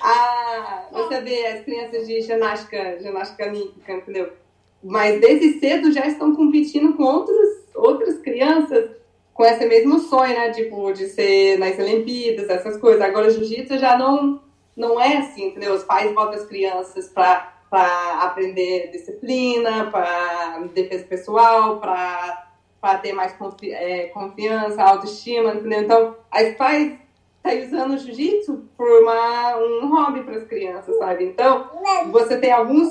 Ah, 0.00 0.86
você 0.92 1.20
vê 1.22 1.44
as 1.46 1.64
crianças 1.64 2.06
de 2.06 2.20
ginástica, 2.20 3.00
ginástica 3.00 3.48
olímpica, 3.48 3.94
entendeu? 3.94 4.30
Mas 4.80 5.20
desde 5.20 5.58
cedo 5.58 5.90
já 5.90 6.06
estão 6.06 6.36
competindo 6.36 6.96
com 6.96 7.02
outros, 7.02 7.48
outras 7.74 8.18
crianças 8.18 8.90
com 9.34 9.44
esse 9.44 9.66
mesmo 9.66 9.98
sonho, 9.98 10.34
né? 10.34 10.50
Tipo, 10.52 10.92
de 10.92 11.08
ser 11.08 11.58
nas 11.58 11.76
Olimpíadas, 11.76 12.48
essas 12.48 12.76
coisas. 12.76 13.02
Agora, 13.02 13.28
jiu-jitsu 13.28 13.76
já 13.76 13.98
não 13.98 14.40
não 14.76 15.00
é 15.00 15.18
assim, 15.18 15.48
entendeu? 15.48 15.74
Os 15.74 15.84
pais 15.84 16.12
botam 16.14 16.34
as 16.34 16.46
crianças 16.46 17.08
para 17.08 17.52
aprender 18.20 18.90
disciplina, 18.90 19.90
para 19.90 20.58
defesa 20.74 21.04
pessoal, 21.04 21.78
para 21.78 22.98
ter 23.00 23.12
mais 23.12 23.32
confi 23.32 23.72
é, 23.72 24.08
confiança, 24.08 24.82
autoestima, 24.82 25.54
entendeu? 25.54 25.82
Então, 25.82 26.16
os 26.34 26.54
pais 26.56 26.98
tá 27.42 27.50
usando 27.54 27.94
o 27.94 27.98
jiu-jitsu 27.98 28.68
por 28.76 28.88
uma, 29.02 29.56
um 29.56 29.88
hobby 29.88 30.22
para 30.22 30.36
as 30.36 30.44
crianças, 30.44 30.96
sabe? 30.96 31.24
Então, 31.24 31.70
você 32.10 32.38
tem 32.38 32.52
alguns, 32.52 32.88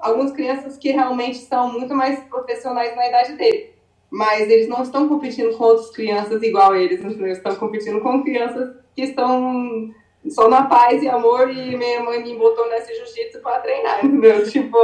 algumas 0.00 0.32
crianças 0.32 0.76
que 0.76 0.90
realmente 0.90 1.38
são 1.38 1.72
muito 1.72 1.94
mais 1.94 2.20
profissionais 2.24 2.94
na 2.94 3.08
idade 3.08 3.32
dele. 3.34 3.74
Mas 4.10 4.48
eles 4.48 4.68
não 4.68 4.82
estão 4.82 5.08
competindo 5.08 5.56
com 5.56 5.64
outras 5.64 5.90
crianças 5.90 6.40
igual 6.42 6.76
eles, 6.76 7.00
entendeu? 7.00 7.32
Estão 7.32 7.56
competindo 7.56 8.00
com 8.00 8.22
crianças 8.22 8.76
que 8.94 9.02
estão 9.02 9.92
só 10.30 10.48
na 10.48 10.64
paz 10.64 11.02
e 11.02 11.08
amor 11.08 11.50
e 11.50 11.76
minha 11.76 12.02
mãe 12.02 12.22
me 12.22 12.36
botou 12.36 12.68
nesse 12.68 12.94
jiu-jitsu 12.94 13.40
pra 13.40 13.58
treinar, 13.60 14.04
entendeu? 14.04 14.48
Tipo, 14.48 14.78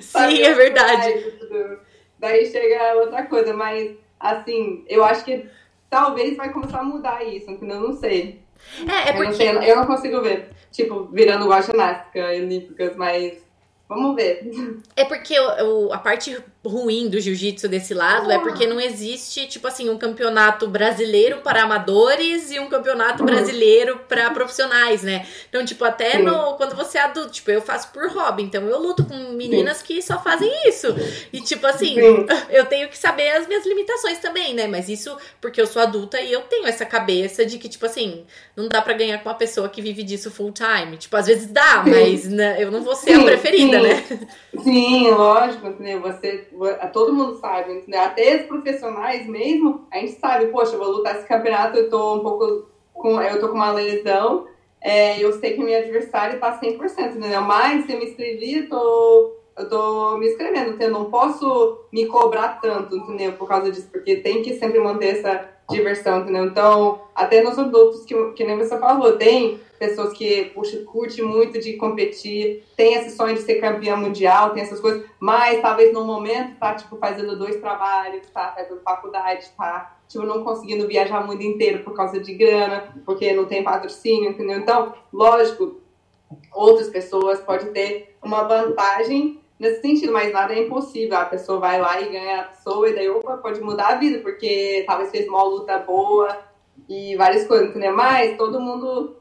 Sim, 0.00 0.42
é 0.42 0.52
verdade. 0.54 1.32
Daí 2.18 2.46
chega 2.46 2.94
outra 2.96 3.24
coisa, 3.26 3.52
mas 3.52 3.92
assim, 4.18 4.84
eu 4.88 5.04
acho 5.04 5.24
que 5.24 5.46
talvez 5.90 6.36
vai 6.36 6.52
começar 6.52 6.80
a 6.80 6.84
mudar 6.84 7.24
isso, 7.24 7.50
entendeu? 7.50 7.80
Não 7.80 7.92
sei. 7.92 8.40
É, 8.88 9.10
é 9.10 9.12
porque... 9.12 9.42
Eu 9.42 9.54
não, 9.54 9.60
sei, 9.62 9.70
eu 9.72 9.76
não 9.76 9.86
consigo 9.86 10.20
ver, 10.22 10.50
tipo, 10.70 11.04
virando 11.12 11.44
igual 11.44 11.58
a 11.58 11.62
ginástica 11.62 12.28
olímpicas, 12.28 12.96
mas 12.96 13.44
vamos 13.88 14.14
ver. 14.14 14.48
É 14.96 15.04
porque 15.04 15.38
o, 15.38 15.92
a 15.92 15.98
parte 15.98 16.42
ruim 16.68 17.08
do 17.08 17.20
jiu-jitsu 17.20 17.68
desse 17.68 17.92
lado 17.92 18.30
é 18.30 18.38
porque 18.38 18.66
não 18.66 18.80
existe, 18.80 19.46
tipo 19.46 19.66
assim, 19.66 19.90
um 19.90 19.98
campeonato 19.98 20.66
brasileiro 20.66 21.38
para 21.38 21.62
amadores 21.62 22.50
e 22.50 22.58
um 22.58 22.68
campeonato 22.68 23.22
uhum. 23.22 23.26
brasileiro 23.26 24.00
para 24.08 24.30
profissionais, 24.30 25.02
né? 25.02 25.26
Então, 25.48 25.64
tipo, 25.64 25.84
até 25.84 26.18
no, 26.18 26.54
quando 26.54 26.74
você 26.74 26.98
é 26.98 27.02
adulto, 27.02 27.30
tipo, 27.30 27.50
eu 27.50 27.60
faço 27.60 27.88
por 27.88 28.08
hobby, 28.08 28.42
então 28.42 28.62
eu 28.66 28.78
luto 28.78 29.04
com 29.04 29.14
meninas 29.32 29.78
Sim. 29.78 29.84
que 29.84 30.02
só 30.02 30.18
fazem 30.18 30.50
isso. 30.68 30.88
E, 31.32 31.40
tipo 31.40 31.66
assim, 31.66 31.94
Sim. 31.94 32.26
eu 32.50 32.64
tenho 32.66 32.88
que 32.88 32.96
saber 32.96 33.30
as 33.32 33.46
minhas 33.46 33.66
limitações 33.66 34.18
também, 34.18 34.54
né? 34.54 34.66
Mas 34.66 34.88
isso 34.88 35.16
porque 35.40 35.60
eu 35.60 35.66
sou 35.66 35.82
adulta 35.82 36.20
e 36.20 36.32
eu 36.32 36.42
tenho 36.42 36.66
essa 36.66 36.86
cabeça 36.86 37.44
de 37.44 37.58
que, 37.58 37.68
tipo 37.68 37.84
assim, 37.84 38.24
não 38.56 38.68
dá 38.68 38.80
para 38.80 38.94
ganhar 38.94 39.18
com 39.18 39.28
uma 39.28 39.34
pessoa 39.34 39.68
que 39.68 39.82
vive 39.82 40.02
disso 40.02 40.30
full 40.30 40.52
time. 40.52 40.96
Tipo, 40.96 41.16
às 41.16 41.26
vezes 41.26 41.46
dá, 41.46 41.84
mas 41.86 42.24
né, 42.24 42.56
eu 42.58 42.70
não 42.70 42.82
vou 42.82 42.94
ser 42.94 43.14
a 43.14 43.24
preferida, 43.24 43.80
né? 43.80 44.04
Sim, 44.62 45.10
lógico, 45.10 45.68
né? 45.78 45.98
Você 45.98 46.48
todo 46.92 47.12
mundo 47.12 47.36
sabe, 47.36 47.72
entendeu? 47.72 48.00
Até 48.00 48.36
os 48.36 48.42
profissionais 48.46 49.26
mesmo, 49.26 49.86
a 49.90 49.98
gente 49.98 50.12
sabe, 50.12 50.46
poxa, 50.46 50.74
eu 50.74 50.78
vou 50.78 50.88
lutar 50.88 51.16
esse 51.16 51.26
campeonato, 51.26 51.76
eu 51.76 51.90
tô 51.90 52.16
um 52.16 52.20
pouco 52.20 52.68
com, 52.92 53.20
eu 53.20 53.40
tô 53.40 53.48
com 53.48 53.54
uma 53.54 53.72
lesão, 53.72 54.46
é, 54.80 55.18
eu 55.18 55.32
sei 55.32 55.54
que 55.54 55.62
meu 55.62 55.76
adversário 55.76 56.38
tá 56.38 56.58
100%, 56.60 57.16
entendeu? 57.16 57.40
Mas 57.40 57.86
se 57.86 57.92
eu 57.92 57.98
me 57.98 58.04
inscrevi, 58.04 58.58
eu 58.58 58.68
tô, 58.68 59.36
eu 59.58 59.68
tô 59.68 60.18
me 60.18 60.28
inscrevendo? 60.28 60.80
Eu 60.80 60.90
não 60.90 61.10
posso 61.10 61.86
me 61.92 62.06
cobrar 62.06 62.60
tanto, 62.60 62.96
entendeu? 62.96 63.32
Por 63.32 63.48
causa 63.48 63.70
disso, 63.70 63.88
porque 63.90 64.16
tem 64.16 64.42
que 64.42 64.54
sempre 64.54 64.78
manter 64.78 65.18
essa 65.18 65.53
diversão, 65.74 66.20
entendeu? 66.20 66.44
Então, 66.44 67.02
até 67.14 67.42
nos 67.42 67.58
adultos, 67.58 68.04
que, 68.04 68.14
que 68.32 68.44
nem 68.44 68.56
você 68.56 68.78
falou, 68.78 69.16
tem 69.16 69.60
pessoas 69.78 70.12
que 70.12 70.46
puxa, 70.54 70.78
curte 70.84 71.20
muito 71.22 71.60
de 71.60 71.74
competir, 71.74 72.64
tem 72.76 72.94
esse 72.94 73.16
sonho 73.16 73.34
de 73.34 73.42
ser 73.42 73.56
campeã 73.56 73.96
mundial, 73.96 74.50
tem 74.50 74.62
essas 74.62 74.80
coisas, 74.80 75.04
mas 75.20 75.60
talvez 75.60 75.92
no 75.92 76.04
momento 76.04 76.58
tá, 76.58 76.74
tipo, 76.74 76.96
fazendo 76.96 77.36
dois 77.36 77.56
trabalhos, 77.60 78.26
tá 78.32 78.52
fazendo 78.56 78.80
faculdade, 78.80 79.46
tá, 79.56 79.96
tipo, 80.08 80.24
não 80.24 80.42
conseguindo 80.42 80.88
viajar 80.88 81.22
o 81.22 81.26
mundo 81.26 81.42
inteiro 81.42 81.84
por 81.84 81.94
causa 81.94 82.18
de 82.18 82.34
grana, 82.34 82.94
porque 83.04 83.32
não 83.32 83.44
tem 83.44 83.62
patrocínio, 83.62 84.30
entendeu? 84.30 84.58
Então, 84.58 84.94
lógico, 85.12 85.80
outras 86.52 86.88
pessoas 86.88 87.40
podem 87.40 87.72
ter 87.72 88.16
uma 88.22 88.44
vantagem 88.44 89.43
nesse 89.64 89.80
sentido, 89.80 90.12
mas 90.12 90.32
nada 90.32 90.54
é 90.54 90.60
impossível. 90.60 91.16
A 91.16 91.24
pessoa 91.24 91.58
vai 91.58 91.80
lá 91.80 92.00
e 92.00 92.10
ganha 92.10 92.40
a 92.40 92.44
pessoa, 92.44 92.88
e 92.88 92.94
daí, 92.94 93.08
opa, 93.08 93.38
pode 93.38 93.60
mudar 93.60 93.88
a 93.88 93.94
vida, 93.96 94.20
porque 94.20 94.84
talvez 94.86 95.10
fez 95.10 95.26
uma 95.26 95.42
luta 95.42 95.78
boa 95.78 96.38
e 96.88 97.16
várias 97.16 97.46
coisas, 97.46 97.70
entendeu? 97.70 97.94
Mas 97.94 98.36
todo 98.36 98.60
mundo 98.60 99.16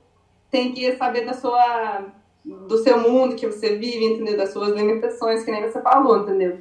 tem 0.52 0.74
que 0.74 0.96
saber 0.98 1.26
da 1.26 1.34
sua, 1.34 2.06
do 2.44 2.78
seu 2.80 3.00
mundo 3.00 3.36
que 3.36 3.48
você 3.48 3.76
vive, 3.76 4.06
entendeu? 4.06 4.38
Das 4.38 4.52
suas 4.52 4.74
limitações, 4.74 5.44
que 5.44 5.52
nem 5.52 5.64
você 5.64 5.82
falou, 5.82 6.20
entendeu? 6.20 6.60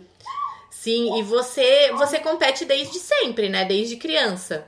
Sim, 0.71 1.19
e 1.19 1.23
você, 1.23 1.93
você 1.93 2.19
compete 2.19 2.65
desde 2.65 2.99
sempre, 2.99 3.49
né? 3.49 3.65
Desde 3.65 3.97
criança. 3.97 4.67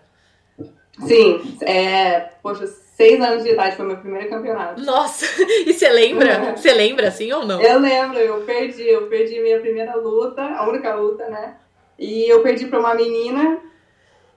Sim, 1.07 1.57
é, 1.62 2.20
poxa, 2.42 2.66
seis 2.96 3.20
anos 3.20 3.44
de 3.44 3.50
idade 3.50 3.76
foi 3.76 3.87
meu 3.87 3.96
primeiro 3.96 4.28
campeonato. 4.28 4.83
Nossa, 4.83 5.26
e 5.66 5.72
você 5.72 5.88
lembra? 5.88 6.57
Você 6.57 6.72
lembra 6.72 7.09
assim 7.09 7.33
ou 7.33 7.46
não? 7.46 7.61
Eu 7.61 7.78
lembro, 7.78 8.18
eu 8.18 8.40
perdi, 8.42 8.88
eu 8.88 9.07
perdi 9.09 9.40
minha 9.40 9.61
primeira 9.61 9.94
luta, 9.96 10.42
a 10.42 10.68
única 10.68 10.94
luta, 10.94 11.28
né? 11.28 11.57
E 11.98 12.28
eu 12.28 12.42
perdi 12.42 12.66
para 12.66 12.80
uma 12.80 12.94
menina 12.94 13.61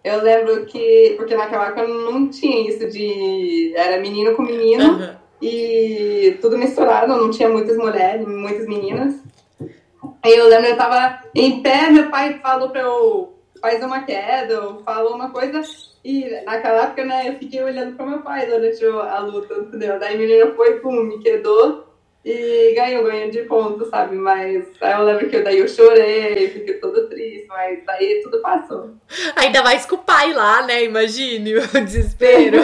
eu 0.07 0.21
lembro 0.21 0.65
que, 0.65 1.15
porque 1.17 1.35
naquela 1.35 1.67
época 1.67 1.85
não 1.85 2.29
tinha 2.29 2.69
isso 2.69 2.87
de. 2.87 3.73
Era 3.75 3.99
menino 3.99 4.35
com 4.35 4.41
menino 4.41 4.93
uhum. 4.93 5.15
e 5.41 6.37
tudo 6.39 6.57
misturado, 6.57 7.15
não 7.15 7.29
tinha 7.29 7.49
muitas 7.49 7.75
mulheres, 7.75 8.25
muitas 8.25 8.65
meninas. 8.67 9.15
Aí 10.23 10.33
eu 10.33 10.47
lembro 10.47 10.67
eu 10.67 10.77
tava 10.77 11.23
em 11.35 11.61
pé, 11.61 11.89
meu 11.89 12.09
pai 12.09 12.39
falou 12.39 12.69
pra 12.69 12.81
eu 12.81 13.33
fazer 13.61 13.85
uma 13.85 14.03
queda, 14.03 14.77
falou 14.85 15.15
uma 15.15 15.29
coisa, 15.29 15.61
e 16.07 16.41
naquela 16.45 16.83
época, 16.83 17.03
né, 17.03 17.27
eu 17.27 17.33
fiquei 17.33 17.61
olhando 17.61 17.91
pro 17.93 18.05
meu 18.05 18.19
pai 18.19 18.45
durante 18.45 18.83
a 18.83 19.19
luta, 19.19 19.55
entendeu? 19.55 19.97
Daí 19.97 20.13
a 20.13 20.17
menina 20.17 20.47
foi, 20.55 20.73
pum, 20.73 21.01
me 21.01 21.17
quedou 21.17 21.73
e 22.29 22.73
ganhou, 22.75 23.05
ganhou 23.05 23.31
de 23.31 23.43
ponto, 23.43 23.89
sabe? 23.89 24.17
Mas 24.17 24.67
aí 24.81 24.91
eu 24.91 25.03
lembro 25.03 25.29
que 25.29 25.39
daí 25.39 25.59
eu 25.59 25.67
chorei, 25.67 26.49
fiquei 26.49 26.73
todo 26.73 27.07
triste, 27.07 27.47
mas 27.47 27.79
daí 27.85 28.21
tudo 28.21 28.41
passou. 28.41 28.95
Ainda 29.37 29.63
mais 29.63 29.85
com 29.85 29.95
o 29.95 29.99
pai 29.99 30.33
lá, 30.33 30.61
né? 30.63 30.83
Imagine 30.83 31.55
o 31.55 31.61
desespero. 31.85 32.57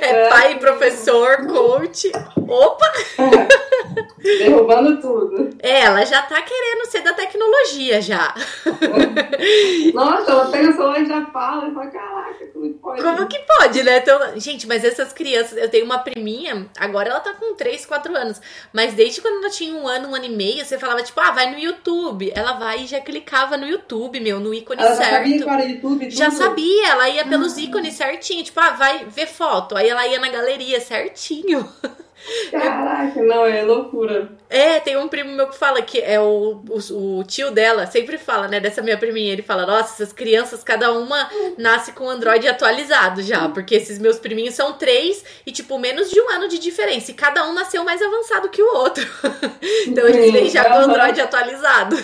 é, 0.00 0.06
é 0.06 0.28
pai, 0.30 0.58
professor, 0.58 1.46
coach. 1.46 2.10
Opa! 2.48 2.92
Derrubando 4.22 5.00
tudo. 5.00 5.50
É, 5.62 5.82
ela 5.82 6.04
já 6.04 6.22
tá 6.22 6.40
querendo 6.42 6.86
ser 6.86 7.00
da 7.02 7.12
tecnologia 7.12 8.00
já. 8.00 8.34
Nossa, 9.94 10.30
ela 10.30 10.50
pega 10.50 10.70
o 10.70 10.72
celular 10.72 11.00
e 11.00 11.06
já 11.06 11.26
fala, 11.26 11.68
e 11.68 11.74
fala, 11.74 11.86
caraca, 11.86 12.46
como 12.52 12.72
que 12.72 12.78
pode? 12.78 13.02
Como 13.02 13.26
que 13.28 13.38
pode, 13.40 13.82
né? 13.82 13.98
Então, 13.98 14.18
gente, 14.38 14.66
mas 14.66 14.84
essas 14.84 15.12
crianças, 15.12 15.56
eu 15.56 15.68
tenho 15.68 15.84
uma 15.84 15.98
priminha, 15.98 16.66
agora 16.78 17.10
ela 17.10 17.20
tá 17.20 17.34
com 17.34 17.54
3, 17.54 17.86
4 17.86 18.16
anos, 18.16 18.40
mas 18.72 18.94
desde 18.94 19.20
quando 19.20 19.42
ela 19.42 19.50
tinha 19.50 19.74
um 19.74 19.86
ano, 19.86 20.08
um 20.08 20.14
ano 20.14 20.24
e 20.24 20.28
meio, 20.28 20.64
você 20.64 20.78
falava, 20.78 21.02
tipo, 21.02 21.20
ah, 21.20 21.30
vai 21.30 21.50
no 21.50 21.58
YouTube. 21.58 22.32
Ela 22.34 22.52
vai 22.52 22.84
e 22.84 22.86
já 22.86 23.00
clicava 23.00 23.56
no 23.56 23.66
YouTube, 23.66 24.20
meu, 24.20 24.40
no 24.40 24.52
ícone 24.54 24.80
ela 24.80 24.94
certo. 24.94 25.10
Já 25.10 25.16
sabia 25.16 25.42
que 25.42 25.48
era 25.48 25.64
YouTube, 25.64 26.06
tudo. 26.06 26.16
Já 26.16 26.30
sabia, 26.30 26.88
ela 26.88 27.08
ia 27.08 27.24
pelos 27.24 27.56
ah. 27.56 27.60
ícones 27.60 27.94
certinho, 27.94 28.44
tipo, 28.44 28.60
ah, 28.60 28.70
vai 28.70 29.04
ver 29.04 29.26
foto. 29.26 29.76
Aí 29.76 29.88
ela 29.88 30.06
ia 30.06 30.20
na 30.20 30.28
galeria 30.28 30.80
certinho. 30.80 31.66
Caraca, 32.50 33.22
não, 33.22 33.44
é 33.44 33.62
loucura. 33.62 34.28
É, 34.48 34.80
tem 34.80 34.96
um 34.96 35.08
primo 35.08 35.32
meu 35.32 35.48
que 35.48 35.56
fala 35.56 35.82
que 35.82 36.00
é 36.00 36.18
o, 36.20 36.62
o, 36.68 37.18
o, 37.18 37.24
tio 37.24 37.50
dela, 37.50 37.86
sempre 37.86 38.16
fala, 38.18 38.48
né, 38.48 38.58
dessa 38.58 38.82
minha 38.82 38.96
priminha. 38.96 39.32
Ele 39.32 39.42
fala: 39.42 39.66
Nossa, 39.66 39.94
essas 40.02 40.12
crianças, 40.12 40.64
cada 40.64 40.92
uma 40.92 41.28
nasce 41.58 41.92
com 41.92 42.08
Android 42.08 42.46
atualizado 42.48 43.22
já. 43.22 43.48
Porque 43.48 43.74
esses 43.74 43.98
meus 43.98 44.18
priminhos 44.18 44.54
são 44.54 44.72
três 44.72 45.24
e, 45.46 45.52
tipo, 45.52 45.78
menos 45.78 46.10
de 46.10 46.20
um 46.20 46.30
ano 46.30 46.48
de 46.48 46.58
diferença. 46.58 47.10
E 47.10 47.14
cada 47.14 47.46
um 47.46 47.52
nasceu 47.52 47.84
mais 47.84 48.00
avançado 48.00 48.48
que 48.48 48.62
o 48.62 48.74
outro. 48.74 49.06
então 49.86 50.08
eles 50.08 50.32
vêm 50.32 50.50
já 50.50 50.64
com 50.64 50.74
o 50.74 50.82
Android 50.82 51.20
atualizado. 51.20 51.96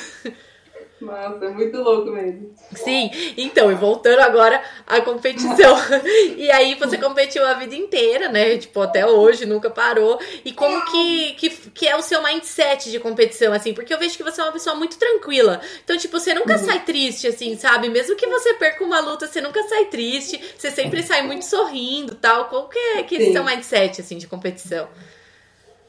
Nossa, 1.02 1.44
é 1.44 1.48
muito 1.48 1.76
louco 1.78 2.10
mesmo. 2.12 2.54
Sim, 2.74 3.10
então, 3.36 3.72
e 3.72 3.74
voltando 3.74 4.20
agora 4.20 4.62
à 4.86 5.00
competição. 5.00 5.76
e 6.36 6.50
aí 6.50 6.76
você 6.76 6.96
competiu 6.96 7.44
a 7.44 7.54
vida 7.54 7.74
inteira, 7.74 8.28
né? 8.28 8.56
Tipo, 8.56 8.80
até 8.80 9.04
hoje, 9.04 9.44
nunca 9.44 9.68
parou. 9.68 10.20
E 10.44 10.52
como 10.52 10.84
que, 10.86 11.32
que, 11.32 11.50
que 11.70 11.88
é 11.88 11.96
o 11.96 12.02
seu 12.02 12.22
mindset 12.22 12.90
de 12.90 13.00
competição, 13.00 13.52
assim? 13.52 13.74
Porque 13.74 13.92
eu 13.92 13.98
vejo 13.98 14.16
que 14.16 14.22
você 14.22 14.40
é 14.40 14.44
uma 14.44 14.52
pessoa 14.52 14.76
muito 14.76 14.96
tranquila. 14.96 15.60
Então, 15.82 15.96
tipo, 15.98 16.18
você 16.18 16.32
nunca 16.34 16.56
uhum. 16.56 16.64
sai 16.64 16.84
triste, 16.84 17.26
assim, 17.26 17.56
sabe? 17.56 17.88
Mesmo 17.88 18.14
que 18.14 18.26
você 18.28 18.54
perca 18.54 18.84
uma 18.84 19.00
luta, 19.00 19.26
você 19.26 19.40
nunca 19.40 19.62
sai 19.64 19.86
triste. 19.86 20.40
Você 20.56 20.70
sempre 20.70 21.02
sai 21.02 21.22
muito 21.22 21.44
sorrindo 21.44 22.14
tal. 22.14 22.44
Qual 22.44 22.68
que 22.68 22.78
é, 22.78 23.02
que 23.02 23.16
é 23.16 23.28
o 23.28 23.32
seu 23.32 23.44
mindset, 23.44 24.00
assim, 24.00 24.18
de 24.18 24.28
competição? 24.28 24.88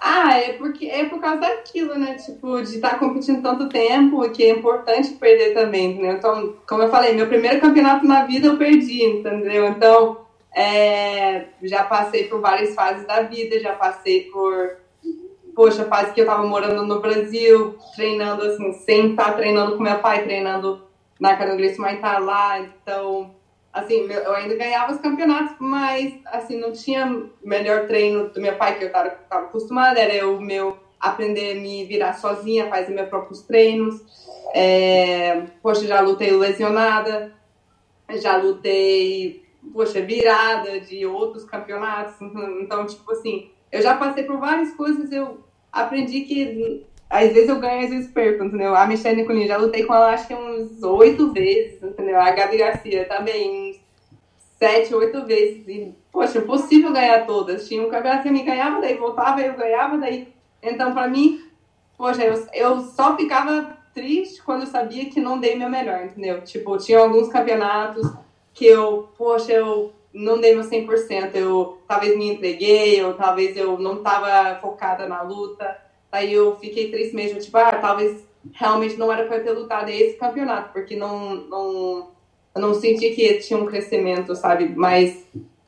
Ah, 0.06 0.38
é 0.38 0.52
porque 0.52 0.86
é 0.88 1.06
por 1.06 1.22
causa 1.22 1.40
daquilo, 1.40 1.98
né? 1.98 2.16
Tipo, 2.16 2.62
de 2.62 2.76
estar 2.76 2.90
tá 2.90 2.98
competindo 2.98 3.42
tanto 3.42 3.70
tempo, 3.70 4.30
que 4.32 4.44
é 4.44 4.50
importante 4.50 5.14
perder 5.14 5.54
também, 5.54 5.98
né? 5.98 6.12
Então, 6.12 6.56
como 6.68 6.84
eu 6.84 6.90
falei, 6.90 7.14
meu 7.14 7.26
primeiro 7.26 7.62
campeonato 7.62 8.06
na 8.06 8.26
vida 8.26 8.48
eu 8.48 8.58
perdi, 8.58 9.02
entendeu? 9.02 9.66
Então, 9.66 10.18
é, 10.54 11.46
já 11.64 11.86
passei 11.86 12.26
por 12.26 12.42
várias 12.42 12.76
fases 12.76 13.08
da 13.08 13.22
vida, 13.22 13.62
já 13.62 13.72
passei 13.76 14.24
por, 14.24 14.76
poxa, 15.56 15.86
fase 15.86 16.12
que 16.12 16.20
eu 16.20 16.26
tava 16.26 16.44
morando 16.46 16.86
no 16.86 17.00
Brasil, 17.00 17.78
treinando 17.96 18.44
assim, 18.44 18.74
sem 18.74 19.12
estar 19.12 19.32
tá 19.32 19.32
treinando 19.32 19.78
com 19.78 19.84
meu 19.84 20.00
pai, 20.00 20.24
treinando 20.24 20.84
na 21.18 21.38
Carangueira 21.38 21.78
Maitá 21.78 22.18
lá, 22.20 22.60
então 22.60 23.32
assim, 23.74 24.08
eu 24.08 24.34
ainda 24.34 24.56
ganhava 24.56 24.94
os 24.94 25.00
campeonatos, 25.00 25.56
mas, 25.60 26.14
assim, 26.28 26.60
não 26.60 26.72
tinha 26.72 27.26
melhor 27.44 27.88
treino 27.88 28.30
do 28.30 28.40
meu 28.40 28.56
pai, 28.56 28.78
que 28.78 28.84
eu 28.84 28.88
estava 28.88 29.18
acostumada, 29.32 30.00
era 30.00 30.28
o 30.28 30.40
meu 30.40 30.78
aprender 31.00 31.58
a 31.58 31.60
me 31.60 31.84
virar 31.84 32.14
sozinha, 32.14 32.70
fazer 32.70 32.94
meus 32.94 33.10
próprios 33.10 33.42
treinos. 33.42 34.02
É, 34.54 35.42
poxa, 35.62 35.86
já 35.88 36.00
lutei 36.00 36.32
lesionada, 36.32 37.34
já 38.22 38.38
lutei, 38.38 39.44
poxa, 39.74 40.02
virada 40.02 40.80
de 40.80 41.06
outros 41.06 41.44
campeonatos. 41.44 42.16
Então, 42.62 42.86
tipo 42.86 43.12
assim, 43.12 43.52
eu 43.72 43.82
já 43.82 43.98
passei 43.98 44.24
por 44.24 44.38
várias 44.38 44.74
coisas, 44.76 45.12
eu 45.12 45.44
aprendi 45.72 46.22
que 46.22 46.86
às 47.14 47.32
vezes 47.32 47.48
eu 47.48 47.60
ganho, 47.60 47.84
às 47.84 47.92
vezes 47.92 48.12
perco, 48.12 48.44
entendeu? 48.44 48.76
A 48.76 48.88
Michelle 48.88 49.16
Nicolini, 49.16 49.48
já 49.48 49.56
lutei 49.56 49.84
com 49.84 49.94
ela 49.94 50.14
acho 50.14 50.28
que 50.28 50.34
uns 50.34 50.82
oito 50.82 51.32
vezes, 51.32 51.82
entendeu? 51.84 52.20
A 52.20 52.32
Gabi 52.32 52.58
Garcia 52.58 53.06
também, 53.06 53.70
uns 53.70 53.80
sete, 54.58 54.96
oito 54.96 55.24
vezes. 55.24 55.68
E, 55.68 55.94
poxa, 56.12 56.40
impossível 56.40 56.92
ganhar 56.92 57.28
todas. 57.28 57.68
Tinha 57.68 57.86
um 57.86 57.90
campeonato 57.90 58.24
que 58.24 58.32
me 58.32 58.42
ganhava, 58.42 58.82
daí 58.82 58.96
voltava, 58.96 59.42
eu 59.42 59.54
ganhava, 59.54 59.96
daí. 60.00 60.28
Então, 60.60 60.92
pra 60.92 61.08
mim, 61.08 61.40
poxa, 61.96 62.24
eu, 62.24 62.48
eu 62.52 62.82
só 62.82 63.16
ficava 63.16 63.78
triste 63.94 64.42
quando 64.42 64.62
eu 64.62 64.68
sabia 64.68 65.06
que 65.06 65.22
não 65.22 65.40
dei 65.40 65.56
meu 65.56 65.70
melhor, 65.70 66.06
entendeu? 66.06 66.42
Tipo, 66.42 66.78
tinha 66.80 66.98
alguns 66.98 67.30
campeonatos 67.30 68.12
que 68.56 68.66
eu, 68.66 69.10
poxa, 69.16 69.52
eu 69.52 69.94
não 70.12 70.42
dei 70.42 70.56
meu 70.56 70.64
100%, 70.64 71.36
eu 71.36 71.78
talvez 71.88 72.18
me 72.18 72.32
entreguei, 72.32 73.04
ou 73.04 73.14
talvez 73.14 73.56
eu 73.56 73.78
não 73.78 74.02
tava 74.02 74.60
focada 74.60 75.08
na 75.08 75.22
luta. 75.22 75.83
Aí 76.14 76.32
eu 76.32 76.56
fiquei 76.58 76.92
três 76.92 77.12
meses, 77.12 77.44
tipo, 77.44 77.58
ah, 77.58 77.72
talvez 77.72 78.24
realmente 78.54 78.98
não 78.98 79.12
era 79.12 79.26
para 79.26 79.40
ter 79.40 79.50
lutado 79.50 79.90
esse 79.90 80.16
campeonato, 80.16 80.72
porque 80.72 80.96
não, 80.96 81.34
não, 81.36 82.12
eu 82.54 82.62
não 82.62 82.76
senti 82.76 83.10
que 83.10 83.40
tinha 83.40 83.58
um 83.58 83.66
crescimento, 83.66 84.36
sabe? 84.36 84.72
Mas 84.76 85.26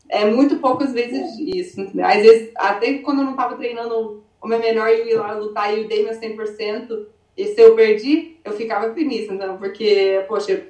é 0.08 0.24
muito 0.26 0.58
poucas 0.58 0.94
vezes 0.94 1.36
isso. 1.40 1.82
Às 2.00 2.22
vezes, 2.22 2.52
até 2.56 3.00
quando 3.00 3.22
eu 3.22 3.24
não 3.24 3.32
estava 3.32 3.56
treinando 3.56 4.24
o 4.40 4.48
meu 4.48 4.60
melhor, 4.60 4.88
eu 4.88 5.08
ia 5.08 5.20
lá 5.20 5.34
lutar 5.34 5.74
e 5.74 5.82
eu 5.82 5.88
dei 5.88 6.04
meu 6.04 6.14
100%, 6.14 7.08
e 7.36 7.48
se 7.48 7.60
eu 7.60 7.76
perdi, 7.76 8.38
eu 8.46 8.54
ficava 8.54 8.94
feliz, 8.94 9.28
então, 9.28 9.58
porque, 9.58 10.24
poxa, 10.28 10.64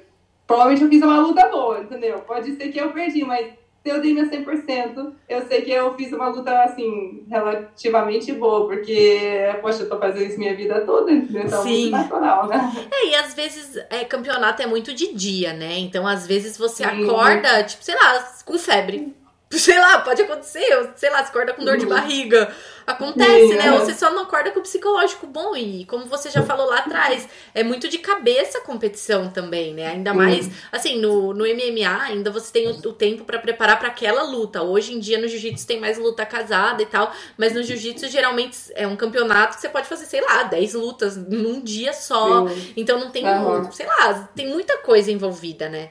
provavelmente 0.46 0.84
eu 0.84 0.88
fiz 0.88 1.02
uma 1.02 1.20
luta 1.20 1.48
boa, 1.48 1.80
entendeu? 1.80 2.20
Pode 2.20 2.56
ser 2.56 2.68
que 2.68 2.78
eu 2.78 2.92
perdi, 2.92 3.22
mas 3.26 3.52
se 3.86 3.90
eu 3.90 4.00
dei 4.00 4.12
meu 4.12 4.28
100%, 4.28 5.12
eu 5.28 5.46
sei 5.46 5.62
que 5.62 5.70
eu 5.70 5.94
fiz 5.94 6.12
uma 6.12 6.28
luta, 6.28 6.64
assim, 6.64 7.24
relativamente 7.30 8.32
boa, 8.32 8.66
porque, 8.66 9.54
poxa, 9.62 9.84
eu 9.84 9.88
tô 9.88 9.96
fazendo 9.96 10.26
isso 10.26 10.38
minha 10.40 10.56
vida 10.56 10.80
toda, 10.80 11.12
então 11.12 11.62
Sim. 11.62 11.68
é 11.68 11.90
muito 11.90 11.90
natural, 11.90 12.48
né? 12.48 12.72
É, 12.90 13.08
e 13.08 13.14
às 13.14 13.34
vezes 13.34 13.76
é, 13.90 14.04
campeonato 14.04 14.60
é 14.60 14.66
muito 14.66 14.92
de 14.92 15.12
dia, 15.12 15.52
né? 15.52 15.78
Então, 15.78 16.04
às 16.04 16.26
vezes 16.26 16.58
você 16.58 16.82
Sim. 16.82 17.04
acorda, 17.04 17.62
tipo, 17.62 17.84
sei 17.84 17.94
lá, 17.94 18.28
com 18.44 18.58
febre. 18.58 19.14
Sei 19.48 19.78
lá, 19.78 20.00
pode 20.00 20.20
acontecer, 20.20 20.64
sei 20.96 21.08
lá, 21.08 21.22
você 21.22 21.30
acorda 21.30 21.54
com 21.54 21.64
dor 21.64 21.76
de 21.76 21.84
uhum. 21.84 21.90
barriga. 21.90 22.52
Acontece, 22.84 23.54
né? 23.54 23.66
É. 23.66 23.72
Ou 23.72 23.78
você 23.78 23.94
só 23.94 24.12
não 24.12 24.24
acorda 24.24 24.50
com 24.50 24.58
o 24.58 24.62
psicológico 24.62 25.24
bom. 25.24 25.54
E 25.54 25.84
como 25.84 26.06
você 26.06 26.30
já 26.30 26.42
falou 26.42 26.66
lá 26.66 26.78
atrás, 26.78 27.28
é 27.54 27.62
muito 27.62 27.88
de 27.88 27.98
cabeça 27.98 28.58
a 28.58 28.60
competição 28.60 29.30
também, 29.30 29.72
né? 29.72 29.86
Ainda 29.86 30.12
mais, 30.12 30.50
assim, 30.72 31.00
no, 31.00 31.32
no 31.32 31.44
MMA, 31.44 32.02
ainda 32.02 32.28
você 32.28 32.52
tem 32.52 32.68
o, 32.68 32.72
o 32.72 32.92
tempo 32.92 33.24
para 33.24 33.38
preparar 33.38 33.78
para 33.78 33.86
aquela 33.86 34.24
luta. 34.24 34.62
Hoje 34.62 34.92
em 34.92 34.98
dia 34.98 35.16
no 35.16 35.28
jiu-jitsu 35.28 35.64
tem 35.64 35.78
mais 35.78 35.96
luta 35.96 36.26
casada 36.26 36.82
e 36.82 36.86
tal, 36.86 37.12
mas 37.38 37.54
no 37.54 37.62
jiu-jitsu 37.62 38.08
geralmente 38.08 38.58
é 38.74 38.86
um 38.86 38.96
campeonato 38.96 39.54
que 39.54 39.60
você 39.60 39.68
pode 39.68 39.86
fazer, 39.86 40.06
sei 40.06 40.22
lá, 40.22 40.42
10 40.42 40.74
lutas 40.74 41.16
num 41.16 41.60
dia 41.60 41.92
só. 41.92 42.46
Então 42.76 42.98
não 42.98 43.10
tem, 43.10 43.24
uhum. 43.24 43.70
sei 43.70 43.86
lá, 43.86 44.28
tem 44.34 44.48
muita 44.48 44.78
coisa 44.78 45.12
envolvida, 45.12 45.68
né? 45.68 45.90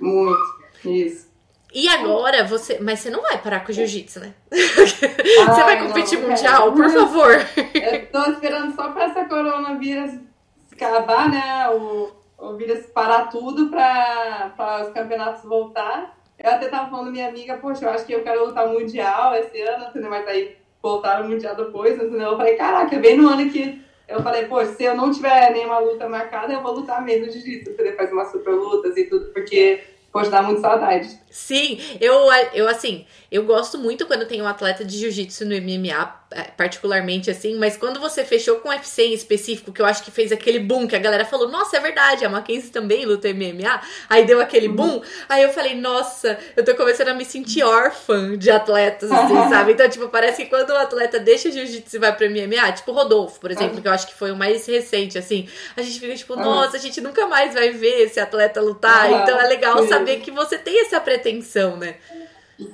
Muito, 0.00 0.38
isso. 0.84 1.33
E 1.74 1.88
agora 1.88 2.44
você. 2.44 2.78
Mas 2.80 3.00
você 3.00 3.10
não 3.10 3.20
vai 3.20 3.36
parar 3.42 3.64
com 3.64 3.72
o 3.72 3.74
jiu-jitsu, 3.74 4.20
né? 4.20 4.32
você 4.48 5.62
vai 5.64 5.84
competir 5.84 6.20
não, 6.20 6.28
mundial, 6.28 6.72
por 6.72 6.88
favor. 6.88 7.32
Eu 7.74 8.06
tô 8.12 8.30
esperando 8.30 8.72
só 8.76 8.92
pra 8.92 9.06
essa 9.06 9.24
coronavírus 9.24 10.12
acabar, 10.72 11.28
né? 11.28 11.68
O, 11.70 12.12
o 12.38 12.56
vírus 12.56 12.86
parar 12.86 13.28
tudo 13.28 13.70
pra, 13.70 14.52
pra 14.56 14.82
os 14.82 14.92
campeonatos 14.92 15.42
voltar. 15.42 16.16
Eu 16.38 16.50
até 16.50 16.68
tava 16.68 16.90
falando 16.90 17.10
minha 17.10 17.28
amiga, 17.28 17.56
poxa, 17.56 17.84
eu 17.84 17.90
acho 17.90 18.04
que 18.04 18.12
eu 18.12 18.22
quero 18.22 18.46
lutar 18.46 18.68
mundial 18.68 19.34
esse 19.34 19.60
ano, 19.60 19.86
entendeu? 19.86 20.10
Mas 20.10 20.28
aí 20.28 20.56
voltaram 20.80 21.28
mundial 21.28 21.56
depois, 21.56 21.94
entendeu? 21.94 22.32
Eu 22.32 22.36
falei, 22.36 22.54
caraca, 22.54 22.96
bem 22.98 23.16
no 23.16 23.28
ano 23.28 23.50
que 23.50 23.82
eu 24.06 24.22
falei, 24.22 24.44
pô, 24.46 24.64
se 24.64 24.84
eu 24.84 24.94
não 24.94 25.10
tiver 25.10 25.50
nenhuma 25.52 25.78
luta 25.78 26.08
marcada, 26.08 26.52
eu 26.52 26.60
vou 26.60 26.72
lutar 26.72 27.02
mesmo 27.02 27.30
jiu-jitsu, 27.30 27.70
entendeu? 27.70 27.96
Fazer 27.96 28.12
umas 28.12 28.30
super 28.30 28.52
lutas 28.52 28.96
e 28.96 29.04
tudo, 29.04 29.32
porque 29.32 29.82
pode 30.14 30.30
dar 30.30 30.44
muito 30.44 30.60
saudade. 30.60 31.08
Sim, 31.28 31.80
eu, 32.00 32.32
eu 32.52 32.68
assim, 32.68 33.04
eu 33.32 33.44
gosto 33.44 33.76
muito 33.76 34.06
quando 34.06 34.24
tem 34.26 34.40
um 34.40 34.46
atleta 34.46 34.84
de 34.84 34.96
jiu-jitsu 34.96 35.44
no 35.44 35.56
MMA, 35.56 36.06
particularmente 36.56 37.30
assim, 37.30 37.56
mas 37.58 37.76
quando 37.76 38.00
você 38.00 38.24
fechou 38.24 38.56
com 38.56 38.68
UFC 38.68 39.04
em 39.04 39.12
específico, 39.12 39.72
que 39.72 39.80
eu 39.80 39.86
acho 39.86 40.02
que 40.02 40.10
fez 40.10 40.32
aquele 40.32 40.58
boom, 40.58 40.86
que 40.86 40.96
a 40.96 40.98
galera 40.98 41.24
falou, 41.24 41.48
nossa, 41.48 41.76
é 41.76 41.80
verdade, 41.80 42.24
a 42.24 42.28
Mackenzie 42.28 42.70
também 42.70 43.04
luta 43.04 43.28
MMA, 43.32 43.80
aí 44.08 44.24
deu 44.24 44.40
aquele 44.40 44.68
uhum. 44.68 44.76
boom, 44.76 45.02
aí 45.28 45.42
eu 45.42 45.50
falei, 45.50 45.74
nossa, 45.74 46.38
eu 46.56 46.64
tô 46.64 46.74
começando 46.74 47.08
a 47.08 47.14
me 47.14 47.24
sentir 47.24 47.62
órfã 47.62 48.36
de 48.36 48.50
atletas, 48.50 49.10
assim, 49.10 49.34
sabe? 49.48 49.72
Então, 49.72 49.88
tipo, 49.88 50.08
parece 50.08 50.44
que 50.44 50.50
quando 50.50 50.70
o 50.70 50.76
atleta 50.76 51.18
deixa 51.18 51.50
jiu-jitsu 51.50 51.96
e 51.96 51.98
vai 51.98 52.14
pro 52.14 52.28
MMA, 52.28 52.72
tipo 52.72 52.90
o 52.90 52.94
Rodolfo, 52.94 53.40
por 53.40 53.50
exemplo, 53.50 53.80
que 53.80 53.88
eu 53.88 53.92
acho 53.92 54.06
que 54.06 54.14
foi 54.14 54.30
o 54.32 54.36
mais 54.36 54.66
recente, 54.66 55.18
assim, 55.18 55.48
a 55.76 55.82
gente 55.82 56.00
fica 56.00 56.14
tipo, 56.14 56.36
nossa, 56.36 56.76
a 56.76 56.80
gente 56.80 57.00
nunca 57.00 57.26
mais 57.26 57.54
vai 57.54 57.70
ver 57.70 58.02
esse 58.02 58.18
atleta 58.20 58.60
lutar, 58.60 59.10
então 59.10 59.40
é 59.40 59.46
legal 59.46 59.86
saber 59.86 60.20
que 60.20 60.30
você 60.30 60.58
tem 60.58 60.80
essa 60.80 61.00
pretensão, 61.00 61.76
né? 61.76 61.96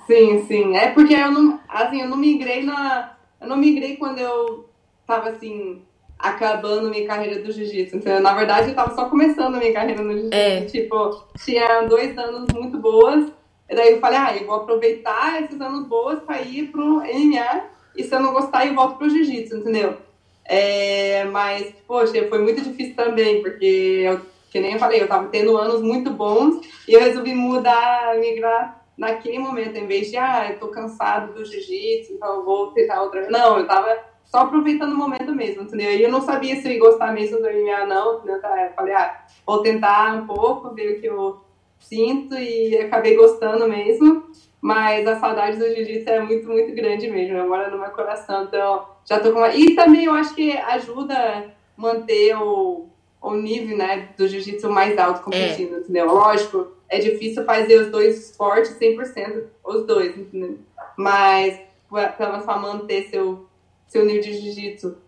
Sim, 0.07 0.45
sim. 0.47 0.77
É 0.77 0.91
porque 0.91 1.15
eu 1.15 1.31
não, 1.31 1.61
assim, 1.69 2.03
eu 2.03 2.09
não 2.09 2.17
migrei 2.17 2.63
na. 2.63 3.17
Eu 3.41 3.49
não 3.49 3.57
migrei 3.57 3.97
quando 3.97 4.18
eu 4.18 4.68
tava 5.07 5.30
assim, 5.30 5.82
acabando 6.18 6.91
minha 6.91 7.07
carreira 7.07 7.43
do 7.43 7.51
jiu-jitsu. 7.51 7.97
Então, 7.97 8.20
na 8.20 8.34
verdade, 8.34 8.68
eu 8.68 8.74
tava 8.74 8.95
só 8.95 9.07
começando 9.07 9.55
a 9.55 9.59
minha 9.59 9.72
carreira 9.72 10.03
no 10.03 10.12
jiu-jitsu. 10.12 10.34
É. 10.34 10.61
Tipo, 10.66 11.24
tinha 11.43 11.82
dois 11.82 12.16
anos 12.18 12.49
muito 12.55 12.78
boas. 12.78 13.32
E 13.68 13.74
daí 13.74 13.93
eu 13.93 14.01
falei, 14.01 14.18
ah, 14.18 14.36
eu 14.36 14.47
vou 14.47 14.57
aproveitar 14.57 15.43
esses 15.43 15.61
anos 15.61 15.86
boas 15.86 16.20
pra 16.20 16.43
ir 16.43 16.68
pro 16.68 17.01
MMA. 17.01 17.64
E 17.97 18.05
se 18.05 18.14
eu 18.14 18.20
não 18.20 18.32
gostar, 18.32 18.66
eu 18.66 18.74
volto 18.74 18.97
pro 18.97 19.09
jiu-jitsu, 19.09 19.57
entendeu? 19.57 19.97
É, 20.45 21.24
mas, 21.24 21.72
poxa, 21.86 22.28
foi 22.28 22.41
muito 22.41 22.61
difícil 22.61 22.95
também, 22.97 23.41
porque 23.41 24.03
eu, 24.05 24.20
que 24.51 24.59
nem 24.59 24.72
eu 24.72 24.78
falei, 24.78 25.01
eu 25.01 25.09
tava 25.09 25.28
tendo 25.28 25.57
anos 25.57 25.80
muito 25.80 26.11
bons 26.11 26.66
e 26.88 26.93
eu 26.93 27.01
resolvi 27.01 27.32
mudar, 27.34 28.16
migrar 28.18 28.80
naquele 29.01 29.39
momento, 29.39 29.77
em 29.77 29.87
vez 29.87 30.11
de, 30.11 30.19
ah, 30.19 30.51
eu 30.51 30.59
tô 30.59 30.69
cansado 30.69 31.33
do 31.33 31.45
jiu-jitsu, 31.45 32.13
então 32.13 32.37
eu 32.37 32.45
vou 32.45 32.69
tentar 32.73 33.03
outra 33.03 33.21
vez. 33.21 33.33
Não, 33.33 33.59
eu 33.59 33.67
tava 33.67 33.99
só 34.27 34.41
aproveitando 34.41 34.93
o 34.93 34.97
momento 34.97 35.35
mesmo, 35.35 35.63
entendeu? 35.63 35.91
E 35.91 36.03
eu 36.03 36.11
não 36.13 36.21
sabia 36.21 36.55
se 36.57 36.69
eu 36.69 36.73
ia 36.73 36.79
gostar 36.79 37.13
mesmo 37.13 37.39
do 37.39 37.49
MMA, 37.51 37.87
não, 37.87 38.19
entendeu? 38.19 38.41
Tá, 38.41 38.67
eu 38.67 38.73
falei, 38.75 38.95
ah, 38.95 39.25
vou 39.47 39.63
tentar 39.63 40.15
um 40.15 40.27
pouco, 40.27 40.75
ver 40.75 40.99
o 40.99 41.01
que 41.01 41.07
eu, 41.07 41.41
sinto 41.81 42.35
e 42.35 42.77
acabei 42.77 43.17
gostando 43.17 43.67
mesmo. 43.67 44.31
Mas 44.61 45.07
a 45.07 45.19
saudade 45.19 45.57
do 45.57 45.65
jiu-jitsu 45.65 46.11
é 46.11 46.21
muito, 46.21 46.47
muito 46.47 46.75
grande 46.75 47.11
mesmo. 47.11 47.39
Eu 47.39 47.49
moro 47.49 47.71
no 47.71 47.79
meu 47.79 47.91
coração, 47.91 48.45
então 48.45 48.87
já 49.07 49.19
tô 49.19 49.33
com 49.33 49.39
uma... 49.39 49.55
E 49.55 49.75
também 49.75 50.05
eu 50.05 50.13
acho 50.13 50.35
que 50.35 50.53
ajuda 50.53 51.15
a 51.15 51.43
manter 51.75 52.37
o, 52.37 52.87
o 53.23 53.35
nível, 53.35 53.79
né, 53.79 54.11
do 54.19 54.29
jiu-jitsu 54.29 54.71
mais 54.71 54.99
alto 54.99 55.23
competindo, 55.23 55.77
é. 55.77 55.79
entendeu? 55.79 56.07
Lógico, 56.07 56.69
é 56.91 56.99
difícil 56.99 57.45
fazer 57.45 57.80
os 57.80 57.91
dois 57.91 58.18
esportes 58.18 58.76
100%, 58.78 59.45
os 59.64 59.86
dois, 59.86 60.18
entendeu? 60.18 60.59
Mas 60.97 61.61
para 61.88 62.38
você 62.38 62.47
manter 62.59 63.09
seu, 63.09 63.49
seu 63.86 64.05
nível 64.05 64.22
de 64.22 64.32
jiu-jitsu 64.34 64.99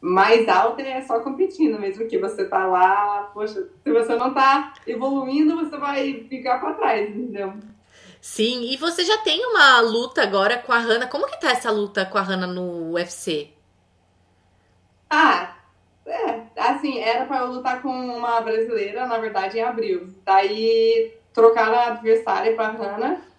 mais 0.00 0.48
alto 0.48 0.80
é 0.80 1.00
só 1.02 1.20
competindo, 1.20 1.78
mesmo 1.78 2.06
que 2.06 2.18
você 2.18 2.44
tá 2.44 2.66
lá, 2.66 3.30
poxa, 3.34 3.68
se 3.82 3.92
você 3.92 4.14
não 4.14 4.32
tá 4.32 4.74
evoluindo, 4.86 5.56
você 5.56 5.76
vai 5.76 6.26
ficar 6.28 6.58
para 6.58 6.74
trás, 6.74 7.08
entendeu? 7.08 7.54
Sim, 8.20 8.70
e 8.70 8.76
você 8.76 9.04
já 9.04 9.18
tem 9.18 9.44
uma 9.46 9.80
luta 9.80 10.22
agora 10.22 10.58
com 10.58 10.72
a 10.72 10.78
Hannah. 10.78 11.08
Como 11.08 11.26
que 11.26 11.40
tá 11.40 11.50
essa 11.50 11.70
luta 11.70 12.06
com 12.06 12.18
a 12.18 12.22
Hannah 12.22 12.46
no 12.46 12.92
UFC? 12.92 13.50
Ah, 15.10 15.56
é, 16.06 16.42
assim, 16.56 17.00
era 17.00 17.26
para 17.26 17.38
eu 17.38 17.52
lutar 17.52 17.82
com 17.82 17.88
uma 17.88 18.40
brasileira, 18.40 19.06
na 19.06 19.18
verdade, 19.18 19.58
em 19.58 19.62
abril. 19.62 20.08
Daí 20.24 21.12
trocaram 21.32 21.74
a 21.74 21.86
adversária 21.88 22.54
pra 22.54 22.68
Hannah 22.68 23.32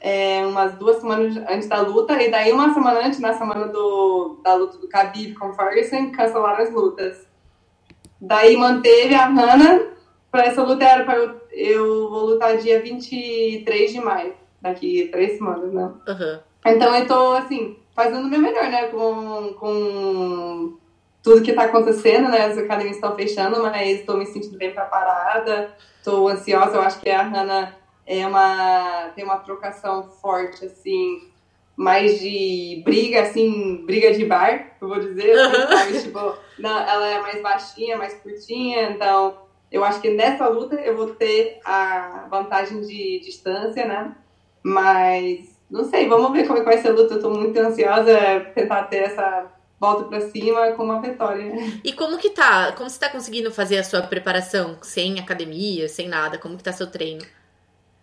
é, 0.00 0.46
umas 0.46 0.74
duas 0.74 0.98
semanas 0.98 1.36
antes 1.48 1.68
da 1.68 1.80
luta, 1.80 2.20
e 2.22 2.30
daí 2.30 2.52
uma 2.52 2.72
semana 2.72 3.06
antes, 3.06 3.18
na 3.18 3.32
semana 3.32 3.66
do, 3.68 4.40
da 4.42 4.54
luta 4.54 4.78
do 4.78 4.88
Khabib 4.88 5.34
com 5.34 5.52
Ferguson, 5.54 6.12
cancelaram 6.12 6.62
as 6.62 6.72
lutas. 6.72 7.26
Daí 8.20 8.56
manteve 8.56 9.14
a 9.14 9.26
Hannah, 9.26 9.86
para 10.30 10.44
essa 10.46 10.62
luta 10.62 10.84
era 10.84 11.04
para 11.04 11.16
eu, 11.16 11.40
eu 11.50 12.10
vou 12.10 12.26
lutar 12.26 12.56
dia 12.58 12.80
23 12.80 13.92
de 13.92 14.00
maio, 14.00 14.34
daqui 14.60 15.08
três 15.10 15.38
semanas, 15.38 15.72
né? 15.72 15.90
Uhum. 16.06 16.38
Então 16.66 16.94
eu 16.94 17.06
tô, 17.06 17.32
assim, 17.32 17.76
fazendo 17.94 18.26
o 18.26 18.30
meu 18.30 18.40
melhor, 18.40 18.64
né, 18.64 18.88
com, 18.88 19.54
com 19.54 20.78
tudo 21.22 21.42
que 21.42 21.52
tá 21.52 21.64
acontecendo, 21.64 22.28
né, 22.28 22.46
as 22.46 22.58
academias 22.58 22.96
estão 22.96 23.14
fechando, 23.16 23.62
mas 23.62 24.00
estou 24.00 24.16
me 24.16 24.26
sentindo 24.26 24.58
bem 24.58 24.72
preparada, 24.72 25.74
estou 26.06 26.28
ansiosa, 26.28 26.76
eu 26.76 26.82
acho 26.82 27.00
que 27.00 27.10
a 27.10 27.22
Hannah 27.22 27.74
é 28.06 28.24
uma 28.24 29.10
tem 29.16 29.24
uma 29.24 29.38
trocação 29.38 30.04
forte 30.04 30.64
assim 30.64 31.28
mais 31.76 32.20
de 32.20 32.80
briga 32.84 33.22
assim 33.22 33.84
briga 33.84 34.14
de 34.14 34.24
bar 34.24 34.76
eu 34.80 34.88
vou 34.88 35.00
dizer 35.00 35.32
assim, 35.36 36.02
tipo 36.02 36.36
não, 36.60 36.78
ela 36.78 37.08
é 37.08 37.20
mais 37.20 37.42
baixinha 37.42 37.98
mais 37.98 38.14
curtinha 38.14 38.90
então 38.90 39.36
eu 39.72 39.82
acho 39.82 40.00
que 40.00 40.10
nessa 40.10 40.46
luta 40.46 40.76
eu 40.76 40.96
vou 40.96 41.08
ter 41.08 41.58
a 41.64 42.28
vantagem 42.30 42.80
de 42.82 43.18
distância 43.18 43.84
né? 43.84 44.14
Mas 44.62 45.58
não 45.68 45.84
sei 45.84 46.08
vamos 46.08 46.30
ver 46.30 46.46
como 46.46 46.58
é 46.58 46.60
que 46.60 46.66
vai 46.66 46.78
ser 46.78 46.88
a 46.88 46.92
luta 46.92 47.14
eu 47.14 47.20
tô 47.20 47.30
muito 47.30 47.58
ansiosa 47.58 48.16
tentar 48.54 48.84
ter 48.84 48.98
essa 48.98 49.50
volta 49.78 50.04
para 50.04 50.20
cima 50.30 50.72
com 50.72 50.84
uma 50.84 51.00
vitória. 51.00 51.52
E 51.84 51.92
como 51.92 52.18
que 52.18 52.30
tá? 52.30 52.72
Como 52.72 52.88
você 52.88 52.98
tá 52.98 53.08
conseguindo 53.08 53.52
fazer 53.52 53.78
a 53.78 53.84
sua 53.84 54.02
preparação 54.02 54.78
sem 54.82 55.20
academia, 55.20 55.88
sem 55.88 56.08
nada? 56.08 56.38
Como 56.38 56.56
que 56.56 56.64
tá 56.64 56.72
seu 56.72 56.90
treino? 56.90 57.24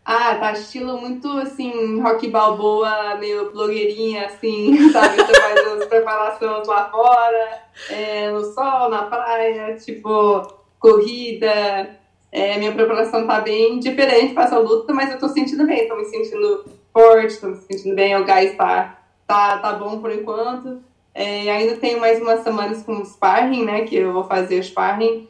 Ah, 0.05 0.36
tá 0.36 0.51
estilo 0.51 0.99
muito 0.99 1.30
assim, 1.38 2.01
rock 2.01 2.28
balboa, 2.28 3.15
meio 3.15 3.51
blogueirinha, 3.51 4.26
assim, 4.26 4.76
sabe? 4.91 5.15
Você 5.15 5.34
faz 5.34 5.67
as 5.67 5.86
preparações 5.86 6.67
lá 6.67 6.89
fora, 6.89 7.61
é, 7.89 8.30
no 8.30 8.43
sol, 8.43 8.89
na 8.89 9.03
praia, 9.03 9.76
tipo, 9.78 10.41
corrida. 10.78 11.97
É, 12.30 12.57
minha 12.57 12.74
preparação 12.74 13.26
tá 13.26 13.39
bem 13.39 13.80
diferente 13.80 14.34
para 14.34 14.43
essa 14.43 14.57
luta, 14.57 14.91
mas 14.91 15.11
eu 15.11 15.19
tô 15.19 15.30
sentindo 15.30 15.65
bem, 15.65 15.88
tô 15.88 15.95
me 15.95 16.05
sentindo 16.05 16.65
forte, 16.91 17.38
tô 17.38 17.47
me 17.47 17.57
sentindo 17.57 17.95
bem, 17.95 18.17
o 18.17 18.26
gás 18.26 18.57
tá, 18.57 18.99
tá, 19.26 19.57
tá 19.59 19.74
bom 19.74 20.01
por 20.01 20.11
enquanto. 20.11 20.84
É, 21.14 21.51
ainda 21.51 21.78
tenho 21.78 21.99
mais 21.99 22.20
umas 22.22 22.41
semanas 22.41 22.84
com 22.84 22.97
o 22.97 23.05
sparring, 23.05 23.66
né, 23.66 23.84
que 23.84 23.95
eu 23.95 24.11
vou 24.11 24.24
fazer 24.24 24.59
o 24.59 24.64
sparring. 24.64 25.28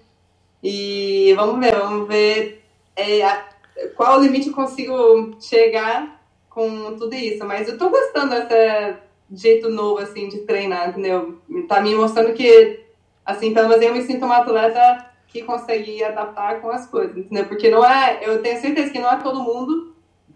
E 0.64 1.34
vamos 1.36 1.60
ver, 1.60 1.76
vamos 1.76 2.08
ver. 2.08 2.64
É, 2.96 3.22
qual 3.96 4.22
limite 4.22 4.48
eu 4.48 4.54
consigo 4.54 5.36
chegar 5.40 6.24
com 6.54 6.96
tudo 6.96 7.14
isso. 7.16 7.44
Mas 7.46 7.68
eu 7.68 7.78
tô 7.78 7.90
gostando 7.90 8.30
desse 8.30 8.98
jeito 9.32 9.70
novo, 9.70 10.00
assim, 10.00 10.30
de 10.30 10.40
treinar, 10.40 10.90
entendeu? 10.90 11.40
Tá 11.68 11.82
me 11.82 11.96
mostrando 11.96 12.34
que, 12.34 12.86
assim, 13.26 13.54
pelo 13.54 13.70
menos 13.70 13.84
eu 13.84 13.94
me 13.94 14.02
sinto 14.04 14.26
uma 14.26 14.38
atleta 14.38 15.10
que 15.28 15.42
consegue 15.42 16.04
adaptar 16.04 16.62
com 16.62 16.70
as 16.70 16.86
coisas, 16.86 17.18
entendeu? 17.18 17.46
Porque 17.46 17.70
não 17.70 17.84
é, 17.84 18.20
eu 18.22 18.42
tenho 18.42 18.62
certeza 18.62 18.92
que 18.92 19.00
não 19.00 19.10
é 19.10 19.18
todo 19.18 19.42
mundo 19.42 19.93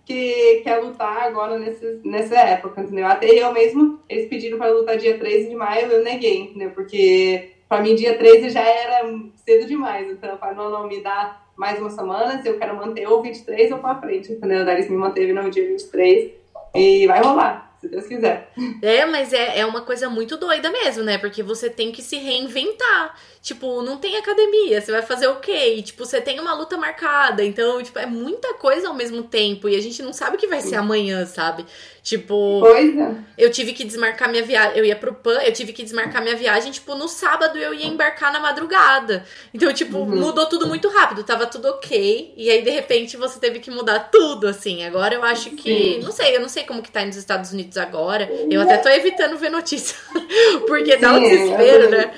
que 0.08 0.62
quer 0.64 0.78
lutar 0.78 1.24
agora 1.24 1.60
nesse, 1.60 2.00
nessa 2.06 2.36
época, 2.36 2.80
entendeu? 2.80 3.06
Até 3.06 3.28
eu 3.28 3.52
mesmo, 3.52 4.00
eles 4.08 4.30
pediram 4.30 4.58
para 4.58 4.72
lutar 4.72 4.98
dia 4.98 5.18
13 5.18 5.50
de 5.50 5.56
maio, 5.56 5.92
eu 5.92 6.02
neguei, 6.02 6.44
entendeu? 6.44 6.72
Porque 6.72 7.52
para 7.68 7.82
mim 7.82 7.94
dia 7.94 8.18
13 8.18 8.50
já 8.50 8.62
era 8.62 9.06
cedo 9.36 9.68
demais, 9.68 10.10
então 10.10 10.30
eu 10.30 10.38
falei, 10.38 10.56
não, 10.56 10.70
não, 10.70 10.88
me 10.88 11.02
dá 11.02 11.42
mais 11.58 11.78
uma 11.82 11.90
semana, 11.90 12.42
se 12.42 12.48
eu 12.48 12.58
quero 12.58 12.78
manter 12.78 13.06
ou 13.06 13.22
23 13.22 13.70
ou 13.74 13.80
para 13.80 14.00
frente, 14.00 14.32
entendeu? 14.32 14.64
Daí 14.64 14.76
eles 14.76 14.90
me 14.90 14.96
manteve 14.96 15.34
no 15.34 15.50
dia 15.52 15.68
23 15.68 16.32
e 16.74 17.06
vai 17.06 17.22
rolar, 17.22 17.67
se 17.80 17.88
Deus 17.88 18.08
quiser. 18.08 18.52
É, 18.82 19.06
mas 19.06 19.32
é, 19.34 19.60
é 19.60 19.66
uma 19.66 19.82
coisa 19.82 20.10
muito 20.10 20.36
doida 20.38 20.72
mesmo, 20.72 21.04
né? 21.04 21.18
Porque 21.18 21.44
você 21.44 21.70
tem 21.70 21.92
que 21.92 22.02
se 22.02 22.18
reinventar. 22.18 23.16
Tipo, 23.42 23.82
não 23.82 23.98
tem 23.98 24.18
academia, 24.18 24.82
você 24.82 24.92
vai 24.92 25.02
fazer 25.02 25.28
o 25.28 25.40
quê? 25.40 25.76
E, 25.76 25.84
tipo, 25.84 26.04
você 26.04 26.20
tem 26.20 26.40
uma 26.40 26.54
luta 26.54 26.76
marcada. 26.76 27.44
Então, 27.44 27.82
tipo, 27.82 27.98
é 28.00 28.06
muita 28.06 28.56
coisa 28.56 28.88
ao 28.88 28.94
mesmo 28.94 29.24
tempo. 29.24 29.70
E 29.70 29.76
a 29.76 29.82
gente 29.82 30.02
não 30.02 30.12
sabe 30.12 30.36
o 30.36 30.40
que 30.40 30.48
vai 30.48 30.62
ser 30.62 30.76
amanhã, 30.76 31.26
sabe? 31.26 31.66
Tipo, 32.08 32.62
Coisa. 32.62 33.18
eu 33.38 33.52
tive 33.52 33.74
que 33.74 33.84
desmarcar 33.84 34.30
minha 34.30 34.42
viagem. 34.42 34.78
Eu 34.78 34.86
ia 34.86 34.96
pro 34.96 35.14
PAN, 35.14 35.42
eu 35.42 35.52
tive 35.52 35.74
que 35.74 35.84
desmarcar 35.84 36.24
minha 36.24 36.38
viagem. 36.38 36.72
Tipo, 36.72 36.96
no 36.96 37.06
sábado 37.06 37.60
eu 37.60 37.74
ia 37.74 37.86
embarcar 37.86 38.32
na 38.32 38.40
madrugada. 38.40 39.26
Então, 39.54 39.74
tipo, 39.74 39.98
uhum. 39.98 40.16
mudou 40.16 40.46
tudo 40.46 40.68
muito 40.68 40.88
rápido. 40.88 41.26
Tava 41.26 41.46
tudo 41.46 41.68
ok. 41.68 42.34
E 42.38 42.50
aí, 42.50 42.62
de 42.62 42.70
repente, 42.70 43.18
você 43.18 43.38
teve 43.42 43.60
que 43.60 43.70
mudar 43.70 44.10
tudo, 44.10 44.48
assim. 44.48 44.86
Agora 44.86 45.16
eu 45.16 45.22
acho 45.22 45.50
que. 45.50 45.96
Sim. 45.96 46.00
Não 46.02 46.14
sei, 46.14 46.34
eu 46.34 46.40
não 46.40 46.48
sei 46.48 46.64
como 46.64 46.82
que 46.82 46.90
tá 46.90 47.04
nos 47.04 47.18
Estados 47.18 47.52
Unidos 47.52 47.76
agora. 47.78 48.32
Eu 48.50 48.62
até 48.62 48.78
tô 48.78 48.88
evitando 48.88 49.38
ver 49.38 49.50
notícia. 49.50 49.98
porque 50.66 50.96
dá 50.96 51.12
um 51.12 51.20
desespero, 51.20 51.90
né? 51.90 52.14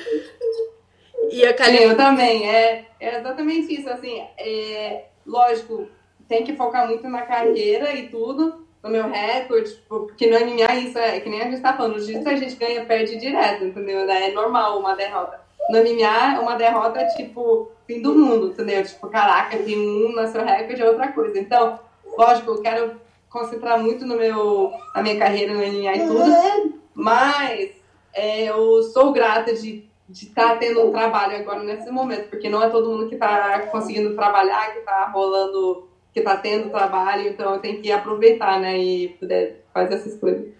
E 1.31 1.43
a 1.47 1.65
Sim, 1.65 1.75
eu 1.77 1.97
também. 1.97 2.47
É, 2.47 2.85
é 2.99 3.17
exatamente 3.17 3.73
isso. 3.73 3.89
Assim, 3.89 4.21
é, 4.37 5.05
lógico, 5.25 5.89
tem 6.27 6.43
que 6.43 6.55
focar 6.55 6.87
muito 6.87 7.09
na 7.09 7.23
carreira 7.23 7.91
e 7.95 8.07
tudo, 8.07 8.68
no 8.83 8.89
meu 8.89 9.09
recorde, 9.09 9.73
tipo, 9.73 10.07
porque 10.07 10.27
no 10.27 10.39
MMA 10.39 10.75
isso 10.75 10.97
é, 10.97 11.17
é 11.17 11.19
que 11.19 11.29
nem 11.29 11.41
a 11.41 11.49
gente 11.49 11.61
tá 11.61 11.73
falando, 11.73 11.99
jiu 11.99 12.21
a 12.25 12.35
gente 12.35 12.55
ganha, 12.55 12.85
perde 12.85 13.17
direto, 13.17 13.65
entendeu? 13.65 14.09
É 14.09 14.31
normal 14.31 14.79
uma 14.79 14.95
derrota. 14.95 15.41
No 15.69 15.77
MMA, 15.79 16.39
uma 16.39 16.55
derrota 16.55 16.99
é 16.99 17.05
tipo 17.07 17.71
fim 17.85 18.01
do 18.01 18.15
mundo, 18.15 18.47
entendeu? 18.47 18.83
Tipo, 18.83 19.07
caraca, 19.09 19.57
tem 19.57 19.77
um 19.77 20.13
no 20.13 20.27
seu 20.27 20.43
recorde 20.43 20.81
é 20.81 20.89
outra 20.89 21.11
coisa. 21.11 21.37
Então, 21.39 21.79
lógico, 22.17 22.51
eu 22.51 22.61
quero 22.61 23.01
concentrar 23.29 23.79
muito 23.79 24.05
no 24.05 24.15
meu, 24.15 24.71
na 24.95 25.03
minha 25.03 25.19
carreira 25.19 25.53
no 25.53 25.59
MMA 25.59 25.95
e 25.95 26.07
tudo, 26.07 26.79
mas 26.93 27.71
é, 28.13 28.45
eu 28.45 28.81
sou 28.83 29.11
grata 29.11 29.53
de 29.53 29.89
de 30.09 30.25
estar 30.25 30.49
tá 30.49 30.55
tendo 30.55 30.87
um 30.87 30.91
trabalho 30.91 31.37
agora 31.37 31.61
nesse 31.61 31.91
momento, 31.91 32.29
porque 32.29 32.49
não 32.49 32.63
é 32.63 32.69
todo 32.69 32.89
mundo 32.89 33.07
que 33.07 33.13
está 33.13 33.59
conseguindo 33.67 34.15
trabalhar, 34.15 34.73
que 34.73 34.79
está 34.79 35.05
rolando, 35.05 35.87
que 36.13 36.19
está 36.19 36.35
tendo 36.37 36.69
trabalho, 36.69 37.27
então 37.27 37.59
tenho 37.59 37.81
que 37.81 37.91
aproveitar, 37.91 38.59
né, 38.59 38.77
e 38.77 39.09
poder 39.09 39.63
fazer 39.73 39.95
essas 39.95 40.15
coisas. 40.17 40.58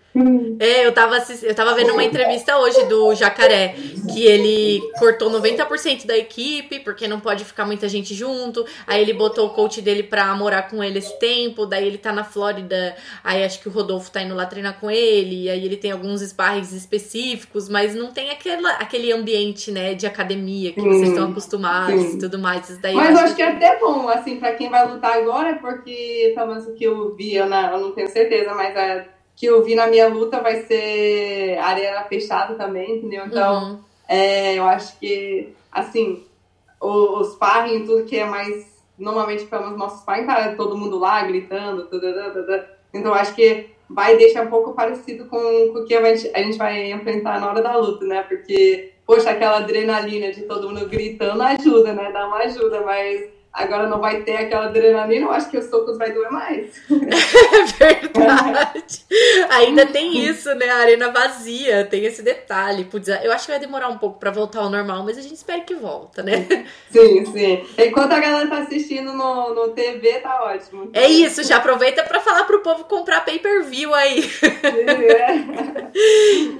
É, 0.59 0.85
eu 0.85 0.91
tava, 0.91 1.17
eu 1.43 1.55
tava 1.55 1.75
vendo 1.75 1.93
uma 1.93 2.03
entrevista 2.03 2.57
hoje 2.57 2.83
do 2.85 3.13
Jacaré, 3.13 3.75
que 4.11 4.25
ele 4.25 4.81
cortou 4.97 5.29
90% 5.29 6.05
da 6.05 6.17
equipe, 6.17 6.79
porque 6.79 7.07
não 7.07 7.19
pode 7.19 7.45
ficar 7.45 7.65
muita 7.65 7.87
gente 7.87 8.13
junto. 8.13 8.65
Aí 8.87 9.01
ele 9.01 9.13
botou 9.13 9.47
o 9.47 9.49
coach 9.51 9.81
dele 9.81 10.03
pra 10.03 10.33
morar 10.35 10.63
com 10.63 10.83
ele 10.83 10.99
esse 10.99 11.17
tempo. 11.19 11.65
Daí 11.65 11.85
ele 11.85 11.97
tá 11.97 12.11
na 12.11 12.23
Flórida. 12.23 12.95
Aí 13.23 13.43
acho 13.43 13.61
que 13.61 13.69
o 13.69 13.71
Rodolfo 13.71 14.11
tá 14.11 14.21
indo 14.21 14.35
lá 14.35 14.45
treinar 14.45 14.79
com 14.79 14.89
ele. 14.89 15.49
Aí 15.49 15.63
ele 15.63 15.77
tem 15.77 15.91
alguns 15.91 16.21
sparrings 16.21 16.73
específicos, 16.73 17.69
mas 17.69 17.93
não 17.93 18.11
tem 18.11 18.31
aquela, 18.31 18.71
aquele 18.73 19.11
ambiente, 19.11 19.71
né, 19.71 19.93
de 19.93 20.07
academia 20.07 20.73
que 20.73 20.81
vocês 20.81 21.09
estão 21.09 21.29
acostumados 21.29 22.01
sim. 22.01 22.15
e 22.15 22.19
tudo 22.19 22.39
mais. 22.39 22.77
Daí 22.79 22.95
mas 22.95 23.11
eu 23.11 23.25
acho 23.25 23.35
que 23.35 23.41
é 23.41 23.49
até 23.49 23.79
bom, 23.79 24.09
assim, 24.09 24.37
pra 24.37 24.53
quem 24.53 24.69
vai 24.69 24.87
lutar 24.87 25.17
agora, 25.17 25.55
porque 25.55 26.33
pelo 26.35 26.47
menos 26.47 26.65
o 26.65 26.73
que 26.73 26.83
eu 26.83 27.15
vi, 27.15 27.35
eu 27.35 27.47
não, 27.47 27.71
eu 27.71 27.79
não 27.79 27.91
tenho 27.91 28.07
certeza, 28.07 28.53
mas 28.53 28.75
é 28.75 29.18
que 29.39 29.45
eu 29.45 29.63
vi 29.63 29.73
na 29.73 29.87
minha 29.87 30.09
luta 30.09 30.41
vai 30.41 30.63
ser 30.63 31.57
arena 31.59 32.03
fechada 32.03 32.55
também, 32.55 32.97
entendeu? 32.97 33.25
Então, 33.25 33.71
uhum. 33.71 33.79
é, 34.05 34.55
eu 34.55 34.65
acho 34.65 34.99
que, 34.99 35.55
assim, 35.71 36.25
os 36.77 37.31
sparring, 37.31 37.85
tudo 37.85 38.03
que 38.03 38.17
é 38.17 38.25
mais. 38.25 38.83
Normalmente, 38.97 39.45
pelos 39.45 39.77
nossos 39.77 40.01
sparring, 40.01 40.25
tá 40.25 40.55
todo 40.57 40.77
mundo 40.77 40.99
lá 40.99 41.23
gritando, 41.23 41.85
tudo, 41.85 42.01
tudo, 42.01 42.33
tudo. 42.33 42.65
então 42.93 43.11
eu 43.11 43.15
acho 43.15 43.33
que 43.33 43.69
vai 43.89 44.17
deixar 44.17 44.43
um 44.43 44.49
pouco 44.49 44.73
parecido 44.73 45.23
com, 45.29 45.39
com 45.71 45.79
o 45.79 45.85
que 45.85 45.95
a 45.95 46.13
gente, 46.13 46.35
a 46.35 46.43
gente 46.43 46.57
vai 46.57 46.91
enfrentar 46.91 47.39
na 47.39 47.49
hora 47.49 47.61
da 47.61 47.77
luta, 47.77 48.05
né? 48.05 48.23
Porque, 48.23 48.91
poxa, 49.05 49.29
aquela 49.29 49.59
adrenalina 49.59 50.33
de 50.33 50.41
todo 50.41 50.67
mundo 50.67 50.85
gritando 50.89 51.41
ajuda, 51.41 51.93
né? 51.93 52.11
Dá 52.11 52.27
uma 52.27 52.39
ajuda, 52.39 52.81
mas 52.81 53.29
agora 53.51 53.87
não 53.87 53.99
vai 53.99 54.21
ter 54.21 54.37
aquela 54.37 54.65
adrenalina, 54.65 55.25
eu 55.25 55.31
acho 55.31 55.49
que 55.49 55.57
os 55.57 55.65
socos 55.65 55.97
vai 55.97 56.11
doer 56.11 56.31
mais. 56.31 56.69
É 57.49 57.95
verdade. 57.95 59.05
Ainda 59.49 59.85
tem 59.85 60.25
isso, 60.25 60.53
né? 60.55 60.69
A 60.69 60.77
arena 60.77 61.11
vazia, 61.11 61.85
tem 61.85 62.05
esse 62.05 62.21
detalhe. 62.21 62.83
Putz, 62.85 63.07
eu 63.07 63.31
acho 63.31 63.45
que 63.45 63.51
vai 63.51 63.59
demorar 63.59 63.89
um 63.89 63.97
pouco 63.97 64.19
para 64.19 64.31
voltar 64.31 64.59
ao 64.59 64.69
normal, 64.69 65.03
mas 65.03 65.17
a 65.17 65.21
gente 65.21 65.35
espera 65.35 65.61
que 65.61 65.73
volta, 65.75 66.21
né? 66.21 66.45
Sim, 66.91 67.25
sim. 67.25 67.65
Enquanto 67.77 68.13
a 68.13 68.19
galera 68.19 68.47
tá 68.47 68.59
assistindo 68.59 69.13
no, 69.13 69.53
no 69.53 69.69
TV, 69.69 70.19
tá 70.19 70.43
ótimo. 70.43 70.89
É 70.93 71.07
isso, 71.07 71.43
já 71.43 71.57
aproveita 71.57 72.03
para 72.03 72.19
falar 72.19 72.43
pro 72.43 72.61
povo 72.61 72.83
comprar 72.85 73.21
pay-per-view 73.21 73.93
aí. 73.93 74.29
É. 74.63 75.35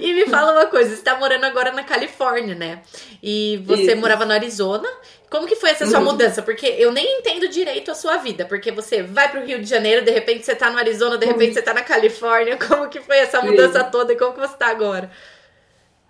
e 0.00 0.14
me 0.14 0.26
fala 0.26 0.52
uma 0.52 0.66
coisa, 0.66 0.96
você 0.96 1.02
tá 1.02 1.16
morando 1.16 1.44
agora 1.44 1.72
na 1.72 1.84
Califórnia, 1.84 2.54
né? 2.54 2.82
E 3.22 3.62
você 3.66 3.92
isso. 3.92 3.96
morava 3.96 4.24
no 4.24 4.32
Arizona. 4.32 4.88
Como 5.30 5.46
que 5.46 5.54
foi 5.54 5.70
essa 5.70 5.86
sua 5.86 6.00
mudança? 6.00 6.42
Porque 6.42 6.66
eu 6.66 6.90
nem 6.90 7.18
entendo 7.18 7.48
direito 7.48 7.88
a 7.88 7.94
sua 7.94 8.16
vida. 8.16 8.44
Porque 8.44 8.72
você 8.72 9.00
vai 9.00 9.30
pro 9.30 9.44
Rio 9.44 9.60
de 9.60 9.66
Janeiro, 9.66 10.04
de 10.04 10.10
repente 10.10 10.44
você 10.44 10.56
tá 10.56 10.68
no 10.70 10.78
Arizona, 10.78 11.16
de 11.16 11.24
repente 11.24 11.54
você 11.54 11.62
tá 11.62 11.72
na 11.72 11.82
Califórnia. 11.82 12.58
Como 12.66 12.88
que 12.88 13.00
foi 13.00 13.18
essa 13.18 13.40
mudança 13.40 13.84
toda 13.84 14.12
e 14.12 14.16
como 14.16 14.32
que 14.34 14.40
você 14.40 14.56
tá 14.56 14.66
agora? 14.66 15.08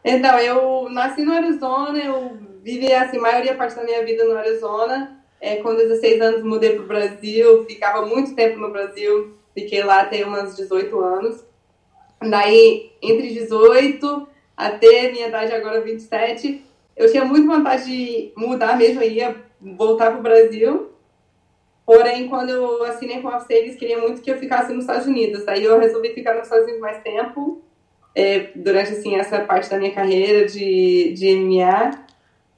Então, 0.03 0.39
eu 0.39 0.89
nasci 0.89 1.23
no 1.23 1.35
Arizona, 1.35 1.99
eu 1.99 2.39
vivi, 2.63 2.91
assim, 2.91 3.19
a 3.19 3.21
maioria 3.21 3.55
parte 3.55 3.77
da 3.77 3.85
minha 3.85 4.03
vida 4.03 4.25
no 4.25 4.39
Arizona. 4.39 5.19
É, 5.39 5.57
com 5.57 5.75
16 5.75 6.21
anos 6.23 6.43
mudei 6.43 6.75
pro 6.75 6.87
Brasil, 6.87 7.65
ficava 7.67 8.07
muito 8.07 8.35
tempo 8.35 8.59
no 8.59 8.71
Brasil. 8.71 9.37
Fiquei 9.53 9.83
lá 9.83 10.01
até 10.01 10.27
uns 10.27 10.57
18 10.57 10.99
anos. 10.99 11.45
Daí, 12.23 12.91
entre 13.03 13.35
18 13.35 14.29
até 14.57 15.11
minha 15.11 15.29
idade 15.29 15.53
agora 15.53 15.81
27, 15.81 16.63
eu 16.97 17.11
tinha 17.11 17.25
muito 17.25 17.47
vontade 17.47 17.85
de 17.85 18.33
mudar 18.37 18.77
mesmo, 18.77 19.03
ia 19.03 19.37
voltar 19.61 20.11
para 20.11 20.21
o 20.21 20.23
Brasil. 20.23 20.91
Porém, 21.85 22.29
quando 22.29 22.51
eu 22.51 22.85
assinei 22.85 23.21
com 23.21 23.29
a 23.29 23.37
UFC, 23.37 23.53
eles 23.53 23.77
queriam 23.77 24.03
muito 24.03 24.23
que 24.23 24.31
eu 24.31 24.39
ficasse 24.39 24.73
nos 24.73 24.85
Estados 24.85 25.07
Unidos. 25.07 25.47
Aí 25.49 25.65
eu 25.65 25.79
resolvi 25.79 26.11
ficar 26.11 26.35
nos 26.35 26.45
Estados 26.45 26.65
Unidos 26.65 26.81
mais 26.81 27.03
tempo, 27.03 27.63
é, 28.15 28.51
durante 28.55 28.93
assim, 28.93 29.17
essa 29.17 29.41
parte 29.41 29.69
da 29.69 29.79
minha 29.79 29.93
carreira 29.93 30.47
de, 30.47 31.13
de 31.15 31.35
MMA. 31.37 31.91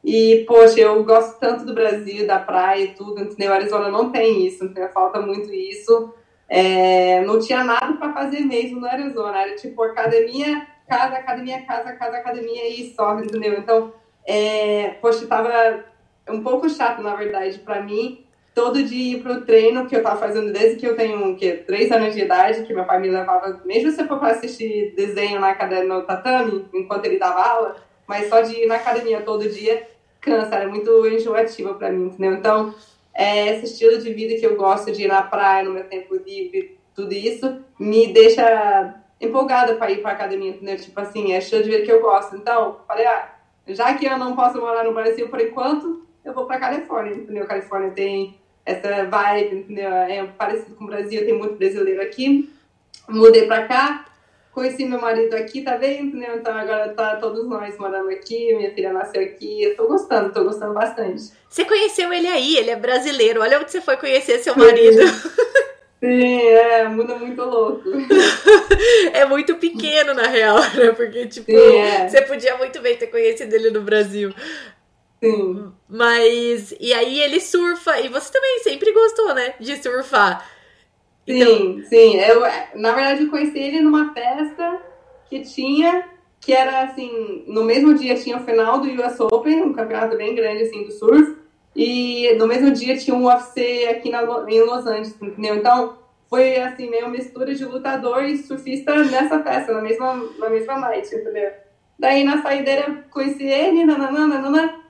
E, 0.04 0.44
poxa, 0.46 0.80
eu 0.80 1.02
gosto 1.04 1.38
tanto 1.38 1.64
do 1.64 1.74
Brasil, 1.74 2.26
da 2.26 2.38
praia 2.38 2.84
e 2.84 2.88
tudo, 2.88 3.22
entendeu? 3.22 3.52
Arizona 3.52 3.88
não 3.88 4.10
tem 4.10 4.46
isso, 4.46 4.64
entendeu? 4.64 4.90
Falta 4.90 5.20
muito 5.20 5.52
isso. 5.52 6.12
É, 6.48 7.22
não 7.22 7.38
tinha 7.38 7.62
nada 7.64 7.94
para 7.94 8.12
fazer 8.12 8.40
mesmo 8.40 8.80
no 8.80 8.86
Arizona. 8.86 9.42
Era 9.42 9.54
tipo 9.54 9.82
academia, 9.82 10.66
casa, 10.88 11.16
academia, 11.16 11.62
casa, 11.62 11.92
casa, 11.92 12.16
academia 12.18 12.68
e 12.68 12.92
só, 12.94 13.18
entendeu? 13.18 13.54
Então, 13.54 13.94
é, 14.26 14.96
poxa, 15.00 15.26
tava 15.26 15.84
um 16.28 16.42
pouco 16.42 16.68
chato, 16.68 17.02
na 17.02 17.14
verdade, 17.14 17.58
para 17.58 17.82
mim, 17.82 18.24
todo 18.54 18.82
dia 18.82 19.16
ir 19.16 19.22
pro 19.22 19.42
treino 19.42 19.86
que 19.86 19.96
eu 19.96 20.02
tava 20.02 20.20
fazendo 20.20 20.52
desde 20.52 20.76
que 20.76 20.86
eu 20.86 20.96
tenho, 20.96 21.36
que 21.36 21.52
três 21.52 21.90
anos 21.90 22.14
de 22.14 22.20
idade, 22.20 22.64
que 22.64 22.74
meu 22.74 22.84
pai 22.84 23.00
me 23.00 23.08
levava, 23.08 23.60
mesmo 23.64 23.90
se 23.90 24.04
for 24.04 24.18
para 24.18 24.32
assistir 24.32 24.94
desenho 24.94 25.40
na 25.40 25.50
academia, 25.50 25.84
no 25.84 26.02
tatame, 26.02 26.66
enquanto 26.74 27.06
ele 27.06 27.18
dava 27.18 27.42
aula, 27.42 27.76
mas 28.06 28.28
só 28.28 28.40
de 28.40 28.54
ir 28.54 28.66
na 28.66 28.76
academia 28.76 29.22
todo 29.22 29.48
dia, 29.48 29.86
cansa, 30.20 30.54
era 30.54 30.68
muito 30.68 31.06
enjoativo 31.06 31.74
para 31.74 31.90
mim, 31.90 32.06
entendeu? 32.06 32.34
Então, 32.34 32.74
é, 33.14 33.48
esse 33.48 33.72
estilo 33.72 33.98
de 33.98 34.12
vida 34.12 34.38
que 34.38 34.46
eu 34.46 34.56
gosto 34.56 34.92
de 34.92 35.04
ir 35.04 35.08
na 35.08 35.22
praia, 35.22 35.64
no 35.64 35.72
meu 35.72 35.84
tempo 35.84 36.14
livre, 36.14 36.78
tudo 36.94 37.12
isso, 37.12 37.60
me 37.78 38.12
deixa 38.12 38.94
empolgada 39.20 39.76
para 39.76 39.90
ir 39.90 40.02
para 40.02 40.12
academia, 40.12 40.50
entendeu? 40.50 40.76
Tipo 40.76 41.00
assim, 41.00 41.32
é 41.32 41.38
estilo 41.38 41.62
de 41.62 41.70
vida 41.70 41.84
que 41.84 41.92
eu 41.92 42.00
gosto. 42.00 42.36
Então, 42.36 42.80
falei, 42.86 43.06
ah, 43.06 43.34
já 43.66 43.94
que 43.94 44.06
eu 44.06 44.18
não 44.18 44.34
posso 44.34 44.60
morar 44.60 44.84
no 44.84 44.94
Brasil 44.94 45.28
por 45.28 45.40
enquanto, 45.40 46.06
eu 46.24 46.32
vou 46.32 46.46
para 46.46 46.60
Califórnia, 46.60 47.14
entendeu? 47.14 47.46
Califórnia 47.46 47.90
tem 47.90 48.36
essa 48.64 49.04
vibe, 49.04 49.56
entendeu? 49.56 49.90
É 49.92 50.24
parecido 50.26 50.74
com 50.76 50.84
o 50.84 50.86
Brasil, 50.86 51.24
tem 51.24 51.36
muito 51.36 51.56
brasileiro 51.56 52.02
aqui. 52.02 52.52
Mudei 53.08 53.46
para 53.46 53.66
cá, 53.66 54.04
conheci 54.52 54.84
meu 54.84 55.00
marido 55.00 55.34
aqui, 55.34 55.62
tá 55.62 55.76
vendo? 55.76 56.08
Entendeu? 56.08 56.36
Então 56.36 56.56
agora 56.56 56.92
tá 56.94 57.16
todos 57.16 57.48
nós 57.48 57.76
morando 57.78 58.10
aqui, 58.10 58.54
minha 58.54 58.72
filha 58.72 58.92
nasceu 58.92 59.22
aqui, 59.22 59.62
eu 59.62 59.76
tô 59.76 59.86
gostando, 59.88 60.32
tô 60.32 60.44
gostando 60.44 60.74
bastante. 60.74 61.32
Você 61.48 61.64
conheceu 61.64 62.12
ele 62.12 62.28
aí, 62.28 62.56
ele 62.56 62.70
é 62.70 62.76
brasileiro, 62.76 63.40
olha 63.40 63.60
onde 63.60 63.70
você 63.70 63.80
foi 63.80 63.96
conhecer 63.96 64.38
seu 64.38 64.56
marido. 64.56 65.02
Sim, 66.02 66.36
é, 66.48 66.88
muda 66.88 67.14
muito 67.14 67.40
louco. 67.40 67.88
é 69.14 69.24
muito 69.24 69.54
pequeno, 69.54 70.12
na 70.14 70.26
real, 70.26 70.58
né? 70.74 70.90
Porque, 70.96 71.28
tipo, 71.28 71.46
Sim, 71.46 71.76
é. 71.76 72.08
você 72.08 72.22
podia 72.22 72.56
muito 72.56 72.80
bem 72.80 72.96
ter 72.96 73.06
conhecido 73.06 73.54
ele 73.54 73.70
no 73.70 73.82
Brasil. 73.82 74.34
Sim. 75.22 75.72
Mas, 75.88 76.74
e 76.80 76.92
aí 76.92 77.20
ele 77.20 77.38
surfa, 77.38 78.00
e 78.00 78.08
você 78.08 78.32
também 78.32 78.58
sempre 78.64 78.90
gostou, 78.90 79.32
né, 79.32 79.54
de 79.60 79.80
surfar. 79.80 80.44
Sim, 81.24 81.40
então... 81.40 81.84
sim. 81.84 82.16
Eu, 82.16 82.40
na 82.74 82.90
verdade, 82.90 83.22
eu 83.22 83.30
conheci 83.30 83.60
ele 83.60 83.80
numa 83.80 84.12
festa 84.12 84.82
que 85.30 85.42
tinha, 85.42 86.08
que 86.40 86.52
era 86.52 86.82
assim, 86.82 87.44
no 87.46 87.62
mesmo 87.62 87.94
dia 87.94 88.16
tinha 88.16 88.38
o 88.38 88.44
final 88.44 88.80
do 88.80 88.88
US 88.88 89.20
Open, 89.20 89.62
um 89.62 89.72
campeonato 89.72 90.16
bem 90.16 90.34
grande, 90.34 90.64
assim, 90.64 90.82
do 90.82 90.90
surf. 90.90 91.41
E 91.74 92.34
no 92.34 92.46
mesmo 92.46 92.70
dia 92.70 92.96
tinha 92.96 93.16
um 93.16 93.26
UFC 93.26 93.86
aqui 93.90 94.10
na, 94.10 94.22
em 94.22 94.60
Los 94.60 94.86
Angeles, 94.86 95.16
entendeu? 95.20 95.56
Então 95.56 95.98
foi 96.28 96.56
assim, 96.56 96.88
meio 96.88 97.10
mistura 97.10 97.54
de 97.54 97.64
lutador 97.64 98.24
e 98.24 98.38
surfista 98.38 98.94
nessa 99.04 99.42
festa, 99.42 99.72
na 99.72 99.82
mesma, 99.82 100.14
na 100.38 100.48
mesma 100.48 100.78
night, 100.78 101.14
entendeu? 101.14 101.50
Daí 101.98 102.24
na 102.24 102.42
saideira 102.42 103.04
conheci 103.10 103.44
ele, 103.44 103.84
nananana, 103.84 104.26
nananana. 104.26 104.82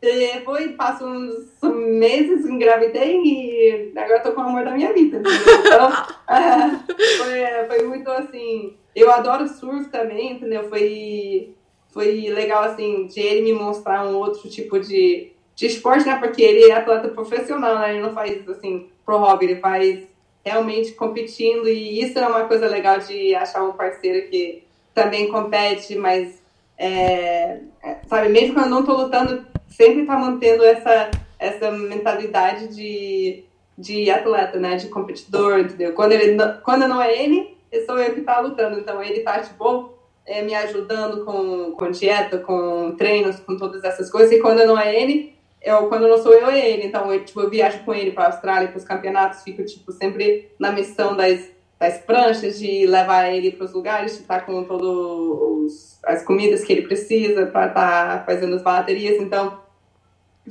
Depois 0.00 0.72
passo 0.72 1.06
uns 1.06 1.56
meses, 1.62 2.44
engravidei 2.44 3.16
e 3.24 3.92
agora 3.96 4.20
tô 4.20 4.32
com 4.32 4.40
o 4.40 4.44
amor 4.44 4.64
da 4.64 4.72
minha 4.72 4.92
vida. 4.92 5.18
Entendeu? 5.18 5.60
Então, 5.64 5.92
foi, 7.18 7.68
foi 7.68 7.86
muito 7.86 8.10
assim. 8.10 8.76
Eu 8.94 9.10
adoro 9.12 9.46
surf 9.46 9.88
também, 9.88 10.32
entendeu? 10.32 10.68
Foi, 10.68 11.54
foi 11.92 12.28
legal 12.30 12.64
assim 12.64 13.06
de 13.06 13.20
ele 13.20 13.42
me 13.42 13.52
mostrar 13.52 14.04
um 14.04 14.16
outro 14.16 14.50
tipo 14.50 14.80
de 14.80 15.31
de 15.54 15.66
esporte, 15.66 16.06
né? 16.06 16.16
Porque 16.16 16.42
ele 16.42 16.70
é 16.70 16.74
atleta 16.74 17.08
profissional, 17.08 17.78
né? 17.78 17.92
Ele 17.92 18.02
não 18.02 18.12
faz 18.12 18.48
assim 18.48 18.88
pro 19.04 19.18
hobby, 19.18 19.46
ele 19.46 19.60
faz 19.60 20.04
realmente 20.44 20.92
competindo 20.92 21.68
e 21.68 22.00
isso 22.02 22.18
é 22.18 22.26
uma 22.26 22.44
coisa 22.44 22.66
legal 22.66 22.98
de 22.98 23.34
achar 23.34 23.62
um 23.62 23.72
parceiro 23.72 24.28
que 24.28 24.64
também 24.92 25.28
compete, 25.28 25.94
mas 25.94 26.42
é, 26.76 27.60
sabe, 28.08 28.28
mesmo 28.28 28.54
quando 28.54 28.66
eu 28.66 28.70
não 28.70 28.84
tô 28.84 28.94
lutando, 28.94 29.46
sempre 29.68 30.04
tá 30.04 30.16
mantendo 30.16 30.64
essa 30.64 31.10
essa 31.38 31.72
mentalidade 31.72 32.68
de, 32.68 33.44
de 33.76 34.10
atleta, 34.10 34.58
né? 34.58 34.76
De 34.76 34.88
competidor, 34.88 35.58
entendeu? 35.58 35.92
Quando 35.92 36.12
ele 36.12 36.36
quando 36.64 36.86
não 36.86 37.00
é 37.00 37.22
ele, 37.22 37.56
sou 37.86 37.98
eu 37.98 38.14
que 38.14 38.20
tá 38.22 38.40
lutando, 38.40 38.78
então 38.78 39.02
ele 39.02 39.20
tá 39.20 39.40
tipo 39.40 39.92
é, 40.24 40.42
me 40.42 40.54
ajudando 40.54 41.24
com, 41.24 41.72
com 41.72 41.90
dieta, 41.90 42.38
com 42.38 42.94
treinos, 42.96 43.40
com 43.40 43.56
todas 43.56 43.82
essas 43.82 44.10
coisas, 44.10 44.32
e 44.32 44.40
quando 44.40 44.64
não 44.66 44.78
é 44.78 44.94
ele, 44.94 45.34
eu, 45.64 45.88
quando 45.88 46.08
não 46.08 46.18
sou 46.18 46.32
eu, 46.32 46.48
é 46.48 46.70
ele. 46.70 46.86
Então, 46.86 47.12
eu, 47.12 47.24
tipo, 47.24 47.40
eu 47.40 47.50
viajo 47.50 47.84
com 47.84 47.94
ele 47.94 48.10
para 48.12 48.24
a 48.24 48.26
Austrália, 48.28 48.68
para 48.68 48.78
os 48.78 48.84
campeonatos, 48.84 49.42
fico, 49.42 49.64
tipo, 49.64 49.92
sempre 49.92 50.50
na 50.58 50.72
missão 50.72 51.16
das, 51.16 51.48
das 51.78 51.98
pranchas, 51.98 52.58
de 52.58 52.86
levar 52.86 53.28
ele 53.28 53.52
para 53.52 53.64
os 53.64 53.72
lugares, 53.72 54.14
de 54.16 54.22
estar 54.22 54.44
com 54.44 54.64
todas 54.64 56.00
as 56.04 56.24
comidas 56.24 56.64
que 56.64 56.72
ele 56.72 56.82
precisa 56.82 57.46
para 57.46 57.68
estar 57.68 58.18
tá 58.18 58.24
fazendo 58.24 58.56
as 58.56 58.62
baterias. 58.62 59.20
Então, 59.20 59.60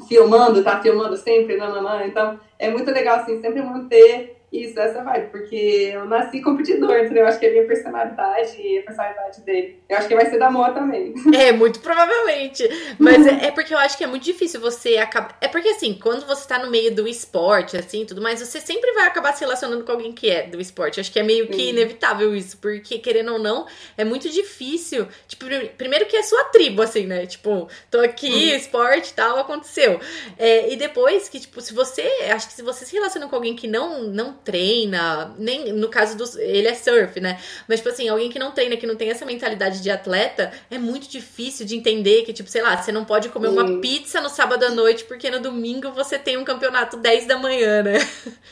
filmando, 0.07 0.64
tá 0.64 0.82
filmando 0.82 1.18
sempre, 1.18 1.57
não. 1.57 2.05
Então, 2.05 2.39
é 2.57 2.70
muito 2.70 2.89
legal, 2.91 3.18
assim, 3.18 3.41
sempre 3.41 3.62
manter 3.62 4.40
isso, 4.51 4.77
essa 4.77 5.01
vibe, 5.01 5.29
porque 5.29 5.91
eu 5.93 6.05
nasci 6.05 6.41
competidor, 6.41 6.97
entendeu? 6.97 7.23
Eu 7.23 7.27
acho 7.27 7.39
que 7.39 7.45
é 7.45 7.49
a 7.49 7.51
minha 7.53 7.65
personalidade 7.65 8.61
e 8.61 8.79
a 8.79 8.83
personalidade 8.83 9.41
dele. 9.41 9.79
Eu 9.87 9.97
acho 9.97 10.09
que 10.09 10.15
vai 10.15 10.25
ser 10.25 10.37
da 10.37 10.51
Moa 10.51 10.71
também. 10.71 11.13
É, 11.33 11.51
muito 11.53 11.79
provavelmente. 11.79 12.67
Mas 12.99 13.25
é, 13.25 13.45
é, 13.45 13.51
porque 13.51 13.73
eu 13.73 13.77
acho 13.77 13.97
que 13.97 14.03
é 14.03 14.07
muito 14.07 14.23
difícil 14.23 14.59
você 14.59 14.97
acabar. 14.97 15.37
É 15.39 15.47
porque 15.47 15.69
assim, 15.69 15.97
quando 16.01 16.27
você 16.27 16.45
tá 16.47 16.59
no 16.59 16.69
meio 16.69 16.93
do 16.93 17.07
esporte, 17.07 17.77
assim, 17.77 18.05
tudo 18.05 18.21
mais, 18.21 18.39
você 18.39 18.59
sempre 18.59 18.91
vai 18.91 19.07
acabar 19.07 19.33
se 19.33 19.41
relacionando 19.41 19.83
com 19.85 19.91
alguém 19.93 20.11
que 20.11 20.29
é 20.29 20.47
do 20.47 20.59
esporte. 20.59 20.97
Eu 20.97 21.01
acho 21.01 21.11
que 21.11 21.19
é 21.19 21.23
meio 21.23 21.47
que 21.47 21.55
Sim. 21.55 21.69
inevitável 21.69 22.35
isso, 22.35 22.57
porque 22.57 22.99
querendo 22.99 23.33
ou 23.33 23.39
não, 23.39 23.65
é 23.97 24.03
muito 24.03 24.29
difícil. 24.29 25.07
Tipo, 25.27 25.45
primeiro 25.77 26.05
que 26.05 26.17
é 26.17 26.23
sua 26.23 26.43
tribo, 26.45 26.81
assim, 26.81 27.05
né? 27.05 27.25
Tipo, 27.25 27.69
tô 27.89 27.99
aqui, 28.01 28.51
hum. 28.51 28.55
esporte 28.55 29.13
tal, 29.13 29.39
aconteceu. 29.39 29.99
É, 30.37 30.71
e 30.71 30.75
depois 30.75 31.29
que, 31.29 31.39
tipo, 31.39 31.61
se 31.61 31.73
você. 31.73 32.01
Acho 32.29 32.47
que 32.47 32.53
se 32.53 32.61
você 32.61 32.85
se 32.85 32.93
relaciona 32.93 33.27
com 33.27 33.35
alguém 33.35 33.55
que 33.55 33.67
não, 33.67 34.03
não 34.03 34.33
treina, 34.43 35.33
nem 35.37 35.71
no 35.73 35.89
caso 35.89 36.17
do 36.17 36.23
ele 36.39 36.67
é 36.67 36.73
surf, 36.73 37.19
né? 37.19 37.39
Mas 37.67 37.79
tipo 37.79 37.89
assim, 37.89 38.09
alguém 38.09 38.29
que 38.29 38.39
não 38.39 38.51
treina, 38.51 38.77
que 38.77 38.87
não 38.87 38.95
tem 38.95 39.09
essa 39.09 39.25
mentalidade 39.25 39.81
de 39.81 39.89
atleta, 39.89 40.51
é 40.69 40.77
muito 40.77 41.09
difícil 41.09 41.65
de 41.65 41.75
entender 41.75 42.23
que 42.23 42.33
tipo, 42.33 42.49
sei 42.49 42.61
lá, 42.61 42.75
você 42.77 42.91
não 42.91 43.05
pode 43.05 43.29
comer 43.29 43.49
sim. 43.49 43.53
uma 43.53 43.79
pizza 43.79 44.21
no 44.21 44.29
sábado 44.29 44.63
à 44.63 44.69
noite 44.69 45.03
porque 45.05 45.29
no 45.29 45.39
domingo 45.39 45.91
você 45.91 46.17
tem 46.17 46.37
um 46.37 46.43
campeonato 46.43 46.97
10 46.97 47.25
da 47.25 47.37
manhã, 47.37 47.83
né? 47.83 47.99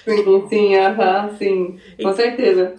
Sim, 0.06 0.48
sim, 0.48 0.76
aham, 0.76 1.36
sim, 1.38 1.80
com 2.02 2.14
certeza. 2.14 2.76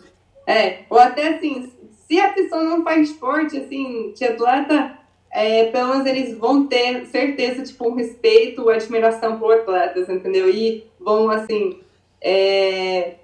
É, 0.47 0.81
ou 0.89 0.99
até 0.99 1.29
assim, 1.29 1.71
se 2.09 2.21
a 2.21 2.33
pessoa 2.33 2.63
não 2.63 2.83
faz 2.83 3.11
esporte, 3.11 3.57
assim, 3.57 4.13
de 4.17 4.25
atleta, 4.25 4.99
é, 5.33 5.67
pelo 5.67 5.91
menos 5.91 6.07
eles 6.07 6.37
vão 6.37 6.67
ter 6.67 7.07
certeza, 7.07 7.63
tipo, 7.63 7.89
um 7.89 7.95
respeito, 7.95 8.69
admiração 8.69 9.39
por 9.39 9.55
atletas, 9.55 10.09
entendeu? 10.09 10.51
E 10.51 10.85
vão, 10.99 11.31
assim, 11.31 11.79
é, 12.23 13.15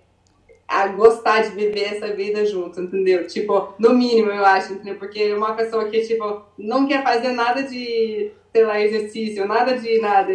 a 0.67 0.89
gostar 0.89 1.43
de 1.43 1.51
viver 1.51 1.95
essa 1.95 2.13
vida 2.13 2.45
junto, 2.45 2.81
entendeu? 2.81 3.27
Tipo, 3.27 3.75
no 3.79 3.95
mínimo, 3.95 4.31
eu 4.31 4.45
acho, 4.45 4.73
entendeu? 4.73 4.97
Porque 4.97 5.33
uma 5.33 5.55
pessoa 5.55 5.89
que, 5.89 6.01
tipo, 6.07 6.43
não 6.59 6.87
quer 6.87 7.03
fazer 7.03 7.33
nada 7.33 7.63
de, 7.63 8.33
sei 8.53 8.65
lá, 8.65 8.81
exercício, 8.81 9.47
nada 9.47 9.79
de 9.79 10.01
nada, 10.01 10.33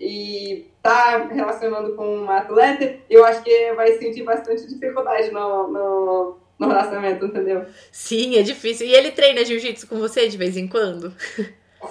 e 0.00 0.66
tá 0.82 1.28
relacionando 1.30 1.94
com 1.94 2.18
um 2.18 2.30
atleta, 2.30 2.96
eu 3.10 3.24
acho 3.24 3.42
que 3.42 3.72
vai 3.74 3.92
sentir 3.98 4.22
bastante 4.22 4.66
dificuldade 4.66 5.30
no, 5.30 5.68
no, 5.68 6.36
no 6.58 6.68
relacionamento, 6.68 7.26
entendeu? 7.26 7.64
Sim, 7.92 8.36
é 8.36 8.42
difícil. 8.42 8.86
E 8.86 8.94
ele 8.94 9.10
treina 9.10 9.44
jiu-jitsu 9.44 9.86
com 9.86 9.98
você 9.98 10.28
de 10.28 10.36
vez 10.36 10.56
em 10.56 10.66
quando? 10.66 11.12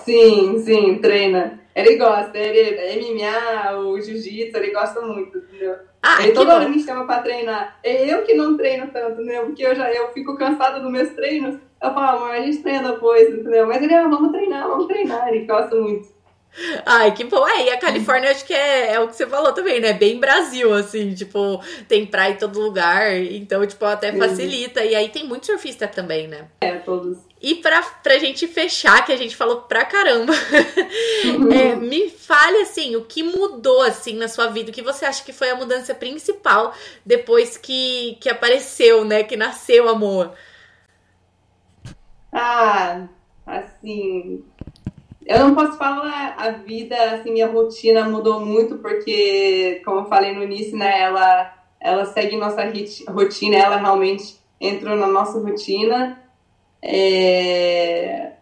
Sim, 0.04 0.60
sim, 0.60 0.98
treina. 1.00 1.60
Ele 1.74 1.96
gosta, 1.96 2.38
ele 2.38 3.14
MMA, 3.14 3.78
o 3.78 4.02
jiu-jitsu, 4.02 4.58
ele 4.58 4.72
gosta 4.72 5.00
muito, 5.02 5.38
entendeu? 5.38 5.76
Ah, 6.10 6.24
ele 6.24 6.32
toda 6.32 6.52
bom. 6.52 6.60
hora 6.62 6.70
me 6.70 6.80
chama 6.80 7.06
pra 7.06 7.22
treinar. 7.22 7.78
É 7.84 8.06
eu 8.10 8.24
que 8.24 8.34
não 8.34 8.56
treino 8.56 8.88
tanto, 8.88 9.22
entendeu? 9.22 9.46
Porque 9.48 9.66
eu 9.66 9.76
já 9.76 9.92
eu 9.92 10.14
fico 10.14 10.38
cansada 10.38 10.80
dos 10.80 10.90
meus 10.90 11.10
treinos. 11.10 11.60
Eu 11.82 11.94
falo, 11.94 12.22
mas 12.22 12.42
a 12.42 12.46
gente 12.46 12.64
treina 12.64 12.94
depois, 12.94 13.30
entendeu? 13.30 13.68
Mas 13.68 13.84
ele, 13.84 13.94
ah, 13.94 14.08
vamos 14.08 14.32
treinar, 14.32 14.68
vamos 14.68 14.88
treinar. 14.88 15.28
Ele 15.28 15.46
gosta 15.46 15.76
muito. 15.76 16.08
Ai, 16.86 17.14
que 17.14 17.26
bom. 17.26 17.46
É, 17.48 17.66
e 17.66 17.70
a 17.70 17.78
Califórnia 17.78 18.32
acho 18.32 18.46
que 18.46 18.54
é, 18.54 18.94
é 18.94 19.00
o 19.00 19.08
que 19.08 19.16
você 19.16 19.28
falou 19.28 19.52
também, 19.52 19.80
né? 19.80 19.94
Bem 19.94 20.20
Brasil, 20.20 20.74
assim, 20.74 21.14
tipo, 21.14 21.62
tem 21.88 22.06
praia 22.06 22.34
em 22.34 22.38
todo 22.38 22.60
lugar, 22.60 23.16
então, 23.16 23.66
tipo, 23.68 23.84
até 23.86 24.12
facilita. 24.14 24.84
E 24.84 24.96
aí 24.96 25.10
tem 25.10 25.28
muito 25.28 25.46
surfista 25.46 25.88
também, 25.88 26.28
né? 26.28 26.48
É, 26.62 26.78
todos. 26.78 27.27
E 27.40 27.56
pra, 27.56 27.82
pra 27.82 28.18
gente 28.18 28.48
fechar, 28.48 29.06
que 29.06 29.12
a 29.12 29.16
gente 29.16 29.36
falou 29.36 29.62
pra 29.62 29.86
caramba, 29.86 30.34
é, 31.54 31.76
me 31.76 32.10
fale, 32.10 32.62
assim, 32.62 32.96
o 32.96 33.06
que 33.06 33.22
mudou, 33.22 33.84
assim, 33.84 34.16
na 34.16 34.28
sua 34.28 34.48
vida? 34.48 34.72
O 34.72 34.74
que 34.74 34.82
você 34.82 35.06
acha 35.06 35.24
que 35.24 35.32
foi 35.32 35.52
a 35.52 35.56
mudança 35.56 35.94
principal 35.94 36.74
depois 37.06 37.56
que, 37.56 38.18
que 38.20 38.28
apareceu, 38.28 39.06
né? 39.06 39.24
Que 39.24 39.38
nasceu 39.38 39.88
amor? 39.88 40.34
Ah, 42.32 43.08
assim, 43.46 44.44
eu 45.28 45.40
não 45.40 45.54
posso 45.54 45.78
falar 45.78 46.36
a 46.38 46.52
vida, 46.52 46.96
assim, 47.12 47.32
minha 47.32 47.48
rotina 47.48 48.10
mudou 48.10 48.40
muito, 48.44 48.78
porque, 48.78 49.82
como 49.86 50.00
eu 50.00 50.06
falei 50.06 50.34
no 50.34 50.44
início, 50.44 50.76
né, 50.76 51.02
ela, 51.02 51.54
ela 51.80 52.06
segue 52.06 52.36
nossa 52.36 52.64
rotina, 53.10 53.58
ela 53.58 53.78
realmente 53.78 54.38
entrou 54.60 54.96
na 54.96 55.08
nossa 55.08 55.40
rotina. 55.40 56.20
É... 56.82 58.34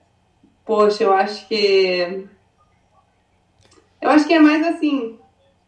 Poxa, 0.66 1.04
eu 1.04 1.14
acho 1.14 1.48
que. 1.48 2.28
Eu 4.02 4.10
acho 4.10 4.28
que 4.28 4.34
é 4.34 4.40
mais 4.40 4.66
assim, 4.66 5.18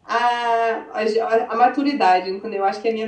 a, 0.05 0.86
a, 0.93 1.53
a 1.53 1.55
maturidade, 1.55 2.30
entendeu? 2.30 2.59
Eu 2.59 2.65
acho 2.65 2.82
que 2.82 2.89
a 2.89 2.93
minha 2.93 3.07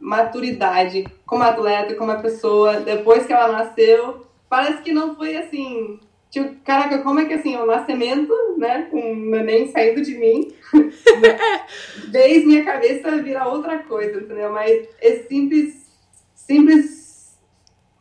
maturidade 0.00 1.06
como 1.26 1.42
atleta, 1.42 1.94
como 1.94 2.18
pessoa, 2.22 2.80
depois 2.80 3.26
que 3.26 3.32
ela 3.32 3.52
nasceu, 3.52 4.26
parece 4.48 4.82
que 4.82 4.92
não 4.92 5.14
foi 5.14 5.36
assim 5.36 6.00
Tipo, 6.30 6.56
caraca, 6.62 6.98
como 6.98 7.20
é 7.20 7.24
que 7.24 7.32
assim, 7.32 7.56
o 7.56 7.64
nascimento, 7.64 8.34
né, 8.58 8.86
com 8.90 9.00
um 9.00 9.30
neném 9.30 9.68
saindo 9.68 10.02
de 10.02 10.14
mim, 10.14 10.52
fez 12.12 12.46
minha 12.46 12.64
cabeça 12.64 13.22
virar 13.22 13.48
outra 13.48 13.78
coisa, 13.78 14.20
entendeu? 14.20 14.52
Mas 14.52 14.88
é 15.00 15.22
simples, 15.22 15.90
simples, 16.34 17.07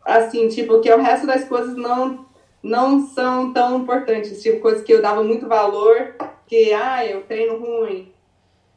assim, 0.07 0.47
tipo, 0.47 0.79
que 0.79 0.91
o 0.91 1.01
resto 1.01 1.27
das 1.27 1.43
coisas 1.43 1.75
não, 1.75 2.25
não 2.63 3.05
são 3.07 3.51
tão 3.51 3.79
importantes. 3.79 4.41
Tipo, 4.41 4.61
coisas 4.61 4.81
que 4.81 4.93
eu 4.93 5.01
dava 5.01 5.21
muito 5.21 5.47
valor, 5.47 6.15
que, 6.47 6.71
ah, 6.73 7.05
eu 7.05 7.23
treino 7.23 7.57
ruim, 7.57 8.11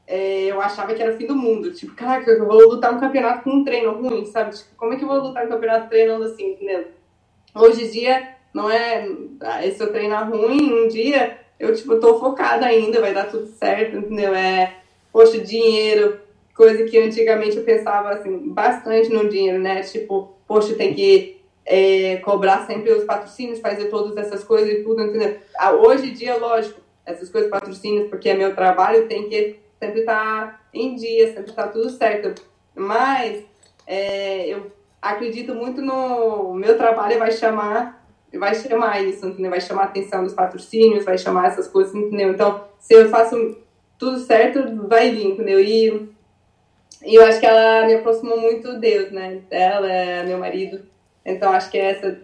é, 0.09 0.47
eu 0.47 0.61
achava 0.61 0.93
que 0.93 1.01
era 1.01 1.15
o 1.15 1.17
fim 1.17 1.27
do 1.27 1.37
mundo. 1.37 1.73
Tipo, 1.73 1.95
caraca, 1.95 2.29
eu 2.29 2.45
vou 2.45 2.69
lutar 2.69 2.93
um 2.93 2.99
campeonato 2.99 3.45
com 3.45 3.51
um 3.51 3.65
treino 3.65 3.93
ruim, 3.93 4.27
sabe? 4.27 4.57
Tipo, 4.57 4.71
como 4.77 4.93
é 4.93 4.97
que 4.97 5.05
eu 5.05 5.09
vou 5.09 5.21
lutar 5.21 5.47
um 5.47 5.49
campeonato 5.49 5.89
treinando 5.89 6.25
assim, 6.25 6.51
entendeu? 6.51 6.89
Hoje 7.55 7.85
em 7.85 7.91
dia 7.91 8.35
não 8.53 8.69
é. 8.69 9.09
Ah, 9.41 9.63
se 9.63 9.81
eu 9.81 9.93
treinar 9.93 10.29
ruim 10.29 10.85
um 10.85 10.89
dia, 10.89 11.39
eu, 11.61 11.73
tipo, 11.75 12.01
tô 12.01 12.19
focada 12.19 12.67
ainda, 12.67 13.01
vai 13.01 13.15
dar 13.15 13.31
tudo 13.31 13.47
certo, 13.47 13.99
entendeu? 13.99 14.35
É, 14.35 14.75
poxa, 15.13 15.39
dinheiro, 15.39 16.19
coisa 16.57 16.83
que 16.85 16.99
antigamente 16.99 17.57
eu 17.57 17.65
pensava, 17.65 18.11
assim, 18.11 18.37
bastante 18.49 19.11
no 19.11 19.29
dinheiro, 19.29 19.61
né? 19.61 19.81
Tipo, 19.83 20.35
poxa, 20.51 20.75
tem 20.75 20.93
que 20.93 21.41
é, 21.65 22.17
cobrar 22.25 22.67
sempre 22.67 22.91
os 22.91 23.05
patrocínios, 23.05 23.61
fazer 23.61 23.85
todas 23.85 24.17
essas 24.17 24.43
coisas 24.43 24.69
e 24.69 24.83
tudo, 24.83 25.01
entendeu? 25.01 25.39
Ah, 25.57 25.71
hoje 25.71 26.11
em 26.11 26.13
dia, 26.13 26.37
lógico, 26.39 26.81
essas 27.07 27.31
coisas 27.31 27.49
patrocínios, 27.49 28.11
porque 28.11 28.29
é 28.29 28.35
meu 28.35 28.53
trabalho, 28.53 29.07
tem 29.07 29.29
que 29.29 29.61
sempre 29.79 30.01
estar 30.01 30.49
tá 30.49 30.61
em 30.75 30.97
dia, 30.97 31.29
sempre 31.29 31.51
estar 31.51 31.69
tá 31.69 31.69
tudo 31.69 31.89
certo. 31.91 32.43
Mas 32.75 33.45
é, 33.87 34.49
eu 34.49 34.73
acredito 35.01 35.55
muito 35.55 35.81
no 35.81 36.53
meu 36.53 36.77
trabalho 36.77 37.17
vai 37.17 37.31
chamar 37.31 38.05
vai 38.35 38.55
chamar 38.57 39.05
isso, 39.05 39.25
entendeu? 39.27 39.51
Vai 39.51 39.61
chamar 39.61 39.83
a 39.83 39.85
atenção 39.85 40.25
dos 40.25 40.35
patrocínios, 40.35 41.05
vai 41.05 41.17
chamar 41.17 41.47
essas 41.47 41.69
coisas, 41.69 41.95
entendeu? 41.95 42.31
Então, 42.31 42.65
se 42.81 42.93
eu 42.95 43.09
faço 43.09 43.57
tudo 43.97 44.19
certo, 44.19 44.89
vai 44.89 45.13
vir, 45.13 45.27
entendeu? 45.27 45.61
E, 45.61 46.09
e 47.03 47.15
eu 47.15 47.25
acho 47.25 47.41
que 47.41 47.47
ela 47.47 47.87
me 47.87 47.95
aproximou 47.95 48.41
muito 48.41 48.79
Deus, 48.79 49.11
né? 49.11 49.41
Ela 49.51 49.91
é 49.91 50.23
meu 50.23 50.39
marido. 50.39 50.87
Então, 51.25 51.53
acho 51.53 51.71
que 51.71 51.79
é 51.79 51.93
essa 51.93 52.19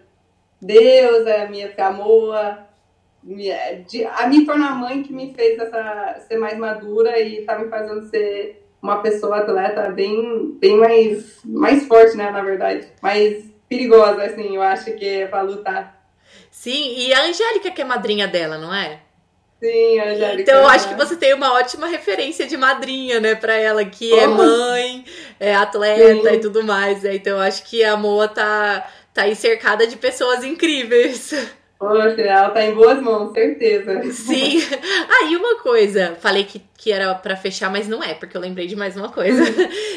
Deus 0.61 1.27
é 1.27 1.43
a 1.43 1.51
minha 1.51 1.73
amor, 1.79 2.35
a 2.35 4.27
me 4.27 4.47
tornar 4.47 4.75
mãe 4.77 5.03
que 5.03 5.13
me 5.13 5.35
fez 5.35 5.59
essa, 5.59 6.25
ser 6.27 6.39
mais 6.39 6.59
madura 6.59 7.19
e 7.21 7.43
tá 7.43 7.59
me 7.59 7.69
fazendo 7.69 8.09
ser 8.09 8.65
uma 8.81 9.03
pessoa 9.03 9.39
atleta 9.39 9.91
bem, 9.91 10.57
bem 10.61 10.77
mais, 10.77 11.41
mais 11.45 11.87
forte, 11.87 12.17
né, 12.17 12.31
na 12.31 12.43
verdade. 12.43 12.87
Mais 13.03 13.45
perigosa, 13.69 14.23
assim, 14.25 14.55
eu 14.55 14.63
acho 14.63 14.93
que 14.95 15.07
é 15.07 15.27
pra 15.27 15.43
lutar. 15.43 15.97
Sim, 16.51 16.95
e 16.97 17.13
a 17.13 17.25
Angélica 17.25 17.71
que 17.71 17.83
é 17.83 17.85
madrinha 17.85 18.27
dela, 18.27 18.59
não 18.59 18.75
é? 18.75 19.01
Sim, 19.59 19.99
a 19.99 20.11
Angélica. 20.11 20.43
Então, 20.43 20.63
eu 20.63 20.69
acho 20.69 20.89
que 20.89 20.95
você 20.95 21.17
tem 21.17 21.33
uma 21.33 21.55
ótima 21.55 21.87
referência 21.87 22.47
de 22.47 22.57
madrinha, 22.57 23.21
né, 23.21 23.35
pra 23.35 23.55
ela, 23.55 23.85
que 23.85 24.13
oh. 24.13 24.19
é 24.19 24.27
mãe, 24.27 25.05
é 25.41 25.55
atleta 25.55 26.31
Sim. 26.31 26.37
e 26.37 26.41
tudo 26.41 26.63
mais. 26.63 27.03
Né? 27.03 27.17
Então, 27.17 27.37
eu 27.37 27.43
acho 27.43 27.65
que 27.65 27.83
a 27.83 27.97
Moa 27.97 28.29
tá, 28.29 28.87
tá 29.15 29.23
aí 29.23 29.35
cercada 29.35 29.87
de 29.87 29.97
pessoas 29.97 30.45
incríveis. 30.45 31.33
Poxa, 31.79 32.23
ela 32.23 32.51
tá 32.51 32.65
em 32.65 32.75
boas 32.75 33.01
mãos, 33.03 33.33
certeza. 33.33 34.03
Sim. 34.11 34.63
Ah, 35.09 35.25
e 35.31 35.37
uma 35.37 35.61
coisa, 35.61 36.17
falei 36.21 36.45
que, 36.45 36.63
que 36.77 36.91
era 36.91 37.15
para 37.15 37.37
fechar, 37.37 37.71
mas 37.71 37.87
não 37.87 38.03
é, 38.03 38.15
porque 38.15 38.37
eu 38.37 38.41
lembrei 38.41 38.67
de 38.67 38.75
mais 38.75 38.97
uma 38.97 39.11
coisa. 39.11 39.43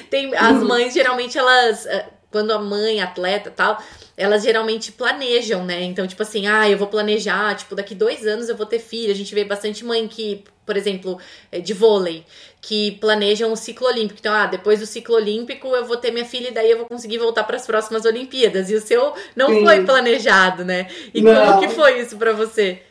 Tem, 0.10 0.36
as 0.36 0.62
mães, 0.62 0.93
geralmente, 0.93 1.38
elas 1.38 1.86
eh, 1.86 2.05
quando 2.32 2.52
a 2.52 2.60
mãe, 2.60 3.02
atleta 3.02 3.52
tal, 3.52 3.82
elas 4.16 4.44
geralmente 4.44 4.92
planejam, 4.92 5.66
né? 5.66 5.82
Então, 5.84 6.06
tipo 6.06 6.22
assim, 6.22 6.48
ah, 6.48 6.70
eu 6.70 6.78
vou 6.78 6.88
planejar, 6.88 7.56
tipo, 7.56 7.76
daqui 7.76 7.96
dois 7.96 8.26
anos 8.26 8.50
eu 8.50 8.56
vou 8.56 8.66
ter 8.66 8.80
filho. 8.80 9.12
A 9.12 9.16
gente 9.16 9.34
vê 9.34 9.44
bastante 9.44 9.84
mãe 9.84 10.08
que, 10.08 10.44
por 10.66 10.78
exemplo, 10.78 11.20
é, 11.52 11.60
de 11.60 11.74
vôlei, 11.74 12.24
que 12.62 12.92
planejam 13.00 13.52
o 13.52 13.56
ciclo 13.56 13.88
olímpico. 13.88 14.20
Então, 14.20 14.34
ah, 14.34 14.46
depois 14.46 14.80
do 14.80 14.86
ciclo 14.86 15.16
olímpico 15.16 15.68
eu 15.70 15.86
vou 15.86 15.98
ter 15.98 16.12
minha 16.12 16.26
filha 16.26 16.50
e 16.50 16.54
daí 16.54 16.70
eu 16.70 16.78
vou 16.78 16.86
conseguir 16.86 17.18
voltar 17.18 17.44
para 17.44 17.56
as 17.56 17.66
próximas 17.66 18.06
Olimpíadas. 18.06 18.70
E 18.70 18.76
o 18.76 18.82
seu 18.82 19.14
não 19.36 19.50
Sim. 19.50 19.64
foi 19.64 19.84
planejado, 19.84 20.64
né? 20.64 20.88
E 21.14 21.22
não. 21.22 21.34
como 21.34 21.60
que 21.62 21.70
foi 21.70 22.00
isso 22.00 22.16
para 22.16 22.34
você? 22.34 22.84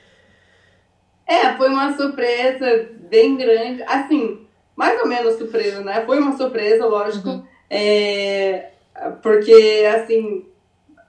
É, 1.25 1.55
foi 1.57 1.69
uma 1.69 1.97
surpresa 1.97 2.89
bem 3.09 3.37
grande. 3.37 3.85
Assim, 3.85 4.49
mais 4.75 4.99
ou 5.01 5.07
menos 5.07 5.39
surpresa, 5.39 5.81
né? 5.83 6.03
Foi 6.05 6.19
uma 6.19 6.37
surpresa, 6.37 6.87
lógico. 6.87 7.29
Uhum. 7.29 7.47
É 7.71 8.71
porque, 9.23 9.85
assim, 9.95 10.47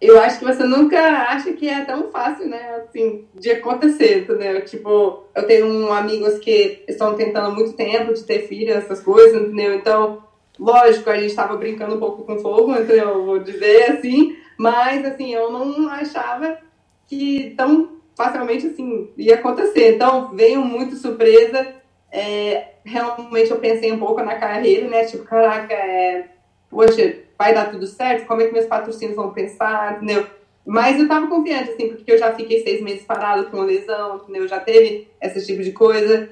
eu 0.02 0.20
acho 0.20 0.40
que 0.40 0.46
você 0.46 0.64
nunca 0.64 1.00
acha 1.00 1.52
que 1.54 1.68
é 1.68 1.84
tão 1.84 2.10
fácil, 2.10 2.48
né, 2.48 2.84
assim, 2.84 3.26
de 3.36 3.52
acontecer, 3.52 4.20
entendeu? 4.20 4.64
Tipo, 4.64 5.26
eu 5.36 5.44
tenho 5.46 5.66
um, 5.66 5.92
amigos 5.92 6.40
que 6.40 6.84
estão 6.88 7.16
tentando 7.16 7.48
há 7.48 7.52
muito 7.52 7.74
tempo 7.74 8.14
de 8.14 8.24
ter 8.24 8.48
filho, 8.48 8.74
essas 8.74 9.02
coisas, 9.02 9.42
entendeu? 9.42 9.74
Então, 9.74 10.24
lógico, 10.58 11.10
a 11.10 11.16
gente 11.16 11.28
estava 11.28 11.58
brincando 11.58 11.96
um 11.96 12.00
pouco 12.00 12.24
com 12.24 12.40
fogo, 12.40 12.72
entendeu? 12.72 13.26
Vou 13.26 13.40
dizer 13.40 13.92
assim, 13.92 14.38
mas, 14.58 15.06
assim, 15.06 15.34
eu 15.34 15.52
não 15.52 15.90
achava 15.90 16.58
que 17.08 17.54
tão 17.58 18.00
facilmente, 18.16 18.68
assim, 18.68 19.10
ia 19.18 19.36
acontecer. 19.36 19.96
Então, 19.96 20.34
veio 20.34 20.62
muito 20.62 20.96
surpresa. 20.96 21.76
É, 22.12 22.74
realmente 22.84 23.52
eu 23.52 23.60
pensei 23.60 23.92
um 23.92 24.00
pouco 24.00 24.22
na 24.22 24.36
carreira, 24.36 24.88
né? 24.88 25.06
Tipo, 25.06 25.24
caraca, 25.24 25.74
é, 25.74 26.28
poxa, 26.70 27.16
vai 27.40 27.54
dar 27.54 27.72
tudo 27.72 27.88
certo? 27.88 28.28
Como 28.28 28.42
é 28.42 28.48
que 28.48 28.54
meus 28.54 28.66
patrocínios 28.66 29.16
vão 29.16 29.32
pensar, 29.32 29.96
entendeu? 29.96 30.28
Mas 30.66 31.00
eu 31.00 31.08
tava 31.08 31.28
confiante, 31.28 31.72
assim, 31.72 31.88
porque 31.88 32.12
eu 32.12 32.18
já 32.18 32.34
fiquei 32.36 32.62
seis 32.62 32.82
meses 32.82 33.04
parado 33.06 33.46
com 33.50 33.62
lesão, 33.62 34.18
entendeu? 34.18 34.46
Já 34.46 34.60
teve 34.60 35.08
esse 35.22 35.46
tipo 35.46 35.64
de 35.64 35.72
coisa. 35.72 36.30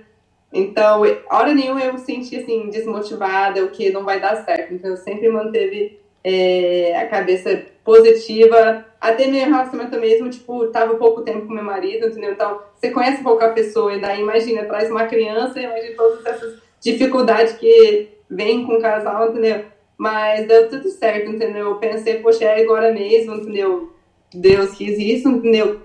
Então, 0.52 1.02
hora 1.32 1.54
nenhuma 1.54 1.82
eu 1.82 1.94
me 1.94 2.00
senti, 2.00 2.36
assim, 2.36 2.70
desmotivada, 2.70 3.64
o 3.64 3.70
que 3.70 3.90
não 3.90 4.04
vai 4.04 4.20
dar 4.20 4.44
certo. 4.44 4.74
Então, 4.74 4.92
eu 4.92 4.98
sempre 4.98 5.30
manteve 5.30 5.98
é, 6.24 6.98
a 6.98 7.08
cabeça 7.08 7.64
positiva, 7.86 8.86
até 9.00 9.28
meu 9.28 9.46
relacionamento 9.46 9.98
mesmo, 10.00 10.30
tipo, 10.30 10.68
tava 10.68 10.96
pouco 10.96 11.22
tempo 11.22 11.48
com 11.48 11.54
meu 11.54 11.64
marido, 11.64 12.08
entendeu? 12.08 12.34
Então, 12.34 12.60
você 12.76 12.92
conhece 12.92 13.22
um 13.22 13.24
pouco 13.24 13.44
a 13.46 13.50
pessoa, 13.50 13.94
e 13.94 14.02
daí 14.02 14.22
imagina, 14.22 14.66
traz 14.66 14.92
uma 14.92 15.06
criança, 15.06 15.60
imagina 15.60 15.96
todas 15.96 16.26
essas 16.26 16.60
dificuldades 16.82 17.54
que 17.54 18.10
vem 18.30 18.66
com 18.66 18.74
o 18.74 18.82
casal, 18.82 19.30
entendeu? 19.30 19.77
Mas 19.98 20.48
deu 20.48 20.70
tudo 20.70 20.90
certo, 20.90 21.32
entendeu? 21.32 21.70
Eu 21.70 21.76
pensei, 21.76 22.20
poxa, 22.20 22.46
é 22.46 22.62
agora 22.62 22.94
mesmo, 22.94 23.36
entendeu? 23.36 23.94
Deus 24.34 24.76
quis 24.76 24.98
isso, 25.00 25.28
entendeu? 25.30 25.82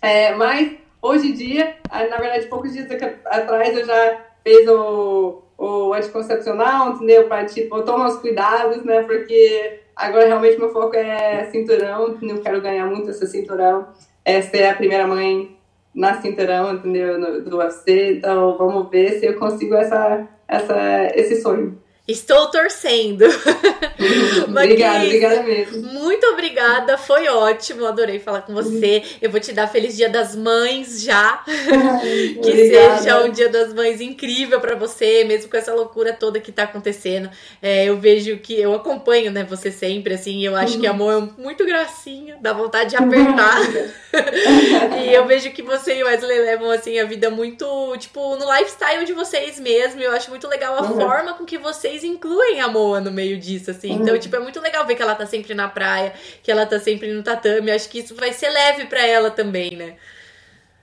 É, 0.00 0.34
mas 0.34 0.76
hoje 1.02 1.28
em 1.28 1.34
dia, 1.34 1.76
na 1.90 2.16
verdade, 2.16 2.46
poucos 2.46 2.72
dias 2.72 2.88
atrás 3.26 3.76
eu 3.76 3.84
já 3.84 4.24
fiz 4.42 4.66
o, 4.68 5.42
o 5.58 5.92
anticoncepcional, 5.92 6.94
entendeu? 6.94 7.28
Para, 7.28 7.44
tipo, 7.44 7.82
tomar 7.82 8.08
os 8.08 8.18
cuidados, 8.18 8.82
né? 8.84 9.02
Porque 9.02 9.80
agora 9.94 10.26
realmente 10.26 10.58
meu 10.58 10.72
foco 10.72 10.96
é 10.96 11.44
cinturão? 11.50 12.18
Eu 12.22 12.40
quero 12.40 12.62
ganhar 12.62 12.86
muito 12.86 13.10
esse 13.10 13.26
cinturão. 13.26 13.88
Essa 14.24 14.56
é 14.56 14.70
a 14.70 14.74
primeira 14.74 15.06
mãe 15.06 15.56
na 15.94 16.20
cinturão, 16.20 16.74
entendeu? 16.74 17.18
No, 17.18 17.42
do 17.42 17.58
UFC, 17.58 18.14
então 18.14 18.56
vamos 18.56 18.88
ver 18.90 19.18
se 19.18 19.26
eu 19.26 19.38
consigo 19.38 19.74
essa, 19.74 20.26
essa, 20.48 21.08
esse 21.14 21.42
sonho. 21.42 21.78
Estou 22.10 22.50
torcendo. 22.50 23.24
obrigada, 24.48 25.04
obrigada 25.04 25.42
mesmo. 25.42 25.82
Muito 25.82 26.26
obrigada, 26.26 26.98
foi 26.98 27.28
ótimo, 27.28 27.86
adorei 27.86 28.18
falar 28.18 28.42
com 28.42 28.52
você. 28.52 29.02
Eu 29.22 29.30
vou 29.30 29.38
te 29.38 29.52
dar 29.52 29.68
Feliz 29.68 29.96
Dia 29.96 30.08
das 30.08 30.34
Mães 30.34 31.02
já. 31.02 31.44
que 32.42 32.52
seja 32.52 33.22
um 33.22 33.30
Dia 33.30 33.48
das 33.48 33.72
Mães 33.72 34.00
incrível 34.00 34.60
para 34.60 34.74
você, 34.74 35.24
mesmo 35.24 35.50
com 35.50 35.56
essa 35.56 35.72
loucura 35.72 36.12
toda 36.12 36.40
que 36.40 36.50
tá 36.50 36.64
acontecendo. 36.64 37.30
É, 37.62 37.84
eu 37.84 37.96
vejo 37.96 38.38
que 38.38 38.58
eu 38.60 38.74
acompanho, 38.74 39.30
né, 39.30 39.44
você 39.44 39.70
sempre, 39.70 40.14
assim, 40.14 40.44
eu 40.44 40.56
acho 40.56 40.80
que 40.80 40.86
a 40.86 40.92
mão 40.92 41.10
é 41.10 41.40
muito 41.40 41.64
gracinha, 41.64 42.36
dá 42.40 42.52
vontade 42.52 42.90
de 42.90 42.96
apertar. 42.96 43.60
e 45.04 45.14
eu 45.14 45.26
vejo 45.26 45.50
que 45.52 45.62
você 45.62 45.98
e 45.98 46.02
o 46.02 46.06
Wesley 46.06 46.40
levam, 46.40 46.70
assim, 46.70 46.98
a 46.98 47.04
vida 47.04 47.30
muito, 47.30 47.96
tipo, 47.98 48.36
no 48.36 48.52
lifestyle 48.52 49.04
de 49.04 49.12
vocês 49.12 49.60
mesmo. 49.60 50.00
Eu 50.00 50.12
acho 50.12 50.30
muito 50.30 50.48
legal 50.48 50.76
a 50.76 50.82
uhum. 50.82 51.00
forma 51.00 51.34
com 51.34 51.44
que 51.44 51.58
vocês 51.58 51.99
vocês 52.00 52.04
incluem 52.04 52.60
a 52.60 52.68
Moa 52.68 53.00
no 53.00 53.10
meio 53.10 53.38
disso, 53.38 53.70
assim. 53.70 53.92
Então, 53.92 54.14
uhum. 54.14 54.20
tipo, 54.20 54.34
é 54.34 54.40
muito 54.40 54.60
legal 54.60 54.86
ver 54.86 54.94
que 54.94 55.02
ela 55.02 55.14
tá 55.14 55.26
sempre 55.26 55.54
na 55.54 55.68
praia, 55.68 56.12
que 56.42 56.50
ela 56.50 56.64
tá 56.64 56.78
sempre 56.78 57.12
no 57.12 57.22
tatame. 57.22 57.70
Acho 57.70 57.88
que 57.88 57.98
isso 57.98 58.14
vai 58.14 58.32
ser 58.32 58.48
leve 58.48 58.86
para 58.86 59.06
ela 59.06 59.30
também, 59.30 59.76
né? 59.76 59.96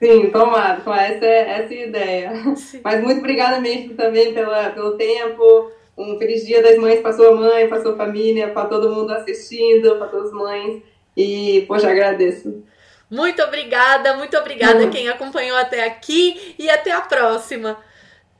Sim, 0.00 0.30
tomado, 0.30 0.84
com 0.84 0.94
essa, 0.94 1.26
essa 1.26 1.74
é 1.74 1.82
a 1.82 1.86
ideia. 1.86 2.56
Sim. 2.56 2.80
Mas 2.84 3.02
muito 3.02 3.18
obrigada 3.18 3.60
mesmo 3.60 3.94
também 3.94 4.32
pela, 4.32 4.70
pelo 4.70 4.96
tempo. 4.96 5.72
Um 5.96 6.16
feliz 6.16 6.46
dia 6.46 6.62
das 6.62 6.76
mães 6.76 7.00
para 7.00 7.12
sua 7.12 7.34
mãe, 7.34 7.68
para 7.68 7.82
sua 7.82 7.96
família, 7.96 8.48
para 8.48 8.68
todo 8.68 8.94
mundo 8.94 9.12
assistindo, 9.12 9.96
para 9.96 10.06
todas 10.06 10.28
as 10.28 10.32
mães. 10.32 10.82
E, 11.16 11.64
poxa, 11.66 11.90
agradeço. 11.90 12.62
Muito 13.10 13.42
obrigada, 13.42 14.14
muito 14.14 14.36
obrigada 14.36 14.84
uhum. 14.84 14.90
quem 14.90 15.08
acompanhou 15.08 15.56
até 15.56 15.84
aqui 15.84 16.54
e 16.58 16.70
até 16.70 16.92
a 16.92 17.00
próxima. 17.00 17.76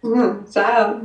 Uhum. 0.02 0.44
Tchau. 0.44 1.00